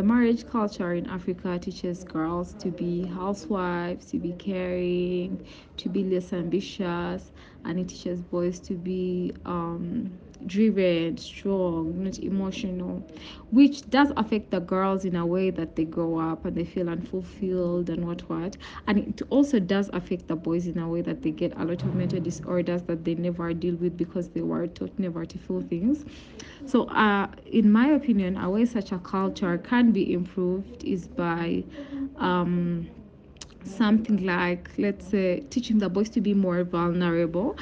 the 0.00 0.06
marriage 0.06 0.48
culture 0.48 0.94
in 0.94 1.06
Africa 1.08 1.58
teaches 1.58 2.04
girls 2.04 2.54
to 2.54 2.70
be 2.70 3.04
housewives, 3.04 4.06
to 4.06 4.18
be 4.18 4.32
caring, 4.32 5.46
to 5.76 5.90
be 5.90 6.04
less 6.04 6.32
ambitious, 6.32 7.30
and 7.66 7.78
it 7.78 7.88
teaches 7.88 8.22
boys 8.22 8.58
to 8.60 8.72
be 8.76 9.30
um, 9.44 10.10
driven, 10.46 11.16
strong, 11.16 12.04
not 12.04 12.18
emotional, 12.18 13.02
which 13.50 13.88
does 13.90 14.12
affect 14.16 14.50
the 14.50 14.60
girls 14.60 15.04
in 15.04 15.16
a 15.16 15.26
way 15.26 15.50
that 15.50 15.76
they 15.76 15.84
grow 15.84 16.18
up 16.18 16.44
and 16.44 16.56
they 16.56 16.64
feel 16.64 16.88
unfulfilled 16.88 17.88
and 17.90 18.06
what 18.06 18.20
what. 18.28 18.56
And 18.86 18.98
it 18.98 19.22
also 19.30 19.58
does 19.58 19.90
affect 19.92 20.28
the 20.28 20.36
boys 20.36 20.66
in 20.66 20.78
a 20.78 20.88
way 20.88 21.02
that 21.02 21.22
they 21.22 21.30
get 21.30 21.52
a 21.56 21.64
lot 21.64 21.82
of 21.82 21.94
mental 21.94 22.20
disorders 22.20 22.82
that 22.84 23.04
they 23.04 23.14
never 23.14 23.52
deal 23.52 23.74
with 23.76 23.96
because 23.96 24.28
they 24.30 24.42
were 24.42 24.66
taught 24.66 24.98
never 24.98 25.24
to 25.24 25.38
feel 25.38 25.60
things. 25.62 26.04
So, 26.66 26.84
uh, 26.84 27.28
in 27.46 27.70
my 27.72 27.88
opinion, 27.88 28.36
a 28.36 28.48
way 28.50 28.64
such 28.64 28.92
a 28.92 28.98
culture 28.98 29.58
can 29.58 29.92
be 29.92 30.12
improved 30.12 30.84
is 30.84 31.06
by 31.08 31.64
um, 32.16 32.88
something 33.64 34.24
like, 34.24 34.70
let's 34.78 35.06
say, 35.06 35.40
teaching 35.50 35.78
the 35.78 35.88
boys 35.88 36.10
to 36.10 36.20
be 36.20 36.34
more 36.34 36.62
vulnerable 36.64 37.56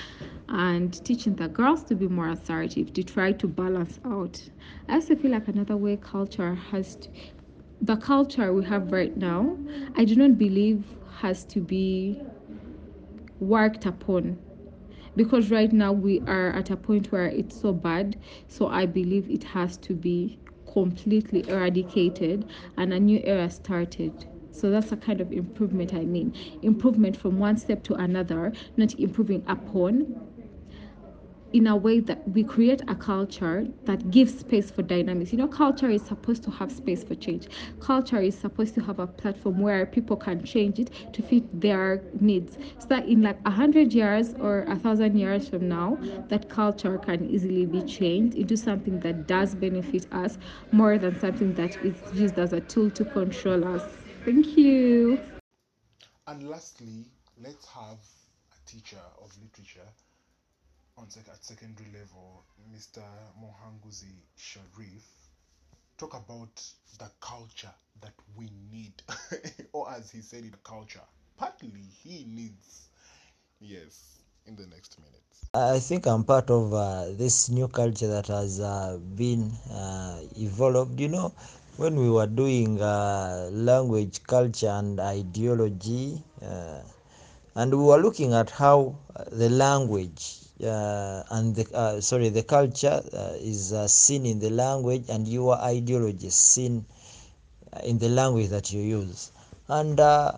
and 0.48 1.04
teaching 1.04 1.34
the 1.36 1.48
girls 1.48 1.84
to 1.84 1.94
be 1.94 2.08
more 2.08 2.28
assertive 2.28 2.92
to 2.94 3.02
try 3.02 3.32
to 3.32 3.46
balance 3.46 3.98
out. 4.04 4.48
I 4.88 4.94
also 4.94 5.16
feel 5.16 5.30
like 5.32 5.48
another 5.48 5.76
way 5.76 5.96
culture 5.96 6.54
has 6.54 6.96
to, 6.96 7.08
the 7.80 7.96
culture 7.96 8.52
we 8.52 8.64
have 8.64 8.92
right 8.92 9.16
now, 9.16 9.56
I 9.96 10.04
do 10.04 10.16
not 10.16 10.38
believe 10.38 10.84
has 11.20 11.44
to 11.46 11.60
be 11.60 12.20
worked 13.40 13.86
upon. 13.86 14.38
Because 15.16 15.50
right 15.50 15.72
now 15.72 15.92
we 15.92 16.20
are 16.26 16.50
at 16.50 16.70
a 16.70 16.76
point 16.76 17.10
where 17.10 17.26
it's 17.26 17.60
so 17.60 17.72
bad 17.72 18.18
so 18.46 18.68
i 18.68 18.86
believe 18.86 19.28
it 19.30 19.42
has 19.42 19.76
to 19.78 19.94
be 19.94 20.38
completely 20.72 21.48
eradicated 21.48 22.48
and 22.76 22.92
a 22.92 23.00
new 23.00 23.20
era 23.24 23.50
started. 23.50 24.26
So 24.52 24.70
that's 24.70 24.92
a 24.92 24.96
kind 24.96 25.20
of 25.20 25.32
improvement 25.32 25.94
i 25.94 26.04
mean. 26.04 26.34
Improvement 26.62 27.16
from 27.16 27.38
one 27.38 27.56
step 27.56 27.82
to 27.84 27.94
another 27.94 28.52
not 28.76 28.94
improving 28.98 29.42
upon 29.48 30.27
in 31.52 31.66
a 31.66 31.76
way 31.76 32.00
that 32.00 32.26
we 32.28 32.44
create 32.44 32.82
a 32.88 32.94
culture 32.94 33.66
that 33.84 34.10
gives 34.10 34.38
space 34.38 34.70
for 34.70 34.82
dynamics. 34.82 35.32
You 35.32 35.38
know, 35.38 35.48
culture 35.48 35.88
is 35.90 36.02
supposed 36.02 36.42
to 36.44 36.50
have 36.50 36.70
space 36.70 37.02
for 37.04 37.14
change. 37.14 37.48
Culture 37.80 38.20
is 38.20 38.36
supposed 38.36 38.74
to 38.74 38.80
have 38.82 38.98
a 38.98 39.06
platform 39.06 39.60
where 39.60 39.86
people 39.86 40.16
can 40.16 40.44
change 40.44 40.78
it 40.78 40.90
to 41.12 41.22
fit 41.22 41.60
their 41.60 42.02
needs. 42.20 42.56
So 42.78 42.86
that 42.88 43.06
in 43.08 43.22
like 43.22 43.38
a 43.44 43.50
hundred 43.50 43.92
years 43.92 44.34
or 44.40 44.62
a 44.68 44.76
thousand 44.76 45.16
years 45.18 45.48
from 45.48 45.68
now, 45.68 45.98
that 46.28 46.48
culture 46.48 46.98
can 46.98 47.28
easily 47.28 47.66
be 47.66 47.82
changed 47.82 48.36
into 48.36 48.56
something 48.56 49.00
that 49.00 49.26
does 49.26 49.54
benefit 49.54 50.06
us 50.12 50.38
more 50.70 50.98
than 50.98 51.18
something 51.18 51.54
that 51.54 51.76
is 51.82 51.96
used 52.12 52.38
as 52.38 52.52
a 52.52 52.60
tool 52.60 52.90
to 52.90 53.04
control 53.04 53.64
us. 53.64 53.84
Thank 54.24 54.56
you. 54.56 55.18
And 56.26 56.48
lastly, 56.48 57.06
let's 57.36 57.66
have 57.66 57.98
a 58.52 58.70
teacher 58.70 59.02
of 59.20 59.36
literature 59.40 59.88
on 60.98 61.10
sec- 61.10 61.28
at 61.28 61.44
secondary 61.44 61.90
level, 61.92 62.44
Mr. 62.72 63.02
Mohanguzi 63.40 64.14
Sharif, 64.36 65.04
talk 65.98 66.14
about 66.14 66.62
the 66.98 67.10
culture 67.20 67.74
that 68.00 68.14
we 68.36 68.50
need, 68.70 69.02
or 69.72 69.90
as 69.90 70.10
he 70.10 70.20
said, 70.22 70.44
it 70.44 70.62
culture. 70.64 71.06
Partly 71.36 71.70
he 72.02 72.24
needs, 72.26 72.88
yes, 73.60 74.20
in 74.46 74.56
the 74.56 74.66
next 74.66 74.98
minutes. 75.00 75.50
I 75.54 75.78
think 75.80 76.06
I'm 76.06 76.24
part 76.24 76.50
of 76.50 76.72
uh, 76.74 77.06
this 77.12 77.48
new 77.50 77.68
culture 77.68 78.08
that 78.08 78.26
has 78.28 78.60
uh, 78.60 78.98
been 79.16 79.52
uh, 79.70 80.20
evolved. 80.36 81.00
You 81.00 81.08
know, 81.08 81.32
when 81.76 81.96
we 81.96 82.10
were 82.10 82.26
doing 82.26 82.80
uh, 82.80 83.48
language, 83.52 84.22
culture, 84.24 84.68
and 84.68 85.00
ideology, 85.00 86.22
uh, 86.42 86.80
and 87.56 87.72
we 87.74 87.84
were 87.84 87.98
looking 87.98 88.32
at 88.34 88.50
how 88.50 88.96
the 89.32 89.48
language 89.50 90.24
uh, 90.64 91.22
and 91.30 91.54
the 91.54 91.66
uh, 91.74 92.00
sorry 92.00 92.28
the 92.28 92.42
culture 92.42 93.00
uh, 93.12 93.32
is 93.38 93.72
uh, 93.72 93.86
seen 93.86 94.26
in 94.26 94.38
the 94.38 94.50
language 94.50 95.04
and 95.08 95.26
your 95.28 95.56
ideology 95.58 96.26
is 96.26 96.34
seen 96.34 96.84
in 97.84 97.98
the 97.98 98.08
language 98.08 98.48
that 98.48 98.72
you 98.72 98.80
use. 98.80 99.30
And 99.68 100.00
uh, 100.00 100.32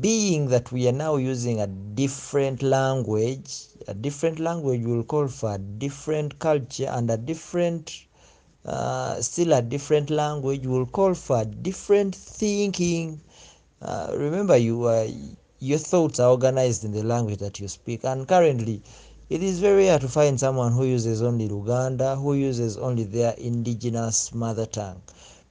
being 0.00 0.48
that 0.48 0.70
we 0.72 0.88
are 0.88 0.92
now 0.92 1.16
using 1.16 1.60
a 1.60 1.66
different 1.66 2.62
language 2.62 3.66
a 3.88 3.94
different 3.94 4.38
language 4.38 4.82
will 4.84 5.04
call 5.04 5.28
for 5.28 5.54
a 5.54 5.58
different 5.58 6.38
culture 6.38 6.86
and 6.90 7.10
a 7.10 7.16
different 7.16 8.06
uh, 8.64 9.20
still 9.20 9.52
a 9.52 9.60
different 9.62 10.08
language 10.10 10.66
will 10.66 10.86
call 10.86 11.12
for 11.14 11.44
different 11.44 12.14
thinking. 12.14 13.20
Uh, 13.82 14.10
remember 14.16 14.56
you 14.56 14.84
uh, 14.84 15.06
your 15.60 15.78
thoughts 15.78 16.18
are 16.18 16.30
organized 16.30 16.84
in 16.84 16.92
the 16.92 17.02
language 17.02 17.38
that 17.38 17.60
you 17.60 17.68
speak. 17.68 18.04
And 18.04 18.26
currently 18.26 18.82
it 19.30 19.42
is 19.42 19.58
very 19.58 19.84
rare 19.86 19.98
to 19.98 20.06
find 20.06 20.38
someone 20.38 20.72
who 20.72 20.84
uses 20.84 21.22
only 21.22 21.48
luganda 21.48 22.14
who 22.20 22.34
uses 22.34 22.76
only 22.76 23.04
their 23.04 23.32
indigenous 23.38 24.34
mother 24.34 24.66
tongue. 24.66 25.00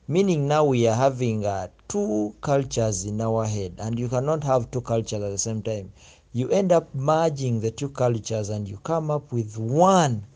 Meaning 0.08 0.48
now 0.48 0.64
we 0.64 0.88
are 0.88 0.96
having 0.96 1.44
uh, 1.44 1.68
two 1.88 2.36
cultures 2.42 3.04
in 3.04 3.20
our 3.20 3.46
head 3.48 3.74
and 3.80 3.98
you 3.98 4.08
cannot 4.08 4.44
have 4.44 4.70
two 4.70 4.82
cultures 4.82 5.24
at 5.24 5.30
the 5.32 5.40
same 5.40 5.64
time. 5.64 5.92
You 6.32 6.50
end 6.50 6.72
up 6.72 6.94
merging 6.94 7.62
the 7.62 7.72
two 7.72 7.90
cultures 7.90 8.50
and 8.50 8.68
you 8.68 8.78
come 8.84 9.10
up 9.10 9.32
with 9.32 9.58
one. 9.58 10.28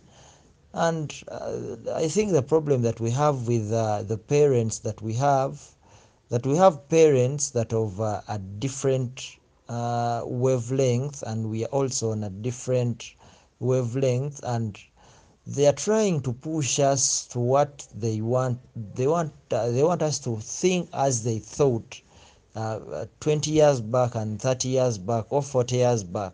And 0.73 1.13
uh, 1.27 1.75
i 1.93 2.07
think 2.07 2.31
the 2.31 2.41
problem 2.41 2.81
that 2.81 2.99
we 2.99 3.11
have 3.11 3.47
with 3.47 3.71
uh, 3.71 4.01
the 4.01 4.17
parents 4.17 4.79
that 4.79 4.99
we 5.03 5.13
have 5.13 5.61
that 6.29 6.45
we 6.45 6.57
have 6.57 6.89
parents 6.89 7.51
that 7.51 7.71
of 7.71 8.01
uh, 8.01 8.21
a 8.27 8.39
different 8.39 9.38
uh, 9.69 10.23
wavelength 10.25 11.21
and 11.21 11.51
we 11.51 11.65
are 11.65 11.69
also 11.69 12.11
on 12.11 12.23
a 12.23 12.29
different 12.31 13.13
wavelength 13.60 14.39
and 14.43 14.78
they 15.45 15.66
are 15.66 15.74
trying 15.74 16.22
to 16.22 16.34
push 16.34 16.80
us 16.80 17.26
to 17.28 17.39
what 17.39 17.88
they 17.95 18.22
want 18.22 18.60
they 18.95 19.08
want 19.08 19.32
uh, 19.51 19.70
they 19.72 19.84
want 19.84 20.01
us 20.01 20.20
to 20.20 20.36
think 20.38 20.89
as 20.93 21.24
they 21.24 21.39
thought 21.39 22.01
uh, 22.58 23.05
20 23.20 23.51
years 23.51 23.82
back 23.82 24.16
and 24.16 24.41
30 24.41 24.70
years 24.70 24.97
back 24.97 25.26
or 25.30 25.43
40 25.43 25.76
years 25.76 26.03
back. 26.03 26.34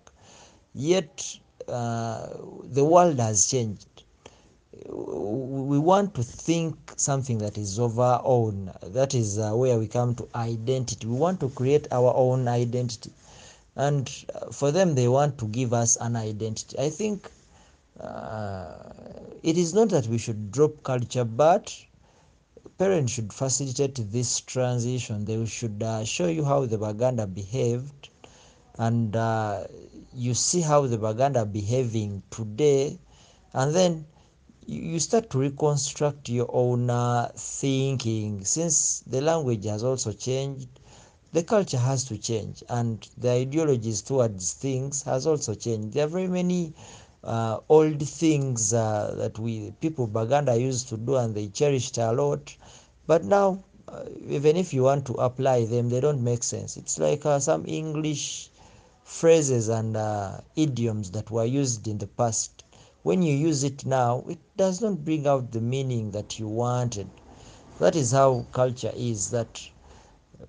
Yet 0.74 1.38
uh, 1.68 2.28
the 2.64 2.84
world 2.84 3.20
has 3.20 3.46
changed. 3.48 3.88
We 4.88 5.78
want 5.80 6.16
to 6.16 6.24
think 6.24 6.76
something 6.96 7.38
that 7.40 7.58
is 7.58 7.78
of 7.80 8.00
our 8.00 8.22
own 8.24 8.72
that 8.82 9.14
is 9.14 9.38
uh, 9.38 9.52
where 9.52 9.78
we 9.78 9.88
come 9.88 10.16
to 10.16 10.28
identity. 10.34 11.06
We 11.08 11.16
want 11.16 11.40
to 11.42 11.50
create 11.50 11.88
our 11.92 12.14
own 12.16 12.48
identity 12.48 13.12
and 13.76 14.26
uh, 14.36 14.52
for 14.52 14.72
them 14.72 14.96
they 14.96 15.08
want 15.08 15.38
to 15.38 15.48
give 15.48 15.74
us 15.74 15.98
an 15.98 16.16
identity. 16.16 16.78
I 16.80 16.90
think 16.90 17.30
uh, 18.00 18.74
it 19.44 19.58
is 19.58 19.74
not 19.74 19.90
that 19.90 20.08
we 20.08 20.18
should 20.18 20.52
drop 20.52 20.84
culture 20.84 21.26
but 21.26 21.74
parents 22.78 23.14
should 23.14 23.32
facilitate 23.34 23.96
this 24.12 24.40
transition. 24.42 25.26
They 25.26 25.46
should 25.46 25.82
uh, 25.84 26.04
show 26.06 26.28
you 26.28 26.44
how 26.44 26.66
the 26.66 26.78
baganda 26.78 27.28
behaved. 27.28 28.10
And 28.78 29.16
uh, 29.16 29.66
you 30.14 30.34
see 30.34 30.62
how 30.62 30.88
the 30.88 30.98
baganda 30.98 31.46
behaving 31.46 32.24
today. 32.32 33.00
And 33.54 33.74
then 33.76 34.06
you 34.66 35.00
start 35.00 35.30
to 35.32 35.40
reconstruct 35.40 36.30
your 36.30 36.50
own 36.54 36.90
uh, 36.90 37.32
thinking 37.36 38.44
since 38.46 39.02
the 39.08 39.22
language 39.22 39.66
has 39.66 39.84
also 39.84 40.12
changed 40.14 40.68
the 41.34 41.42
culture 41.42 41.80
has 41.80 42.04
to 42.06 42.16
change 42.16 42.64
and 42.70 43.10
the 43.18 43.32
ideologies 43.32 44.04
towards 44.04 44.54
things 44.54 45.02
has 45.02 45.26
also 45.26 45.56
changed. 45.56 45.94
There 45.94 46.06
are 46.06 46.08
very 46.08 46.28
many 46.28 46.74
uh, 47.24 47.60
old 47.70 48.08
things 48.08 48.72
uh, 48.72 49.16
that 49.18 49.40
we 49.40 49.72
people 49.82 50.06
baganda 50.06 50.56
used 50.56 50.90
to 50.90 50.98
do 50.98 51.16
and 51.16 51.34
they 51.34 51.48
cherished 51.48 51.98
a 51.98 52.12
lot. 52.12 52.56
But 53.08 53.24
now 53.24 53.64
uh, 53.88 54.04
even 54.28 54.56
if 54.58 54.76
you 54.76 54.84
want 54.84 55.08
to 55.08 55.14
apply 55.14 55.66
them 55.66 55.90
they 55.90 56.00
don't 56.00 56.24
make 56.24 56.44
sense. 56.44 56.78
It's 56.78 57.00
like 57.00 57.26
uh, 57.26 57.40
some 57.40 57.66
english 57.66 58.52
phrases 59.04 59.70
and 59.70 59.98
uh, 59.98 60.40
idioms 60.56 61.10
that 61.12 61.32
were 61.32 61.46
used 61.46 61.88
in 61.88 61.98
the 61.98 62.08
past. 62.08 62.64
When 63.02 63.24
you 63.24 63.36
use 63.36 63.64
it 63.64 63.88
now 63.88 64.24
it 64.30 64.40
does 64.56 64.82
not 64.82 65.04
bring 65.04 65.26
out 65.26 65.52
the 65.52 65.62
meaning 65.62 66.12
that 66.12 66.38
you 66.38 66.48
wanted. 66.48 67.10
That 67.80 67.96
is 67.96 68.12
how 68.12 68.46
culture 68.52 68.94
is 68.96 69.32
that 69.32 69.60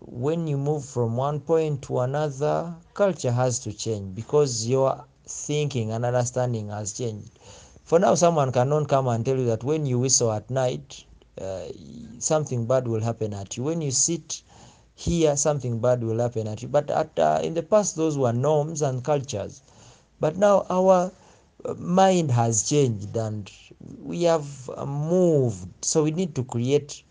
when 0.01 0.47
you 0.47 0.57
move 0.57 0.85
from 0.85 1.17
one 1.17 1.41
point 1.41 1.83
to 1.83 2.01
another 2.01 2.75
culture 2.95 3.31
has 3.33 3.59
to 3.61 3.73
change 3.73 4.15
because 4.15 4.67
your 4.67 5.05
thinking 5.27 5.93
and 5.93 6.05
understanding 6.05 6.69
has 6.69 6.93
changed. 6.93 7.39
For 7.85 7.99
now 7.99 8.15
someone 8.15 8.51
cannot 8.53 8.89
come 8.89 9.09
and 9.09 9.25
tell 9.25 9.37
you 9.37 9.47
that 9.47 9.63
when 9.65 9.87
you 9.87 9.99
whistle 9.99 10.33
at 10.33 10.51
night 10.51 11.05
uh, 11.41 11.67
something 12.19 12.67
bad 12.67 12.89
will 12.89 13.01
happen 13.01 13.33
at 13.35 13.57
you. 13.57 13.63
When 13.63 13.81
you 13.81 13.91
sit 13.91 14.43
here 14.97 15.37
something 15.37 15.81
bad 15.81 16.03
will 16.03 16.19
happen 16.19 16.47
at 16.49 16.63
you. 16.63 16.69
But 16.69 16.91
at 16.91 17.17
uh, 17.19 17.41
in 17.43 17.55
the 17.55 17.63
past 17.63 17.97
those 17.97 18.19
were 18.19 18.33
norms 18.33 18.83
and 18.83 19.05
cultures. 19.05 19.63
But 20.21 20.37
now 20.37 20.67
our 20.71 21.13
uh, 21.65 21.75
mind 21.75 22.31
has 22.33 22.69
changed 22.69 23.17
and 23.17 23.51
we 24.01 24.25
have 24.25 24.69
moved. 24.87 25.69
So 25.85 26.03
we 26.03 26.11
need 26.11 26.35
to 26.35 26.45
create 26.45 27.04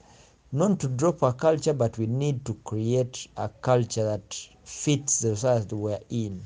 not 0.56 0.80
to 0.80 0.88
drop 0.88 1.24
our 1.24 1.34
culture 1.34 1.74
but 1.74 1.98
we 1.98 2.06
need 2.06 2.46
to 2.46 2.54
create 2.64 3.28
a 3.38 3.50
culture 3.50 4.04
that 4.04 4.38
fits 4.64 5.20
the 5.22 5.36
society 5.36 5.76
we're 5.76 6.00
in 6.12 6.40